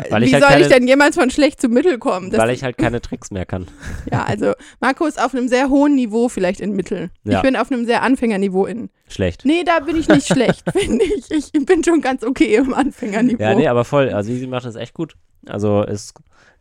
weil 0.10 0.22
Wie 0.22 0.26
ich 0.28 0.34
halt 0.34 0.44
soll 0.44 0.52
keine, 0.54 0.62
ich 0.64 0.68
denn 0.70 0.88
jemals 0.88 1.16
von 1.16 1.30
schlecht 1.30 1.60
zu 1.62 1.68
Mittel 1.68 2.00
kommen? 2.00 2.32
Das, 2.32 2.40
weil 2.40 2.50
ich 2.52 2.64
halt 2.64 2.78
keine 2.78 3.02
Tricks 3.02 3.30
mehr 3.30 3.46
kann. 3.46 3.68
ja, 4.12 4.24
also 4.24 4.54
Marco 4.80 5.06
ist 5.06 5.22
auf 5.22 5.34
einem 5.36 5.48
sehr 5.48 5.70
hohen 5.70 5.96
Niveau 5.96 6.30
vielleicht 6.30 6.62
in 6.62 6.72
Mittel. 6.72 7.12
Ich 7.26 7.34
Ja. 7.34 7.42
bin 7.42 7.56
auf 7.56 7.72
einem 7.72 7.86
sehr 7.86 8.02
Anfängerniveau 8.04 8.66
in. 8.66 8.90
Schlecht. 9.08 9.44
Nee, 9.46 9.64
da 9.64 9.80
bin 9.82 9.96
ich 9.98 10.08
nicht 10.08 10.28
schlecht, 10.28 10.64
finde 10.76 11.04
ich. 11.06 11.30
Ich 11.30 11.66
bin 11.66 11.84
schon 11.84 12.02
ganz 12.02 12.24
okay 12.24 12.56
im 12.56 12.74
Anfängerniveau. 12.74 13.44
Ja, 13.44 13.54
nee, 13.54 13.68
aber 13.68 13.84
voll. 13.86 14.10
Also 14.10 14.32
Easy 14.32 14.48
macht 14.48 14.66
das 14.66 14.76
echt 14.76 14.94
gut. 14.94 15.16
Also 15.48 15.84
es 15.84 16.14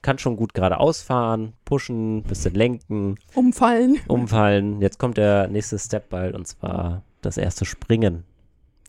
kann 0.05 0.19
schon 0.19 0.37
gut 0.37 0.55
geradeaus 0.55 1.03
fahren, 1.03 1.55
pushen, 1.65 2.23
bisschen 2.23 2.55
lenken, 2.55 3.17
Umfallen. 3.35 3.99
umfallen. 4.07 4.81
Jetzt 4.81 4.99
kommt 5.01 5.17
der 5.17 5.49
nächste 5.49 5.79
Step 5.81 6.11
bald 6.11 6.37
und 6.37 6.47
zwar 6.47 7.03
das 7.23 7.37
erste 7.39 7.65
Springen. 7.65 8.23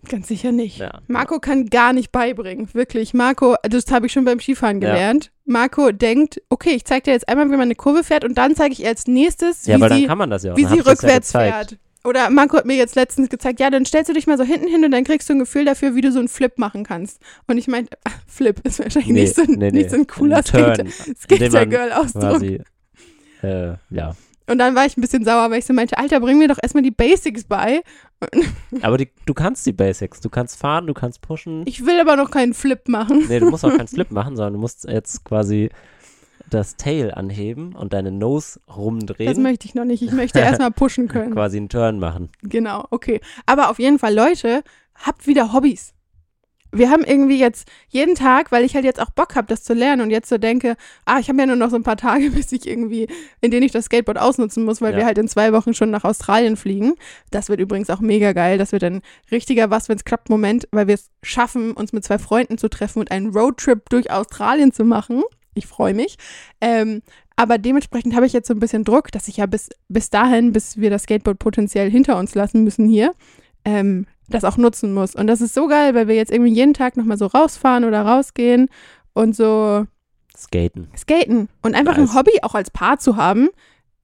Ganz 0.07 0.27
sicher 0.27 0.51
nicht. 0.51 0.77
Ja. 0.77 0.99
Marco 1.07 1.39
kann 1.39 1.65
gar 1.67 1.91
nicht 1.93 2.11
beibringen, 2.11 2.69
wirklich. 2.73 3.15
Marco, 3.15 3.55
das 3.63 3.89
habe 3.91 4.05
ich 4.05 4.11
schon 4.11 4.25
beim 4.25 4.39
Skifahren 4.39 4.79
Ja. 4.81 4.91
gelernt. 4.93 5.31
Marco 5.45 5.91
denkt, 5.91 6.41
okay, 6.49 6.71
ich 6.71 6.85
zeige 6.85 7.05
dir 7.05 7.11
jetzt 7.13 7.27
einmal, 7.27 7.47
wie 7.47 7.51
man 7.51 7.61
eine 7.61 7.75
Kurve 7.75 8.03
fährt 8.03 8.23
und 8.23 8.37
dann 8.37 8.55
zeige 8.55 8.73
ich 8.73 8.83
ihr 8.83 8.89
als 8.89 9.07
nächstes, 9.07 9.65
Ja, 9.65 9.77
wie 9.77 9.95
sie, 9.95 10.05
ja 10.05 10.55
wie 10.57 10.65
sie 10.65 10.77
ja 10.77 10.83
rückwärts 10.83 11.31
fährt. 11.31 11.77
Oder 12.05 12.29
Marco 12.29 12.57
hat 12.57 12.65
mir 12.65 12.75
jetzt 12.75 12.95
letztens 12.95 13.29
gezeigt, 13.29 13.59
ja, 13.59 13.69
dann 13.69 13.85
stellst 13.85 14.09
du 14.09 14.13
dich 14.13 14.27
mal 14.27 14.37
so 14.37 14.43
hinten 14.43 14.67
hin 14.67 14.83
und 14.85 14.91
dann 14.91 15.03
kriegst 15.03 15.27
du 15.29 15.33
ein 15.33 15.39
Gefühl 15.39 15.65
dafür, 15.65 15.95
wie 15.95 16.01
du 16.01 16.11
so 16.11 16.19
einen 16.19 16.27
Flip 16.27 16.57
machen 16.57 16.83
kannst. 16.83 17.21
Und 17.47 17.57
ich 17.57 17.67
meinte, 17.67 17.97
Flip 18.27 18.59
ist 18.63 18.79
wahrscheinlich 18.79 19.11
Nee, 19.11 19.21
nicht, 19.23 19.35
so, 19.35 19.41
ein- 19.41 19.51
nee, 19.57 19.71
nicht 19.71 19.89
so 19.89 19.97
ein 19.97 20.07
cooler 20.07 20.41
Skater-Girl-Ausdruck. 20.43 22.21
Quasi, 22.21 22.61
äh, 23.43 23.73
ja. 23.89 24.15
Und 24.47 24.59
dann 24.59 24.75
war 24.75 24.85
ich 24.85 24.95
ein 24.95 25.01
bisschen 25.01 25.25
sauer, 25.25 25.49
weil 25.49 25.57
ich 25.59 25.65
so 25.65 25.73
meinte, 25.73 25.97
Alter, 25.97 26.19
bring 26.19 26.37
mir 26.37 26.47
doch 26.47 26.59
erstmal 26.61 26.83
die 26.83 26.91
Basics 26.91 27.45
bei. 27.45 27.81
Aber 28.81 28.97
die, 28.97 29.09
du 29.25 29.33
kannst 29.33 29.65
die 29.65 29.73
Basics. 29.73 30.21
Du 30.21 30.29
kannst 30.29 30.57
fahren, 30.59 30.85
du 30.85 30.93
kannst 30.93 31.21
pushen. 31.21 31.63
Ich 31.65 31.83
will 31.85 31.99
aber 31.99 32.15
noch 32.15 32.29
keinen 32.29 32.53
Flip 32.53 32.87
machen. 32.87 33.25
Nee, 33.27 33.39
du 33.39 33.49
musst 33.49 33.65
auch 33.65 33.75
keinen 33.75 33.87
Flip 33.89 34.09
machen, 34.11 34.35
sondern 34.35 34.53
du 34.53 34.59
musst 34.59 34.83
jetzt 34.87 35.23
quasi 35.25 35.69
das 36.49 36.75
Tail 36.77 37.11
anheben 37.11 37.73
und 37.75 37.93
deine 37.93 38.11
Nose 38.11 38.59
Das 38.67 38.75
rumdrehen. 38.77 39.41
möchte 39.41 39.65
ich 39.67 39.75
noch 39.75 39.85
nicht. 39.85 40.01
Ich 40.01 40.11
möchte 40.11 40.39
erstmal 40.39 40.71
pushen 40.71 41.07
können. 41.07 41.33
quasi 41.33 41.57
einen 41.57 41.69
Turn 41.69 41.99
machen. 41.99 42.29
Genau, 42.43 42.85
okay. 42.91 43.19
Aber 43.45 43.69
auf 43.69 43.79
jeden 43.79 43.99
Fall, 43.99 44.13
Leute, 44.13 44.63
habt 44.95 45.27
wieder 45.27 45.53
Hobbys. 45.53 45.91
Wir 46.71 46.89
haben 46.89 47.05
irgendwie 47.05 47.39
jetzt 47.39 47.69
jeden 47.87 48.15
Tag, 48.15 48.51
weil 48.51 48.65
ich 48.65 48.75
halt 48.75 48.83
jetzt 48.83 48.99
auch 49.01 49.09
Bock 49.09 49.35
habe, 49.35 49.47
das 49.47 49.63
zu 49.63 49.73
lernen 49.73 50.01
und 50.01 50.09
jetzt 50.09 50.27
so 50.27 50.37
denke, 50.37 50.75
ah, 51.05 51.19
ich 51.19 51.29
habe 51.29 51.39
ja 51.39 51.45
nur 51.45 51.55
noch 51.55 51.69
so 51.69 51.77
ein 51.77 51.83
paar 51.83 51.95
Tage, 51.95 52.29
bis 52.31 52.51
ich 52.51 52.67
irgendwie, 52.67 53.07
in 53.39 53.49
denen 53.49 53.63
ich 53.63 53.71
das 53.71 53.85
Skateboard 53.85 54.17
ausnutzen 54.17 54.65
muss, 54.65 54.81
weil 54.81 54.91
Ja. 54.91 54.97
wir 54.99 55.05
halt 55.05 55.17
in 55.17 55.29
zwei 55.29 55.53
Wochen 55.53 55.73
schon 55.73 55.89
nach 55.89 56.03
Australien 56.03 56.57
fliegen. 56.57 56.95
Das 57.31 57.47
wird 57.47 57.61
übrigens 57.61 57.89
auch 57.89 58.01
mega 58.01 58.33
geil. 58.33 58.57
Das 58.57 58.73
wird 58.73 58.83
ein 58.83 59.01
richtiger 59.31 59.69
was, 59.69 59.87
wenn 59.87 59.95
es 59.95 60.03
klappt, 60.03 60.29
Moment, 60.29 60.67
weil 60.71 60.87
wir 60.87 60.95
es 60.95 61.11
schaffen, 61.23 61.71
uns 61.71 61.93
mit 61.93 62.03
zwei 62.03 62.19
Freunden 62.19 62.57
zu 62.57 62.67
treffen 62.67 62.99
und 62.99 63.09
einen 63.09 63.29
Roadtrip 63.29 63.89
durch 63.89 64.11
Australien 64.11 64.73
zu 64.73 64.83
machen. 64.83 65.23
Ich 65.55 65.65
freue 65.65 65.93
mich. 65.93 66.17
Ähm, 66.61 67.01
aber 67.35 67.57
dementsprechend 67.57 68.15
habe 68.15 68.25
ich 68.25 68.33
jetzt 68.33 68.47
so 68.47 68.53
ein 68.53 68.59
bisschen 68.59 68.83
Druck, 68.83 69.11
dass 69.11 69.27
ich 69.27 69.37
ja 69.37 69.45
bis, 69.45 69.69
bis 69.89 70.09
dahin, 70.09 70.53
bis 70.53 70.77
wir 70.77 70.89
das 70.89 71.03
Skateboard 71.03 71.39
potenziell 71.39 71.89
hinter 71.89 72.17
uns 72.17 72.35
lassen 72.35 72.63
müssen 72.63 72.87
hier, 72.87 73.13
ähm, 73.65 74.05
das 74.29 74.43
auch 74.43 74.57
nutzen 74.57 74.93
muss. 74.93 75.15
Und 75.15 75.27
das 75.27 75.41
ist 75.41 75.53
so 75.53 75.67
geil, 75.67 75.95
weil 75.95 76.07
wir 76.07 76.15
jetzt 76.15 76.31
irgendwie 76.31 76.53
jeden 76.53 76.73
Tag 76.73 76.97
nochmal 76.97 77.17
so 77.17 77.25
rausfahren 77.25 77.83
oder 77.83 78.03
rausgehen 78.03 78.69
und 79.13 79.35
so 79.35 79.85
Skaten. 80.35 80.87
skaten. 80.95 81.49
Und 81.61 81.75
einfach 81.75 81.97
Nice. 81.97 82.11
ein 82.11 82.15
Hobby 82.15 82.31
auch 82.41 82.55
als 82.55 82.69
Paar 82.69 82.99
zu 82.99 83.15
haben. 83.17 83.49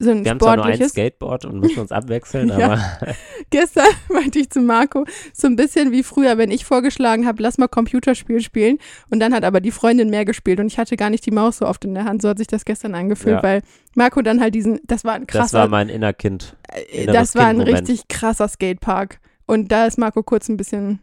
So 0.04 0.12
ein 0.12 0.24
Wir 0.26 0.32
haben 0.32 0.40
zwar 0.40 0.56
nur 0.56 0.66
ein. 0.66 0.90
Skateboard 0.90 1.46
und 1.46 1.60
müssen 1.60 1.80
uns 1.80 1.92
abwechseln, 1.92 2.50
Ja. 2.58 2.74
aber 2.74 3.14
Gestern 3.52 3.86
meinte 4.10 4.40
ich 4.40 4.50
zu 4.50 4.60
Marco, 4.62 5.06
so 5.34 5.48
ein 5.48 5.56
bisschen 5.56 5.92
wie 5.92 6.02
früher, 6.04 6.38
wenn 6.38 6.50
ich 6.52 6.66
vorgeschlagen 6.66 7.28
habe, 7.28 7.44
lass 7.44 7.58
mal 7.58 7.68
Computerspiel 7.68 8.42
spielen. 8.42 8.78
Und 9.10 9.20
dann 9.20 9.34
hat 9.34 9.44
aber 9.44 9.62
die 9.62 9.72
Freundin 9.72 10.10
mehr 10.10 10.26
gespielt 10.26 10.60
und 10.60 10.68
ich 10.68 10.78
hatte 10.80 10.96
gar 10.98 11.10
nicht 11.10 11.26
die 11.26 11.32
Maus 11.32 11.58
so 11.58 11.68
oft 11.68 11.86
in 11.86 11.94
der 11.94 12.06
Hand. 12.06 12.22
So 12.22 12.30
hat 12.30 12.40
sich 12.40 12.48
das 12.48 12.66
gestern 12.66 12.96
angefühlt, 12.96 13.36
Ja. 13.38 13.44
weil 13.44 13.62
Marco 13.96 14.22
dann 14.22 14.42
halt 14.42 14.56
diesen, 14.56 14.80
das 14.86 15.04
war 15.04 15.14
ein 15.14 15.28
das 15.28 15.36
krasser, 15.38 15.60
war 15.60 15.68
mein 15.68 15.90
Innerkind. 15.90 16.56
äh, 16.92 17.06
das 17.06 17.36
war 17.36 17.46
ein 17.48 17.62
richtig 17.62 18.08
krasser 18.08 18.48
Skatepark. 18.48 19.20
Und 19.46 19.72
da 19.72 19.86
ist 19.86 19.98
Marco 19.98 20.24
kurz 20.24 20.50
ein 20.50 20.58
bisschen 20.58 21.00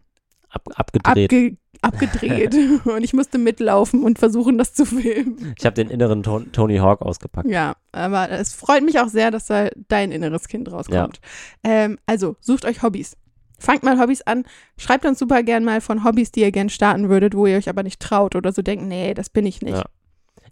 Ab, 0.50 0.62
abgedreht. 0.74 1.32
abge 1.32 1.56
abgedreht 1.82 2.54
und 2.84 3.02
ich 3.04 3.12
musste 3.14 3.38
mitlaufen 3.38 4.02
und 4.02 4.18
versuchen, 4.18 4.58
das 4.58 4.74
zu 4.74 4.84
filmen. 4.84 5.54
ich 5.58 5.64
habe 5.64 5.74
den 5.74 5.90
inneren 5.90 6.22
Ton 6.22 6.52
Tony 6.52 6.78
Hawk 6.78 7.02
ausgepackt. 7.02 7.48
Ja, 7.48 7.74
aber 7.92 8.30
es 8.30 8.54
freut 8.54 8.82
mich 8.84 8.98
auch 9.00 9.08
sehr, 9.08 9.30
dass 9.30 9.46
da 9.46 9.68
dein 9.88 10.12
inneres 10.12 10.48
Kind 10.48 10.70
rauskommt. 10.70 11.20
Ähm, 11.64 11.98
also, 12.06 12.36
sucht 12.40 12.64
euch 12.64 12.82
Hobbys. 12.82 13.16
Fangt 13.58 13.82
mal 13.82 13.98
Hobbys 13.98 14.22
an. 14.22 14.44
Schreibt 14.76 15.04
uns 15.04 15.18
super 15.18 15.42
gern 15.42 15.64
mal 15.64 15.80
von 15.80 16.04
Hobbys, 16.04 16.30
die 16.30 16.40
ihr 16.40 16.52
gern 16.52 16.68
starten 16.68 17.08
würdet, 17.08 17.34
wo 17.34 17.46
ihr 17.46 17.56
euch 17.56 17.68
aber 17.68 17.82
nicht 17.82 18.00
traut 18.00 18.36
oder 18.36 18.52
so 18.52 18.62
denkt, 18.62 18.84
nee, 18.86 19.14
das 19.14 19.30
bin 19.30 19.46
ich 19.46 19.62
nicht. 19.62 19.76
Ja. 19.76 19.84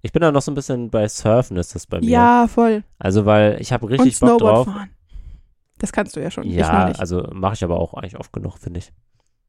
Ich 0.03 0.13
bin 0.13 0.23
da 0.23 0.33
noch 0.33 0.43
so 0.43 0.51
ein 0.51 0.55
bisschen 0.57 0.91
bei 0.91 1.09
Surfen, 1.09 1.57
ist 1.57 1.75
das 1.75 1.87
bei 1.87 2.01
mir. 2.01 2.09
Ja, 2.09 2.49
voll. 2.49 2.85
Also, 2.99 3.25
weil 3.25 3.61
ich 3.61 3.73
habe 3.73 3.87
Und 3.87 3.93
richtig 3.93 4.19
Bock 4.19 4.29
Snowboard 4.31 4.57
drauf. 4.57 4.67
fahren. 4.67 4.91
Das 5.79 5.93
kannst 5.93 6.17
du 6.17 6.21
ja 6.21 6.31
schon. 6.31 6.45
Ja, 6.45 6.87
also 6.99 7.29
mache 7.33 7.55
ich 7.55 7.65
aber 7.65 7.79
auch 7.79 7.95
eigentlich 7.95 8.19
oft 8.19 8.33
genug, 8.33 8.59
finde 8.59 8.79
ich. 8.79 8.93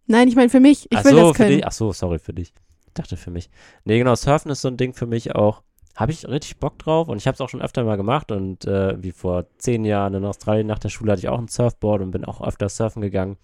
Nein, 0.08 0.28
ich 0.28 0.36
meine 0.36 0.50
für 0.50 0.60
mich. 0.60 0.88
Ich 0.90 0.98
Ach 0.98 1.04
will 1.06 1.12
so, 1.12 1.18
das 1.18 1.28
für 1.28 1.34
können. 1.44 1.56
dich. 1.58 1.68
Ach 1.68 1.72
so, 1.72 1.92
sorry 1.92 2.20
für 2.20 2.34
dich. 2.34 2.54
Ich 2.88 2.94
dachte 2.94 3.18
für 3.18 3.32
mich. 3.32 3.50
Nee, 3.84 4.00
genau, 4.00 4.16
Surfen 4.16 4.52
ist 4.52 4.62
so 4.62 4.70
ein 4.70 4.78
Ding 4.78 4.94
für 4.94 5.06
mich 5.06 5.36
auch. 5.36 5.62
Habe 5.96 6.12
ich 6.12 6.28
richtig 6.28 6.58
Bock 6.60 6.78
drauf 6.80 7.08
und 7.08 7.18
ich 7.18 7.28
habe 7.28 7.34
es 7.34 7.42
auch 7.42 7.50
schon 7.50 7.62
öfter 7.62 7.84
mal 7.84 7.98
gemacht 7.98 8.32
und 8.32 8.66
äh, 8.66 9.02
wie 9.02 9.12
vor 9.12 9.46
zehn 9.58 9.84
Jahren 9.84 10.14
in 10.14 10.26
Australien 10.26 10.68
nach 10.68 10.80
der 10.80 10.90
Schule 10.90 11.12
hatte 11.12 11.22
ich 11.22 11.28
auch 11.28 11.40
ein 11.40 11.48
Surfboard 11.48 12.02
und 12.02 12.12
bin 12.12 12.24
auch 12.24 12.42
öfter 12.42 12.70
surfen 12.70 13.02
gegangen. 13.02 13.38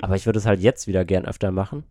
Aber 0.00 0.16
ich 0.16 0.24
würde 0.24 0.38
es 0.38 0.46
halt 0.46 0.60
jetzt 0.60 0.86
wieder 0.86 1.04
gern 1.04 1.26
öfter 1.26 1.50
machen. 1.50 1.84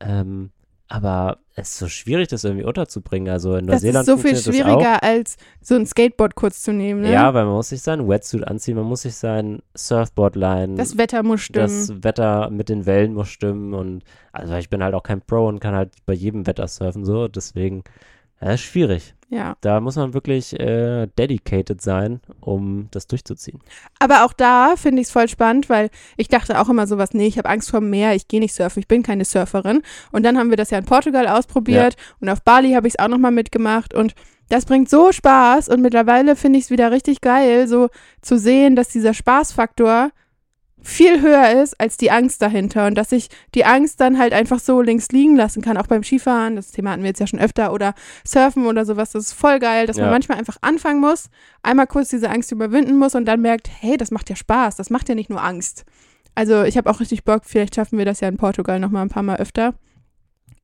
Ähm, 0.00 0.50
aber 0.94 1.38
es 1.56 1.70
ist 1.70 1.78
so 1.78 1.88
schwierig, 1.88 2.28
das 2.28 2.44
irgendwie 2.44 2.62
unterzubringen. 2.62 3.28
Also 3.28 3.56
in 3.56 3.66
Das 3.66 3.82
Neuseeland 3.82 4.06
ist 4.08 4.14
so 4.14 4.16
viel 4.16 4.30
das 4.34 4.44
schwieriger, 4.44 5.02
als 5.02 5.36
so 5.60 5.74
ein 5.74 5.86
Skateboard 5.86 6.36
kurz 6.36 6.62
zu 6.62 6.72
nehmen. 6.72 7.00
Ne? 7.00 7.12
Ja, 7.12 7.34
weil 7.34 7.46
man 7.46 7.54
muss 7.54 7.70
sich 7.70 7.82
sein 7.82 8.08
Wetsuit 8.08 8.46
anziehen, 8.46 8.76
man 8.76 8.84
muss 8.84 9.02
sich 9.02 9.16
sein 9.16 9.60
Surfboard 9.76 10.36
leihen. 10.36 10.76
das 10.76 10.96
Wetter 10.96 11.24
muss 11.24 11.40
stimmen. 11.40 11.66
Das 11.66 12.04
Wetter 12.04 12.48
mit 12.50 12.68
den 12.68 12.86
Wellen 12.86 13.14
muss 13.14 13.28
stimmen 13.28 13.74
und 13.74 14.04
also 14.30 14.54
ich 14.54 14.70
bin 14.70 14.84
halt 14.84 14.94
auch 14.94 15.02
kein 15.02 15.20
Pro 15.20 15.48
und 15.48 15.58
kann 15.58 15.74
halt 15.74 15.90
bei 16.06 16.12
jedem 16.12 16.46
Wetter 16.46 16.68
surfen 16.68 17.04
so, 17.04 17.26
deswegen 17.26 17.82
ja, 18.40 18.52
ist 18.52 18.60
schwierig. 18.60 19.16
Ja. 19.34 19.56
Da 19.60 19.80
muss 19.80 19.96
man 19.96 20.14
wirklich 20.14 20.58
äh, 20.58 21.08
dedicated 21.18 21.82
sein, 21.82 22.20
um 22.40 22.86
das 22.92 23.08
durchzuziehen. 23.08 23.58
Aber 23.98 24.24
auch 24.24 24.32
da 24.32 24.74
finde 24.76 25.02
ich 25.02 25.08
es 25.08 25.12
voll 25.12 25.28
spannend, 25.28 25.68
weil 25.68 25.90
ich 26.16 26.28
dachte 26.28 26.60
auch 26.60 26.68
immer 26.68 26.86
sowas, 26.86 27.14
nee, 27.14 27.26
ich 27.26 27.36
habe 27.36 27.48
Angst 27.48 27.70
vor 27.70 27.80
dem 27.80 27.90
Meer, 27.90 28.14
ich 28.14 28.28
gehe 28.28 28.38
nicht 28.38 28.54
surfen, 28.54 28.80
ich 28.80 28.88
bin 28.88 29.02
keine 29.02 29.24
Surferin. 29.24 29.82
Und 30.12 30.22
dann 30.22 30.38
haben 30.38 30.50
wir 30.50 30.56
das 30.56 30.70
ja 30.70 30.78
in 30.78 30.84
Portugal 30.84 31.26
ausprobiert 31.26 31.96
und 32.20 32.28
auf 32.28 32.42
Bali 32.42 32.72
habe 32.74 32.86
ich 32.86 32.94
es 32.96 32.98
auch 32.98 33.08
nochmal 33.08 33.32
mitgemacht 33.32 33.92
und 33.92 34.14
das 34.50 34.66
bringt 34.66 34.88
so 34.88 35.10
Spaß 35.10 35.68
und 35.68 35.80
mittlerweile 35.80 36.36
finde 36.36 36.58
ich 36.58 36.66
es 36.66 36.70
wieder 36.70 36.92
richtig 36.92 37.20
geil, 37.20 37.66
so 37.66 37.88
zu 38.20 38.38
sehen, 38.38 38.76
dass 38.76 38.88
dieser 38.88 39.14
Spaßfaktor 39.14 40.10
viel 40.84 41.22
höher 41.22 41.62
ist 41.62 41.80
als 41.80 41.96
die 41.96 42.10
Angst 42.10 42.42
dahinter 42.42 42.86
und 42.86 42.94
dass 42.94 43.10
ich 43.10 43.28
die 43.54 43.64
Angst 43.64 44.00
dann 44.00 44.18
halt 44.18 44.32
einfach 44.32 44.60
so 44.60 44.82
links 44.82 45.08
liegen 45.08 45.34
lassen 45.34 45.62
kann, 45.62 45.76
auch 45.78 45.86
beim 45.86 46.02
Skifahren, 46.04 46.56
das 46.56 46.70
Thema 46.70 46.90
hatten 46.90 47.02
wir 47.02 47.08
jetzt 47.08 47.20
ja 47.20 47.26
schon 47.26 47.40
öfter, 47.40 47.72
oder 47.72 47.94
Surfen 48.24 48.66
oder 48.66 48.84
sowas, 48.84 49.10
das 49.12 49.24
ist 49.28 49.32
voll 49.32 49.58
geil, 49.58 49.86
dass 49.86 49.96
man 49.96 50.06
Ja. 50.06 50.12
manchmal 50.12 50.38
einfach 50.38 50.58
anfangen 50.60 51.00
muss, 51.00 51.30
einmal 51.62 51.86
kurz 51.86 52.10
diese 52.10 52.28
Angst 52.30 52.52
überwinden 52.52 52.98
muss 52.98 53.14
und 53.14 53.24
dann 53.24 53.40
merkt, 53.40 53.68
hey, 53.80 53.96
das 53.96 54.10
macht 54.10 54.28
ja 54.30 54.36
Spaß, 54.36 54.76
das 54.76 54.90
macht 54.90 55.08
ja 55.08 55.14
nicht 55.14 55.30
nur 55.30 55.42
Angst. 55.42 55.84
Also 56.34 56.64
ich 56.64 56.76
habe 56.76 56.90
auch 56.90 57.00
richtig 57.00 57.24
Bock, 57.24 57.42
vielleicht 57.46 57.74
schaffen 57.76 57.96
wir 57.98 58.04
das 58.04 58.20
ja 58.20 58.28
in 58.28 58.36
Portugal 58.36 58.78
nochmal 58.78 59.02
ein 59.02 59.08
paar 59.08 59.22
Mal 59.22 59.36
öfter, 59.36 59.74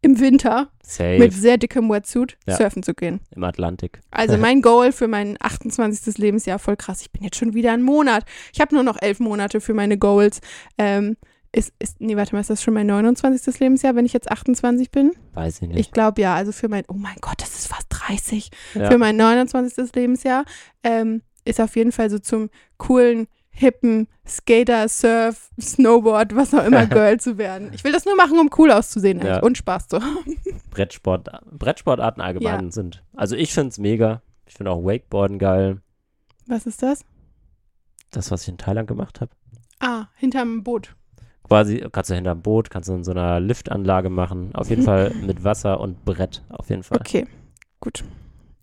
im 0.02 0.18
Winter 0.18 0.70
Safe 0.82 1.18
mit 1.18 1.32
sehr 1.34 1.58
dickem 1.58 1.90
Wetsuit 1.90 2.38
Ja. 2.46 2.56
surfen 2.56 2.82
zu 2.82 2.94
gehen. 2.94 3.20
im 3.34 3.44
Atlantik. 3.44 4.00
Also 4.10 4.36
mein 4.38 4.62
Goal 4.62 4.92
für 4.92 5.08
mein 5.08 5.36
28. 5.40 6.16
Lebensjahr, 6.18 6.58
voll 6.58 6.76
krass, 6.76 7.02
ich 7.02 7.10
bin 7.12 7.22
jetzt 7.22 7.36
schon 7.36 7.52
wieder 7.54 7.72
ein 7.72 7.82
Monat. 7.82 8.24
Ich 8.54 8.60
habe 8.60 8.74
nur 8.74 8.82
noch 8.84 8.96
elf 9.00 9.20
Monate 9.20 9.60
für 9.60 9.74
meine 9.74 9.98
Goals. 9.98 10.40
Ähm, 10.78 11.16
ist, 11.52 11.72
ist, 11.80 12.00
nee, 12.00 12.16
warte 12.16 12.34
mal, 12.34 12.40
ist 12.40 12.48
das 12.48 12.62
schon 12.62 12.74
mein 12.74 12.86
29. 12.86 13.58
Lebensjahr, 13.58 13.96
wenn 13.96 14.06
ich 14.06 14.12
jetzt 14.12 14.30
28 14.30 14.90
bin? 14.90 15.12
Weiß 15.34 15.60
ich 15.60 15.68
nicht. 15.68 15.78
Ich 15.80 15.90
glaube 15.90 16.22
ja, 16.22 16.34
also 16.34 16.52
für 16.52 16.68
mein, 16.68 16.84
oh 16.88 16.94
mein 16.94 17.16
Gott, 17.20 17.42
das 17.42 17.58
ist 17.58 17.66
fast 17.66 17.86
30. 17.90 18.50
ja. 18.74 18.88
Für 18.90 18.98
mein 18.98 19.16
29. 19.16 19.92
Lebensjahr 19.94 20.44
ähm, 20.84 21.22
ist 21.44 21.60
auf 21.60 21.74
jeden 21.76 21.90
Fall 21.92 22.08
so 22.08 22.18
zum 22.20 22.50
coolen, 22.78 23.26
hippen 23.50 24.08
Skater, 24.26 24.88
Surf, 24.88 25.50
Snowboard, 25.60 26.34
was 26.36 26.54
auch 26.54 26.64
immer 26.64 26.86
Girl 26.86 27.18
zu 27.20 27.36
werden. 27.38 27.70
Ich 27.74 27.84
will 27.84 27.92
das 27.92 28.04
nur 28.04 28.16
machen, 28.16 28.38
um 28.38 28.50
cool 28.58 28.70
auszusehen 28.70 29.18
eigentlich 29.20 29.36
Ja. 29.36 29.42
und 29.42 29.58
Spaß 29.58 29.88
zu 29.88 30.00
haben. 30.00 30.36
Brettsport, 30.70 31.28
Brettsportarten 31.50 32.22
allgemein 32.22 32.70
sind. 32.70 33.02
Also 33.14 33.36
ich 33.36 33.52
finde 33.52 33.70
es 33.70 33.78
mega. 33.78 34.22
Ich 34.46 34.54
finde 34.54 34.70
auch 34.72 34.82
Wakeboarden 34.84 35.38
geil. 35.38 35.80
Was 36.46 36.66
ist 36.66 36.82
das? 36.82 37.04
Das, 38.10 38.30
was 38.30 38.42
ich 38.42 38.48
in 38.48 38.58
Thailand 38.58 38.88
gemacht 38.88 39.20
habe. 39.20 39.30
Ah, 39.80 40.06
hinterm 40.16 40.62
Boot. 40.64 40.94
Quasi 41.44 41.84
kannst 41.92 42.10
du 42.10 42.14
hinterm 42.14 42.42
Boot, 42.42 42.70
kannst 42.70 42.88
du 42.88 42.94
in 42.94 43.04
so 43.04 43.10
einer 43.12 43.40
Liftanlage 43.40 44.10
machen. 44.10 44.54
Auf 44.54 44.70
jeden 44.70 44.82
Fall 44.84 45.12
mit 45.14 45.44
Wasser 45.44 45.80
und 45.80 46.04
Brett. 46.04 46.42
Auf 46.48 46.68
jeden 46.70 46.82
Fall. 46.82 46.98
Okay, 46.98 47.26
gut. 47.80 48.04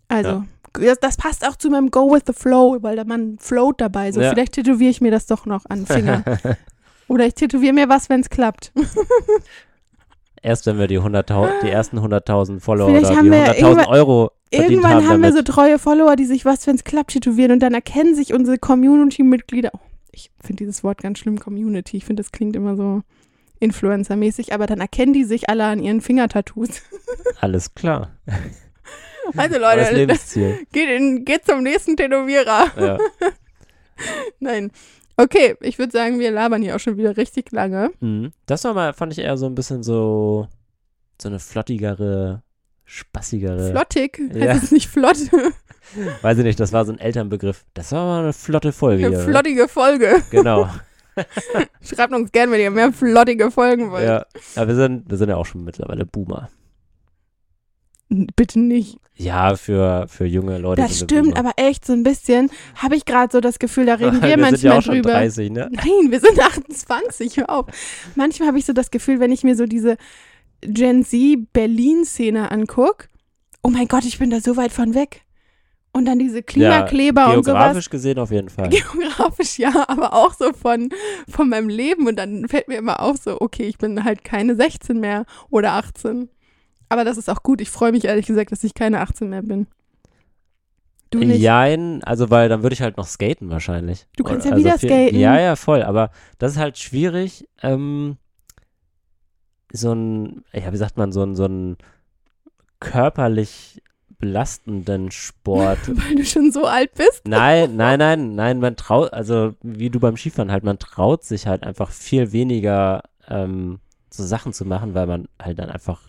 Also, 0.08 0.30
Ja. 0.30 0.46
Das, 0.74 0.98
das 1.00 1.16
passt 1.16 1.46
auch 1.46 1.56
zu 1.56 1.70
meinem 1.70 1.90
Go 1.90 2.10
with 2.12 2.22
the 2.26 2.32
Flow, 2.32 2.76
weil 2.80 2.96
da 2.96 3.04
man 3.04 3.38
float 3.38 3.80
dabei. 3.80 4.12
So, 4.12 4.20
Ja. 4.20 4.30
vielleicht 4.30 4.52
tätowiere 4.52 4.90
ich 4.90 5.00
mir 5.00 5.10
das 5.10 5.26
doch 5.26 5.46
noch 5.46 5.64
an 5.68 5.86
Finger. 5.86 6.22
Oder 7.08 7.26
ich 7.26 7.34
tätowiere 7.34 7.72
mir 7.72 7.88
was, 7.88 8.08
wenn 8.08 8.20
es 8.20 8.28
klappt. 8.30 8.72
Erst 10.42 10.66
wenn 10.66 10.78
wir 10.78 10.86
die, 10.86 11.00
100.000 11.00 11.62
die 11.62 11.68
ersten 11.70 11.98
100.000 11.98 12.60
Follower 12.60 12.88
Vielleicht 12.90 13.06
oder 13.06 13.16
haben 13.16 13.24
die 13.24 13.30
wir 13.32 13.44
100.000 13.54 13.58
irgendwann- 13.60 13.86
Euro 13.86 14.30
Irgendwann 14.50 14.92
haben, 14.94 15.08
haben 15.08 15.22
wir 15.22 15.32
so 15.32 15.42
treue 15.42 15.78
Follower, 15.78 16.16
die 16.16 16.24
sich 16.24 16.44
was, 16.46 16.66
wenn 16.66 16.76
es 16.76 16.84
klappt, 16.84 17.10
tätowieren 17.12 17.52
und 17.52 17.58
dann 17.60 17.74
erkennen 17.74 18.14
sich 18.14 18.32
unsere 18.32 18.56
Community-Mitglieder. 18.56 19.70
Oh, 19.74 19.80
ich 20.10 20.30
finde 20.42 20.64
dieses 20.64 20.82
Wort 20.84 21.02
ganz 21.02 21.18
schlimm, 21.18 21.38
Community. 21.38 21.98
Ich 21.98 22.06
finde, 22.06 22.22
das 22.22 22.32
klingt 22.32 22.56
immer 22.56 22.74
so 22.74 23.02
Influencer-mäßig, 23.60 24.54
aber 24.54 24.66
dann 24.66 24.80
erkennen 24.80 25.12
die 25.12 25.24
sich 25.24 25.50
alle 25.50 25.64
an 25.64 25.80
ihren 25.80 26.00
Fingertattoos. 26.00 26.70
Alles 27.40 27.74
klar. 27.74 28.12
Also 29.36 29.58
das 29.58 30.34
Leute, 30.34 30.66
geht, 30.72 30.88
in, 30.90 31.24
geht 31.24 31.44
zum 31.46 31.62
nächsten 31.62 31.96
Tätowierer. 31.96 32.66
ja. 32.78 32.98
Nein. 34.40 34.70
Okay, 35.16 35.56
ich 35.60 35.78
würde 35.78 35.90
sagen, 35.92 36.20
wir 36.20 36.30
labern 36.30 36.62
hier 36.62 36.76
auch 36.76 36.80
schon 36.80 36.96
wieder 36.96 37.16
richtig 37.16 37.50
lange. 37.50 37.90
Mhm. 38.00 38.32
Das 38.46 38.62
war 38.64 38.74
mal, 38.74 38.92
fand 38.92 39.12
ich 39.12 39.18
eher 39.18 39.36
so 39.36 39.46
ein 39.46 39.54
bisschen 39.56 39.82
so, 39.82 40.46
so 41.20 41.28
eine 41.28 41.40
flottigere, 41.40 42.42
spaßigere. 42.84 43.72
Flottig, 43.72 44.20
Ja. 44.32 44.52
heißt 44.54 44.64
es 44.64 44.70
nicht 44.70 44.88
flott? 44.88 45.16
Weiß 46.22 46.38
ich 46.38 46.44
nicht, 46.44 46.60
das 46.60 46.72
war 46.72 46.84
so 46.84 46.92
ein 46.92 47.00
Elternbegriff. 47.00 47.64
Das 47.74 47.90
war 47.92 48.04
mal 48.04 48.22
eine 48.22 48.32
flotte 48.32 48.72
Folge 48.72 49.06
Eine 49.06 49.16
hier. 49.16 49.24
flottige 49.24 49.66
Folge. 49.68 50.22
Genau. 50.30 50.68
Schreibt 51.82 52.12
uns 52.12 52.30
gerne, 52.30 52.52
wenn 52.52 52.60
ihr 52.60 52.70
mehr 52.70 52.92
flottige 52.92 53.50
Folgen 53.50 53.90
wollt. 53.90 54.04
ja. 54.04 54.24
Aber 54.54 54.68
wir 54.68 54.74
sind, 54.76 55.10
wir 55.10 55.16
sind 55.16 55.30
ja 55.30 55.36
auch 55.36 55.46
schon 55.46 55.64
mittlerweile 55.64 56.06
Boomer. 56.06 56.48
Bitte 58.08 58.58
nicht. 58.58 58.98
Ja, 59.14 59.56
für, 59.56 60.06
für 60.08 60.24
junge 60.24 60.58
Leute. 60.58 60.80
Das 60.80 60.98
stimmt, 60.98 61.36
aber 61.36 61.52
echt 61.56 61.84
so 61.84 61.92
ein 61.92 62.04
bisschen 62.04 62.50
habe 62.76 62.96
ich 62.96 63.04
gerade 63.04 63.30
so 63.32 63.40
das 63.40 63.58
Gefühl, 63.58 63.86
da 63.86 63.94
reden 63.94 64.22
wir, 64.22 64.28
wir 64.28 64.36
manchmal 64.38 64.58
sind 64.58 64.70
ja 64.70 64.78
auch 64.78 64.82
schon 64.82 64.94
drüber. 64.94 65.10
30, 65.10 65.50
ne? 65.50 65.68
Nein, 65.72 66.10
wir 66.10 66.20
sind 66.20 66.40
28, 66.40 67.36
hör 67.36 67.50
auf. 67.50 67.66
Manchmal 68.14 68.48
habe 68.48 68.58
ich 68.58 68.64
so 68.64 68.72
das 68.72 68.90
Gefühl, 68.90 69.20
wenn 69.20 69.32
ich 69.32 69.44
mir 69.44 69.56
so 69.56 69.66
diese 69.66 69.96
Gen 70.62 71.04
Z 71.04 71.52
Berlin-Szene 71.52 72.50
angucke, 72.50 73.08
oh 73.62 73.70
mein 73.70 73.88
Gott, 73.88 74.04
ich 74.04 74.18
bin 74.18 74.30
da 74.30 74.40
so 74.40 74.56
weit 74.56 74.72
von 74.72 74.94
weg. 74.94 75.22
Und 75.92 76.04
dann 76.04 76.18
diese 76.18 76.42
Klimakleber 76.42 77.34
und 77.34 77.44
sowas. 77.44 77.44
Geografisch 77.44 77.90
gesehen 77.90 78.18
auf 78.18 78.30
jeden 78.30 78.50
Fall. 78.50 78.68
Geografisch 78.68 79.58
ja, 79.58 79.86
aber 79.88 80.12
auch 80.12 80.32
so 80.34 80.52
von, 80.52 80.90
von 81.28 81.48
meinem 81.48 81.68
Leben. 81.68 82.06
Und 82.06 82.16
dann 82.16 82.46
fällt 82.46 82.68
mir 82.68 82.76
immer 82.76 83.00
auf, 83.00 83.16
so, 83.16 83.40
okay, 83.40 83.64
ich 83.64 83.78
bin 83.78 84.04
halt 84.04 84.22
keine 84.22 84.54
16 84.54 85.00
mehr 85.00 85.24
oder 85.50 85.72
18. 85.72 86.28
Aber 86.88 87.04
das 87.04 87.16
ist 87.18 87.28
auch 87.28 87.42
gut. 87.42 87.60
Ich 87.60 87.70
freue 87.70 87.92
mich 87.92 88.04
ehrlich 88.04 88.26
gesagt, 88.26 88.52
dass 88.52 88.64
ich 88.64 88.74
keine 88.74 89.00
18 89.00 89.28
mehr 89.28 89.42
bin. 89.42 89.66
Du 91.10 91.18
nicht? 91.20 91.40
Jein, 91.40 92.02
also 92.04 92.28
weil 92.30 92.48
dann 92.48 92.62
würde 92.62 92.74
ich 92.74 92.82
halt 92.82 92.96
noch 92.98 93.06
skaten 93.06 93.48
wahrscheinlich. 93.50 94.06
Du 94.16 94.24
kannst 94.24 94.46
ja 94.46 94.56
wieder 94.56 94.78
viel- 94.78 94.90
skaten. 94.90 95.18
Ja, 95.18 95.40
ja, 95.40 95.56
voll. 95.56 95.82
Aber 95.82 96.10
das 96.38 96.52
ist 96.52 96.58
halt 96.58 96.76
schwierig. 96.78 97.48
Ähm, 97.62 98.16
so 99.72 99.92
ein, 99.92 100.44
ja, 100.52 100.72
wie 100.72 100.76
sagt 100.76 100.96
man, 100.96 101.12
so 101.12 101.22
ein, 101.22 101.34
so 101.34 101.44
ein 101.46 101.76
körperlich 102.80 103.82
belastenden 104.18 105.10
Sport. 105.10 105.78
Weil 105.88 106.16
du 106.16 106.24
schon 106.24 106.52
so 106.52 106.64
alt 106.66 106.94
bist. 106.94 107.26
nein, 107.26 107.76
nein, 107.76 107.98
nein, 107.98 108.34
nein, 108.34 108.60
man 108.60 108.76
traut, 108.76 109.12
also 109.12 109.54
wie 109.62 109.90
du 109.90 110.00
beim 110.00 110.16
Skifahren 110.16 110.50
halt, 110.50 110.64
man 110.64 110.78
traut 110.78 111.24
sich 111.24 111.46
halt 111.46 111.62
einfach 111.64 111.90
viel 111.90 112.32
weniger 112.32 113.02
ähm, 113.28 113.78
so 114.10 114.24
Sachen 114.24 114.52
zu 114.52 114.64
machen, 114.64 114.94
weil 114.94 115.06
man 115.06 115.28
halt 115.40 115.58
dann 115.58 115.70
einfach 115.70 116.00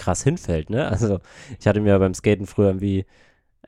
krass 0.00 0.22
hinfällt, 0.22 0.70
ne? 0.70 0.88
Also 0.88 1.18
ich 1.58 1.66
hatte 1.66 1.80
mir 1.80 1.98
beim 1.98 2.14
Skaten 2.14 2.46
früher 2.46 2.68
irgendwie 2.68 3.04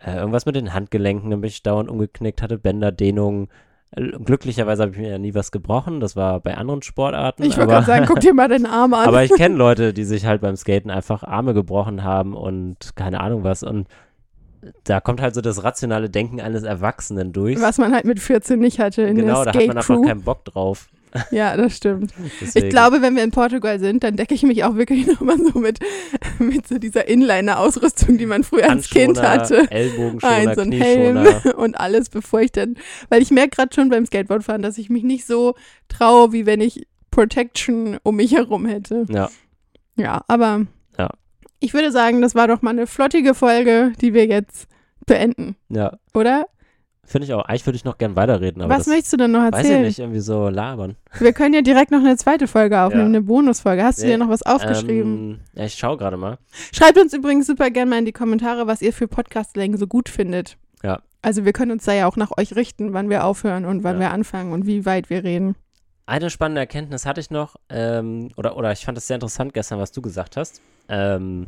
äh, 0.01 0.17
irgendwas 0.17 0.47
mit 0.47 0.57
den 0.57 0.75
Handgelenken, 0.75 1.31
dann 1.31 1.41
bin 1.41 1.49
ich 1.49 1.63
dauernd 1.63 1.89
umgeknickt, 1.89 2.43
hatte 2.43 2.59
Bänderdehnungen. 2.59 3.49
Glücklicherweise 3.95 4.83
habe 4.83 4.93
ich 4.93 4.99
mir 4.99 5.11
ja 5.11 5.19
nie 5.19 5.35
was 5.35 5.53
gebrochen, 5.53 6.01
das 6.01 6.17
war 6.17 6.41
bei 6.41 6.57
anderen 6.57 6.81
Sportarten. 6.81 7.43
Ich 7.43 7.59
wollte 7.59 7.73
gerade 7.73 7.87
sagen, 7.87 8.07
guck 8.09 8.21
dir 8.21 8.33
mal 8.33 8.49
den 8.49 8.65
Arm 8.65 8.95
an. 8.95 9.07
aber 9.07 9.23
ich 9.23 9.35
kenne 9.35 9.55
Leute, 9.55 9.93
die 9.93 10.05
sich 10.05 10.25
halt 10.25 10.41
beim 10.41 10.57
Skaten 10.57 10.91
einfach 10.91 11.23
Arme 11.23 11.53
gebrochen 11.53 12.03
haben 12.03 12.35
und 12.35 12.97
keine 12.97 13.21
Ahnung 13.21 13.45
was. 13.45 13.63
Und 13.63 13.87
da 14.85 15.01
kommt 15.01 15.21
halt 15.21 15.35
so 15.35 15.43
das 15.43 15.63
rationale 15.63 16.09
Denken 16.09 16.41
eines 16.41 16.63
Erwachsenen 16.63 17.35
durch. 17.35 17.61
was 17.61 17.77
man 17.77 17.93
halt 17.93 18.07
mit 18.07 18.19
14 18.19 18.59
nicht 18.59 18.79
hatte 18.79 19.03
in 19.03 19.17
genau, 19.17 19.45
da 19.45 19.53
der 19.53 19.61
hat 19.61 19.69
man 19.69 19.77
einfach 19.77 20.03
keinen 20.03 20.23
Bock 20.23 20.47
drauf. 20.47 20.89
Ja, 21.31 21.57
das 21.57 21.77
stimmt. 21.77 22.13
Deswegen. 22.41 22.67
Ich 22.67 22.71
glaube, 22.71 23.03
wenn 23.03 23.17
wir 23.17 23.23
in 23.23 23.31
Portugal 23.31 23.79
sind, 23.79 24.03
dann 24.03 24.17
decke 24.17 24.35
ich 24.35 24.43
mich 24.43 24.65
auch 24.65 24.77
wirklich 24.77 25.07
nochmal 25.13 25.39
so 25.39 25.59
mit, 25.59 25.79
mit 26.39 26.67
so 26.67 26.79
dieser 26.79 27.07
Inliner-Ausrüstung, 27.09 28.19
die 28.19 28.27
man 28.27 28.45
früher 28.45 28.71
als 28.71 28.89
Kind 28.91 29.21
hatte. 29.21 29.71
Ellbogenschoner, 29.71 30.35
Ein, 30.35 30.55
so 30.55 30.61
ein 30.63 30.73
Helm 30.73 31.27
und 31.57 31.79
alles, 31.79 32.09
bevor 32.11 32.41
ich 32.41 32.53
dann, 32.53 32.77
weil 33.09 33.23
ich 33.23 33.31
merke 33.31 33.57
gerade 33.57 33.75
schon 33.75 33.91
beim 33.91 34.07
Skateboardfahren, 34.07 34.63
dass 34.63 34.79
ich 34.79 34.91
mich 34.91 35.03
nicht 35.03 35.27
so 35.27 35.55
traue, 35.89 36.33
wie 36.33 36.47
wenn 36.47 36.61
ich 36.61 36.87
Protection 37.11 37.99
um 38.03 38.17
mich 38.17 38.33
herum 38.33 38.67
hätte. 38.67 39.05
Ja, 39.09 39.31
Ja, 39.97 40.23
aber 40.29 40.67
Ja. 40.99 41.11
ich 41.61 41.75
würde 41.75 41.93
sagen, 41.93 42.23
das 42.23 42.35
war 42.35 42.49
doch 42.49 42.63
mal 42.63 42.71
eine 42.71 42.87
flottige 42.87 43.35
Folge, 43.35 43.93
die 44.01 44.15
wir 44.15 44.27
jetzt 44.27 44.67
beenden, 45.07 45.57
ja. 45.69 45.99
oder? 46.15 46.47
Finde 47.05 47.27
ich 47.27 47.35
auch. 47.35 47.45
Eigentlich 47.45 47.67
würde 47.67 47.77
ich 47.77 47.85
noch 47.85 47.99
gern 47.99 48.15
weiterreden, 48.15 48.63
aber 48.63 48.75
Was 48.77 48.87
möchtest 48.87 49.13
du 49.13 49.17
denn 49.17 49.33
noch 49.33 49.41
weiß 49.41 49.49
ich 49.51 49.57
erzählen? 49.71 49.83
nicht, 49.83 49.99
irgendwie 49.99 50.21
so 50.21 50.49
labern. 50.49 50.97
Wir 51.19 51.33
können 51.33 51.53
ja 51.53 51.61
direkt 51.61 51.91
noch 51.91 51.99
eine 51.99 52.17
zweite 52.17 52.47
Folge 52.47 52.81
aufnehmen, 52.81 53.03
Ja. 53.13 53.19
eine 53.19 53.23
Bonusfolge. 53.23 53.83
Hast 53.83 53.99
du 54.01 54.05
Nee, 54.07 54.13
dir 54.13 54.19
noch 54.19 54.29
was 54.29 54.43
aufgeschrieben? 54.45 55.31
Ähm, 55.33 55.41
ja, 55.55 55.65
ich 55.65 55.75
schaue 55.75 55.97
gerade 55.97 56.17
mal. 56.17 56.39
Schreibt 56.73 56.99
uns 56.99 57.13
übrigens 57.13 57.49
super 57.49 57.71
gerne 57.71 57.91
mal 57.91 57.99
in 57.99 58.05
die 58.05 58.13
Kommentare, 58.13 58.67
was 58.69 58.83
ihr 58.83 58.93
für 58.93 59.09
Podcastlängen 59.09 59.77
so 59.79 59.87
gut 59.89 60.09
findet. 60.09 60.57
Ja. 60.85 61.01
Also 61.23 61.45
wir 61.45 61.53
können 61.53 61.73
uns 61.73 61.85
da 61.85 61.93
ja 61.93 62.07
auch 62.07 62.17
nach 62.17 62.31
euch 62.39 62.55
richten, 62.57 62.93
wann 62.93 63.11
wir 63.11 63.25
aufhören 63.25 63.65
und 63.65 63.83
wann 63.85 63.97
Ja. 63.97 64.01
wir 64.03 64.11
anfangen 64.13 64.53
und 64.53 64.67
wie 64.67 64.87
weit 64.87 65.11
wir 65.11 65.25
reden. 65.25 65.57
Eine 66.07 66.31
spannende 66.31 66.61
Erkenntnis 66.61 67.05
hatte 67.07 67.21
ich 67.21 67.31
noch, 67.31 67.57
ähm, 67.69 68.31
oder, 68.37 68.57
oder 68.57 68.73
ich 68.73 68.85
fand 68.85 68.97
es 68.99 69.07
sehr 69.07 69.15
interessant 69.17 69.55
gestern, 69.55 69.79
was 69.79 69.93
du 69.93 70.03
gesagt 70.03 70.37
hast. 70.37 70.61
Ähm, 70.89 71.47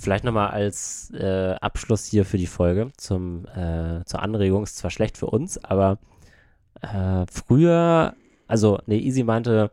vielleicht 0.00 0.24
nochmal 0.24 0.50
als 0.50 1.10
äh, 1.12 1.54
Abschluss 1.60 2.04
hier 2.06 2.24
für 2.24 2.38
die 2.38 2.46
Folge 2.46 2.90
zum, 2.96 3.46
äh, 3.46 4.04
zur 4.04 4.22
Anregung. 4.22 4.62
Ist 4.62 4.78
zwar 4.78 4.90
schlecht 4.90 5.18
für 5.18 5.26
uns, 5.26 5.62
aber 5.62 5.98
äh, 6.82 7.24
früher, 7.30 8.14
also, 8.46 8.80
nee, 8.86 8.98
Easy 8.98 9.22
meinte, 9.22 9.70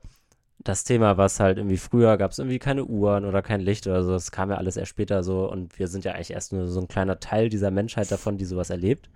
das 0.60 0.84
Thema, 0.84 1.18
was 1.18 1.40
halt 1.40 1.58
irgendwie 1.58 1.78
früher 1.78 2.18
gab 2.18 2.32
es 2.32 2.40
irgendwie 2.40 2.60
keine 2.60 2.86
Uhren 2.86 3.26
oder 3.26 3.42
kein 3.42 3.62
Licht 3.62 3.88
oder 3.88 4.04
so, 4.04 4.12
das 4.12 4.32
kam 4.32 4.50
ja 4.50 4.58
alles 4.58 4.76
erst 4.76 4.90
später 4.90 5.24
so 5.24 5.50
und 5.50 5.80
wir 5.80 5.88
sind 5.88 6.04
ja 6.04 6.14
eigentlich 6.14 6.32
erst 6.32 6.52
nur 6.52 6.68
so 6.68 6.82
ein 6.82 6.88
kleiner 6.88 7.20
Teil 7.20 7.50
dieser 7.50 7.72
Menschheit 7.72 8.12
davon, 8.12 8.38
die 8.38 8.46
sowas 8.46 8.70
erlebt. 8.70 9.10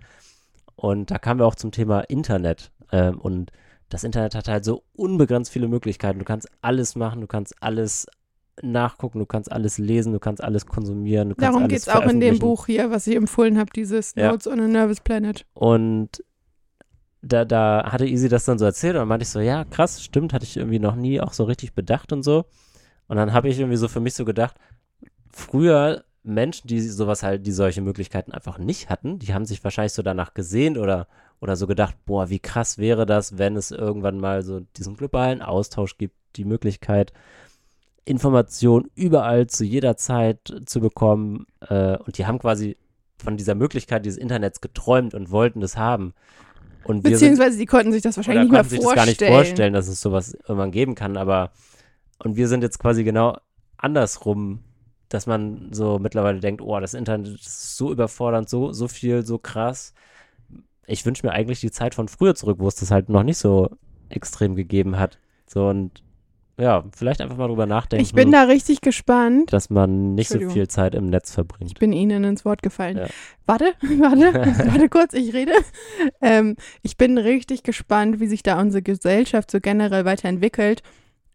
Und 0.76 1.10
da 1.10 1.18
kamen 1.18 1.40
wir 1.40 1.46
auch 1.46 1.54
zum 1.54 1.70
Thema 1.70 2.00
Internet. 2.00 2.72
Ähm, 2.90 3.20
und 3.20 3.52
das 3.88 4.04
Internet 4.04 4.34
hat 4.34 4.48
halt 4.48 4.64
so 4.64 4.84
unbegrenzt 4.94 5.52
viele 5.52 5.68
Möglichkeiten. 5.68 6.18
Du 6.18 6.24
kannst 6.24 6.48
alles 6.62 6.96
machen, 6.96 7.20
du 7.20 7.26
kannst 7.26 7.62
alles 7.62 8.06
nachgucken, 8.60 9.18
du 9.18 9.26
kannst 9.26 9.50
alles 9.50 9.78
lesen, 9.78 10.12
du 10.12 10.18
kannst 10.18 10.42
alles 10.42 10.66
konsumieren, 10.66 11.30
du 11.30 11.34
kannst 11.34 11.54
Darum 11.54 11.68
geht 11.68 11.78
es 11.78 11.88
auch 11.88 12.06
in 12.06 12.20
dem. 12.20 12.38
Buch 12.38 12.66
hier, 12.66 12.90
was 12.90 13.06
ich 13.06 13.16
empfohlen 13.16 13.58
habe, 13.58 13.70
dieses 13.74 14.14
Ja. 14.14 14.30
Notes 14.30 14.46
on 14.46 14.60
a 14.60 14.68
Nervous 14.68 15.00
Planet. 15.00 15.46
Und 15.54 16.22
da, 17.22 17.44
da 17.44 17.90
hatte 17.90 18.06
Easy 18.06 18.28
das 18.28 18.44
dann 18.44 18.58
so 18.58 18.64
erzählt 18.64 18.94
und 18.94 19.00
dann 19.00 19.08
meinte 19.08 19.22
ich 19.22 19.30
so, 19.30 19.40
ja, 19.40 19.64
krass, 19.64 20.02
stimmt, 20.02 20.32
hatte 20.32 20.44
ich 20.44 20.56
irgendwie 20.56 20.80
noch 20.80 20.96
nie 20.96 21.20
auch 21.20 21.32
so 21.32 21.44
richtig 21.44 21.72
bedacht 21.72 22.12
und 22.12 22.22
so. 22.22 22.44
Und 23.06 23.16
dann 23.16 23.32
habe 23.32 23.48
ich 23.48 23.58
irgendwie 23.58 23.76
so 23.76 23.88
für 23.88 24.00
mich 24.00 24.14
so 24.14 24.24
gedacht, 24.24 24.56
früher 25.30 26.04
Menschen, 26.24 26.68
die 26.68 26.80
sowas 26.80 27.22
halt, 27.22 27.46
die 27.46 27.52
solche 27.52 27.80
Möglichkeiten 27.80 28.32
einfach 28.32 28.58
nicht 28.58 28.90
hatten, 28.90 29.18
die 29.18 29.34
haben 29.34 29.44
sich 29.44 29.62
wahrscheinlich 29.64 29.92
so 29.92 30.02
danach 30.02 30.34
gesehnt 30.34 30.78
oder, 30.78 31.08
oder 31.40 31.56
so 31.56 31.66
gedacht, 31.66 31.96
boah, 32.06 32.28
wie 32.28 32.38
krass 32.38 32.78
wäre 32.78 33.06
das, 33.06 33.38
wenn 33.38 33.56
es 33.56 33.70
irgendwann 33.70 34.18
mal 34.18 34.42
so 34.42 34.60
diesen 34.76 34.96
globalen 34.96 35.42
Austausch 35.42 35.98
gibt, 35.98 36.14
die 36.36 36.44
Möglichkeit, 36.44 37.12
Informationen 38.04 38.90
überall 38.94 39.46
zu 39.46 39.64
jeder 39.64 39.96
Zeit 39.96 40.52
zu 40.66 40.80
bekommen. 40.80 41.46
Äh, 41.60 41.96
und 41.98 42.18
die 42.18 42.26
haben 42.26 42.38
quasi 42.38 42.76
von 43.22 43.36
dieser 43.36 43.54
Möglichkeit 43.54 44.04
dieses 44.04 44.18
Internets 44.18 44.60
geträumt 44.60 45.14
und 45.14 45.30
wollten 45.30 45.62
es 45.62 45.76
haben. 45.76 46.14
Und 46.84 47.04
wir 47.04 47.16
sind, 47.16 47.28
Beziehungsweise 47.30 47.58
die 47.58 47.66
konnten 47.66 47.92
sich 47.92 48.02
das 48.02 48.16
wahrscheinlich 48.16 48.44
nicht 48.44 48.52
mehr 48.52 48.60
konnten 48.60 48.70
sich 48.70 48.82
vorstellen. 48.82 49.06
das 49.06 49.18
gar 49.18 49.26
nicht 49.28 49.34
vorstellen, 49.36 49.72
dass 49.72 49.88
es 49.88 50.00
sowas 50.00 50.34
irgendwann 50.34 50.72
geben 50.72 50.94
kann. 50.94 51.16
Aber 51.16 51.52
und 52.18 52.36
wir 52.36 52.48
sind 52.48 52.62
jetzt 52.62 52.78
quasi 52.78 53.04
genau 53.04 53.38
andersrum, 53.76 54.60
dass 55.08 55.26
man 55.26 55.68
so 55.72 55.98
mittlerweile 55.98 56.40
denkt, 56.40 56.62
oh, 56.62 56.78
das 56.80 56.94
Internet 56.94 57.28
ist 57.28 57.76
so 57.76 57.92
überfordernd, 57.92 58.48
so, 58.48 58.72
so 58.72 58.88
viel, 58.88 59.24
so 59.24 59.38
krass. 59.38 59.92
Ich 60.86 61.04
wünsche 61.04 61.26
mir 61.26 61.32
eigentlich 61.32 61.60
die 61.60 61.70
Zeit 61.70 61.94
von 61.94 62.08
früher 62.08 62.34
zurück, 62.34 62.58
wo 62.60 62.68
es 62.68 62.76
das 62.76 62.90
halt 62.90 63.08
noch 63.08 63.22
nicht 63.22 63.38
so 63.38 63.70
extrem 64.08 64.56
gegeben 64.56 64.98
hat. 64.98 65.18
So 65.46 65.68
und 65.68 66.02
ja, 66.58 66.84
vielleicht 66.96 67.20
einfach 67.20 67.36
mal 67.36 67.48
drüber 67.48 67.66
nachdenken, 67.66 68.02
Ich 68.04 68.12
bin 68.12 68.30
da 68.30 68.42
richtig 68.44 68.80
gespannt. 68.80 69.52
dass 69.52 69.70
man 69.70 70.14
nicht 70.14 70.28
so 70.28 70.38
viel 70.50 70.68
Zeit 70.68 70.94
im 70.94 71.06
Netz 71.06 71.30
Ich 71.30 71.34
verbringt. 71.34 71.78
bin 71.78 71.92
Ihnen 71.92 72.24
ins 72.24 72.44
Wort 72.44 72.62
gefallen. 72.62 72.98
Ja. 72.98 73.06
Warte, 73.46 73.72
warte, 73.80 74.32
warte 74.70 74.88
kurz, 74.88 75.14
ich 75.14 75.32
rede. 75.34 75.52
Ähm, 76.20 76.56
ich 76.82 76.96
bin 76.96 77.18
richtig 77.18 77.62
gespannt, 77.62 78.20
wie 78.20 78.26
sich 78.26 78.42
da 78.42 78.60
unsere 78.60 78.82
Gesellschaft 78.82 79.50
so 79.50 79.60
generell 79.60 80.04
weiterentwickelt, 80.04 80.82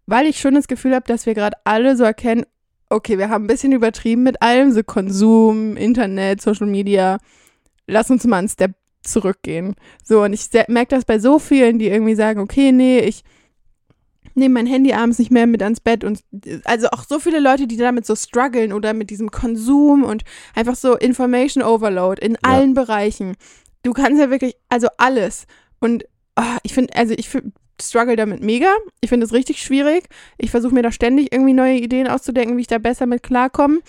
weil 0.06 0.26
ich 0.28 0.40
schon 0.40 0.56
das 0.56 0.68
Gefühl 0.68 0.94
habe, 0.96 1.06
dass 1.08 1.26
wir 1.26 1.34
gerade 1.34 1.58
alle 1.64 1.98
so 1.98 2.04
erkennen, 2.04 2.46
okay, 2.90 3.18
wir 3.18 3.30
haben 3.30 3.44
ein 3.46 3.48
bisschen 3.48 3.74
übertrieben 3.74 4.24
mit 4.24 4.42
allem, 4.42 4.72
so 4.72 4.82
Konsum, 4.84 5.76
Internet, 5.76 6.42
Social 6.42 6.68
Media. 6.68 7.18
lass 7.88 8.10
uns 8.10 8.26
mal 8.26 8.38
einen 8.38 8.50
Step 8.50 8.72
zurückgehen. 9.02 9.76
So, 10.04 10.24
und 10.24 10.34
ich 10.34 10.48
merke 10.68 10.96
das 10.96 11.06
bei 11.06 11.20
so 11.20 11.40
vielen, 11.40 11.80
die 11.80 11.88
irgendwie 11.88 12.16
sagen, 12.16 12.40
okay, 12.40 12.72
nee, 12.72 13.00
ich 13.00 13.24
nehme 14.38 14.54
mein 14.54 14.68
Handy 14.68 14.94
abends 14.94 15.20
nicht 15.20 15.32
mehr 15.32 15.48
mit 15.48 15.62
ans 15.62 15.80
Bett 15.80 16.04
und 16.04 16.24
also 16.64 16.88
auch 16.90 17.04
so 17.04 17.20
viele 17.20 17.40
Leute, 17.40 17.68
die 17.68 17.78
damit 17.78 18.06
so 18.06 18.16
strugglen 18.16 18.74
oder 18.74 18.94
mit 18.94 19.10
diesem 19.10 19.32
Konsum 19.32 20.04
und 20.04 20.24
einfach 20.56 20.76
so 20.76 20.96
Information 20.96 21.64
Overload 21.64 22.26
in 22.26 22.38
allen 22.44 22.74
Bereichen. 22.74 23.36
Du 23.84 23.94
kannst 23.94 24.22
ja 24.22 24.30
wirklich, 24.30 24.56
also 24.70 24.88
alles. 24.98 25.46
Und 25.80 26.06
oh, 26.38 26.58
ich 26.64 26.74
finde, 26.74 26.96
also 26.96 27.14
ich 27.18 27.30
find, 27.30 27.54
struggle 27.82 28.16
damit 28.16 28.44
mega. 28.44 28.74
Ich 29.02 29.10
finde 29.10 29.26
es 29.26 29.34
richtig 29.34 29.62
schwierig. 29.62 30.06
Ich 30.38 30.52
versuche 30.52 30.74
mir 30.74 30.84
da 30.84 30.92
ständig 30.92 31.32
irgendwie 31.32 31.54
neue 31.54 31.78
Ideen 31.78 32.08
auszudenken, 32.08 32.58
wie 32.58 32.62
ich 32.62 32.68
da 32.68 32.78
besser 32.78 33.06
mit 33.06 33.24
klarkomme. 33.24 33.80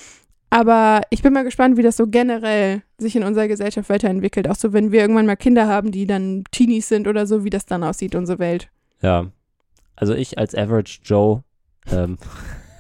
Aber 0.51 1.03
ich 1.11 1.23
bin 1.23 1.33
mal 1.33 1.45
gespannt, 1.45 1.77
wie 1.77 1.83
das 1.83 1.97
so 1.97 2.07
generell 2.07 2.83
sich 2.97 3.15
in 3.17 3.23
unserer 3.23 3.49
Gesellschaft 3.49 3.91
weiterentwickelt. 3.91 4.49
Auch 4.49 4.57
so, 4.57 4.73
wenn 4.73 4.93
wir 4.93 5.01
irgendwann 5.01 5.27
mal 5.27 5.37
Kinder 5.37 5.67
haben, 5.67 5.91
die 5.91 6.07
dann 6.07 6.45
Teenies 6.51 6.89
sind 6.89 7.07
oder 7.07 7.27
so, 7.27 7.45
wie 7.45 7.51
das 7.51 7.67
dann 7.67 7.85
aussieht, 7.85 8.15
unsere 8.15 8.39
Welt. 8.39 8.71
Ja. 9.03 9.27
Also 9.99 10.15
ich 10.15 10.39
als 10.39 10.55
Average 10.55 11.01
Joe. 11.03 11.43
Ähm, 11.91 12.19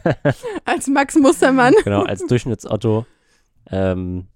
als 0.64 0.86
Max 0.86 1.16
Mustermann. 1.16 1.74
genau, 1.84 2.02
als 2.02 2.24
Durchschnittsotto. 2.26 3.06
Ähm, 3.70 4.28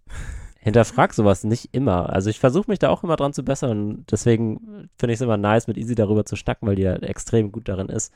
hinterfrag 0.58 1.14
sowas 1.14 1.44
nicht 1.44 1.70
immer. 1.72 2.10
Also 2.10 2.28
ich 2.28 2.40
versuche 2.40 2.70
mich 2.70 2.78
da 2.78 2.88
auch 2.88 3.04
immer 3.04 3.16
dran 3.16 3.32
zu 3.32 3.44
bessern. 3.44 4.04
Deswegen 4.10 4.88
finde 4.96 5.12
ich 5.12 5.18
es 5.18 5.20
immer 5.20 5.36
nice, 5.36 5.68
mit 5.68 5.78
Easy 5.78 5.94
darüber 5.94 6.24
zu 6.24 6.36
schnacken, 6.36 6.68
weil 6.68 6.76
die 6.76 6.82
ja 6.82 6.94
extrem 6.94 7.52
gut 7.52 7.68
darin 7.68 7.88
ist. 7.88 8.12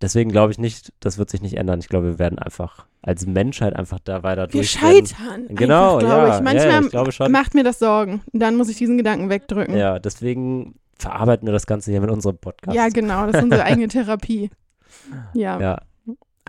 Deswegen 0.00 0.30
glaube 0.30 0.50
ich 0.52 0.58
nicht, 0.58 0.94
das 1.00 1.18
wird 1.18 1.28
sich 1.28 1.42
nicht 1.42 1.58
ändern. 1.58 1.78
Ich 1.80 1.88
glaube, 1.88 2.06
wir 2.06 2.18
werden 2.18 2.38
einfach 2.38 2.86
als 3.02 3.26
Menschheit 3.26 3.76
einfach 3.76 3.98
da 4.02 4.22
weiter 4.22 4.42
wir 4.44 4.62
durch. 4.62 4.80
Wir 4.80 5.04
scheitern. 5.04 5.46
Genau, 5.50 5.98
einfach, 5.98 6.08
ja. 6.08 6.36
Ich. 6.36 6.42
Manchmal 6.42 6.88
ja, 6.90 7.06
ich 7.06 7.18
macht 7.30 7.54
mir 7.54 7.64
das 7.64 7.78
Sorgen. 7.78 8.22
Dann 8.32 8.56
muss 8.56 8.70
ich 8.70 8.78
diesen 8.78 8.96
Gedanken 8.96 9.28
wegdrücken. 9.28 9.76
Ja, 9.76 9.98
deswegen 9.98 10.74
verarbeiten 11.00 11.46
wir 11.46 11.52
das 11.52 11.66
Ganze 11.66 11.90
hier 11.90 12.00
mit 12.00 12.10
unserem 12.10 12.38
Podcast. 12.38 12.76
Ja, 12.76 12.88
genau. 12.88 13.26
Das 13.26 13.36
ist 13.36 13.42
unsere 13.42 13.64
eigene 13.64 13.88
Therapie. 13.88 14.50
Ja. 15.34 15.60
Ja, 15.60 15.82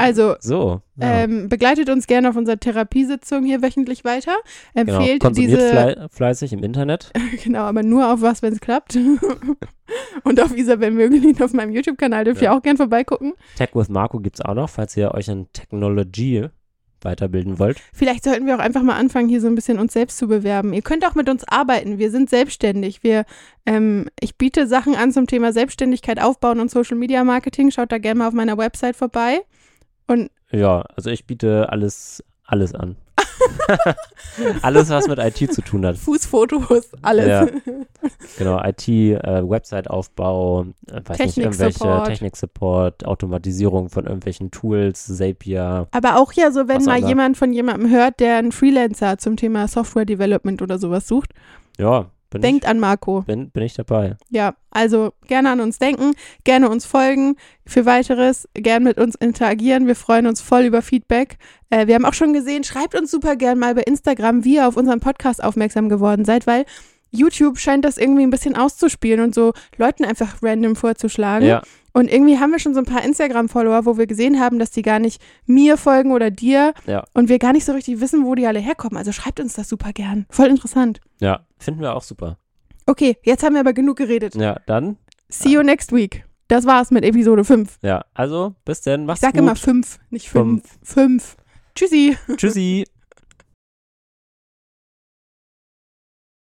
also 0.02 0.36
so, 0.40 0.82
ja. 0.96 1.24
ähm, 1.24 1.48
begleitet 1.50 1.90
uns 1.90 2.08
gerne 2.08 2.30
auf 2.30 2.36
unserer 2.36 2.60
Therapiesitzung 2.60 3.44
hier 3.44 3.62
wöchentlich 3.62 4.04
weiter. 4.04 4.36
Genau, 4.74 4.98
Empfehlt 4.98 5.22
genau. 5.22 5.34
diese 5.34 5.58
fle 5.58 6.08
fleißig 6.10 6.54
im 6.54 6.64
Internet. 6.64 7.12
genau, 7.44 7.64
aber 7.64 7.84
nur 7.84 8.12
auf 8.12 8.22
was, 8.22 8.42
wenn 8.42 8.54
es 8.54 8.62
klappt. 8.62 8.98
Und 10.24 10.42
auf 10.42 10.56
Isabel 10.56 10.92
Mögelin 10.92 11.40
auf 11.42 11.54
meinem 11.54 11.72
YouTube-Kanal 11.72 12.24
dürft 12.24 12.42
ja. 12.42 12.52
ihr 12.52 12.58
auch 12.58 12.64
gerne 12.64 12.78
vorbeigucken. 12.78 13.34
Tech 13.58 13.70
with 13.74 13.90
Marco 13.90 14.20
gibt 14.20 14.38
es 14.38 14.42
auch 14.46 14.56
noch, 14.56 14.70
falls 14.70 14.96
ihr 14.96 15.14
euch 15.14 15.28
in 15.28 15.52
Technology 15.54 16.48
weiterbilden 17.06 17.60
wollt. 17.60 17.80
Vielleicht 17.94 18.24
sollten 18.24 18.46
wir 18.46 18.56
auch 18.56 18.60
einfach 18.60 18.84
mal 18.84 18.96
anfangen, 18.96 19.30
hier 19.30 19.42
so 19.42 19.48
ein 19.48 19.56
bisschen 19.56 19.80
uns 19.80 19.94
selbst 19.94 20.18
zu 20.18 20.28
bewerben. 20.28 20.74
Ihr 20.74 20.82
könnt 20.82 21.06
auch 21.06 21.16
mit 21.16 21.30
uns 21.30 21.44
arbeiten. 21.48 21.98
Wir 21.98 22.12
sind 22.12 22.30
selbstständig. 22.30 23.04
Wir, 23.04 23.26
ähm, 23.66 24.08
ich 24.20 24.38
biete 24.38 24.68
Sachen 24.68 24.96
an 24.96 25.12
zum 25.12 25.28
Thema 25.28 25.54
Selbstständigkeit 25.54 26.22
aufbauen 26.22 26.60
und 26.60 26.72
Social 26.72 26.98
Media 26.98 27.24
Marketing. 27.24 27.72
Schaut 27.72 27.92
da 27.92 27.98
gerne 27.98 28.20
mal 28.20 28.28
auf 28.28 28.34
meiner 28.34 28.58
Website 28.58 28.96
vorbei. 28.96 29.42
Und 30.08 30.30
ja, 30.52 30.82
also 30.96 31.10
ich 31.10 31.26
biete 31.26 31.70
alles, 31.70 32.24
alles 32.46 32.76
an. 32.76 32.98
alles, 34.62 34.90
was 34.90 35.08
mit 35.08 35.20
IT 35.20 35.54
zu 35.54 35.62
tun 35.62 35.86
hat. 35.86 35.98
Fußfotos, 35.98 36.90
alles. 37.02 37.28
Ja. 37.28 37.48
Genau, 38.38 38.60
IT, 38.64 38.88
äh, 38.88 39.48
Website-Aufbau, 39.48 40.66
äh, 40.92 41.02
Technik-Support, 41.02 42.08
Technik-Support, 42.08 43.06
Automatisierung 43.06 43.90
von 43.90 44.06
irgendwelchen 44.06 44.50
Tools, 44.50 45.06
Zapier. 45.06 45.88
Aber 45.92 46.20
auch 46.20 46.34
ja 46.34 46.52
so, 46.52 46.68
wenn 46.68 46.84
mal 46.86 46.98
jemand 46.98 47.38
von 47.38 47.54
jemandem 47.54 47.92
hört, 47.92 48.20
der 48.20 48.38
einen 48.38 48.52
Freelancer 48.52 49.20
zum 49.20 49.36
Thema 49.38 49.68
Software-Development 49.68 50.62
oder 50.64 50.80
sowas 50.80 51.08
sucht. 51.08 51.32
Ja, 51.78 52.10
bin 52.32 52.42
Denkt 52.42 52.64
ich, 52.64 52.70
an 52.70 52.80
Marco. 52.80 53.22
Bin, 53.22 53.52
bin 53.52 53.64
ich 53.64 53.74
dabei. 53.74 54.16
Ja, 54.30 54.56
also 54.72 55.12
gerne 55.28 55.52
an 55.52 55.60
uns 55.60 55.80
denken, 55.80 56.14
gerne 56.44 56.70
uns 56.70 56.86
folgen. 56.86 57.36
Für 57.68 57.86
weiteres 57.86 58.48
gerne 58.54 58.86
mit 58.86 58.98
uns 58.98 59.16
interagieren. 59.16 59.86
Wir 59.86 59.96
freuen 59.96 60.26
uns 60.26 60.42
voll 60.42 60.64
über 60.64 60.82
Feedback. 60.82 61.38
Äh, 61.70 61.88
wir 61.88 61.96
haben 61.96 62.06
auch 62.06 62.14
schon 62.14 62.34
gesehen, 62.34 62.64
schreibt 62.64 62.96
uns 62.96 63.12
super 63.12 63.36
gern 63.36 63.60
mal 63.60 63.76
bei 63.76 63.84
Instagram, 63.84 64.46
wie 64.46 64.56
ihr 64.56 64.68
auf 64.68 64.78
unseren 64.78 65.02
Podcast 65.02 65.44
aufmerksam 65.44 65.90
geworden 65.90 66.26
seid, 66.26 66.48
weil 66.48 66.66
YouTube 67.12 67.60
scheint 67.60 67.84
das 67.84 67.98
irgendwie 67.98 68.24
ein 68.24 68.30
bisschen 68.30 68.56
auszuspielen 68.56 69.20
und 69.20 69.36
so 69.36 69.52
Leuten 69.78 70.06
einfach 70.06 70.42
random 70.42 70.78
vorzuschlagen. 70.78 71.48
Ja. 71.48 71.62
Und 71.94 72.12
irgendwie 72.12 72.40
haben 72.40 72.52
wir 72.52 72.60
schon 72.60 72.74
so 72.74 72.80
ein 72.80 72.86
paar 72.86 73.04
Instagram-Follower, 73.04 73.86
wo 73.86 73.98
wir 73.98 74.08
gesehen 74.08 74.40
haben, 74.40 74.60
dass 74.60 74.72
die 74.72 74.82
gar 74.82 75.00
nicht 75.00 75.22
mir 75.46 75.78
folgen 75.78 76.12
oder 76.12 76.32
dir 76.32 76.74
ja. 76.88 77.04
und 77.14 77.30
wir 77.30 77.40
gar 77.40 77.54
nicht 77.54 77.66
so 77.66 77.74
richtig 77.74 78.00
wissen, 78.00 78.26
wo 78.26 78.36
die 78.36 78.48
alle 78.48 78.60
herkommen. 78.60 78.98
Also 78.98 79.12
schreibt 79.12 79.40
uns 79.40 79.54
das 79.54 79.68
super 79.68 79.92
gern. 79.92 80.26
Voll 80.30 80.48
interessant. 80.48 81.02
Ja, 81.20 81.46
finden 81.58 81.82
wir 81.82 81.96
auch 81.96 82.04
super. 82.04 82.38
Okay, 82.86 83.18
jetzt 83.24 83.44
haben 83.44 83.54
wir 83.54 83.60
aber 83.60 83.74
genug 83.74 83.98
geredet. 83.98 84.36
Ja, 84.36 84.58
dann. 84.66 84.98
See 85.30 85.50
you 85.50 85.64
next 85.64 85.92
week. 85.92 86.26
Das 86.48 86.66
war's 86.66 86.92
mit 86.92 87.06
Episode 87.06 87.46
5. 87.46 87.80
Ja, 87.82 88.04
also 88.14 88.56
bis 88.66 88.82
dann. 88.82 89.06
Mach's 89.06 89.20
ich 89.20 89.22
sag 89.22 89.34
gut. 89.34 89.40
immer 89.40 89.56
5, 89.56 90.00
nicht 90.10 90.30
5. 90.30 90.64
5. 90.84 91.38
Tschüssi. 91.76 92.18
Tschüssi. 92.36 92.86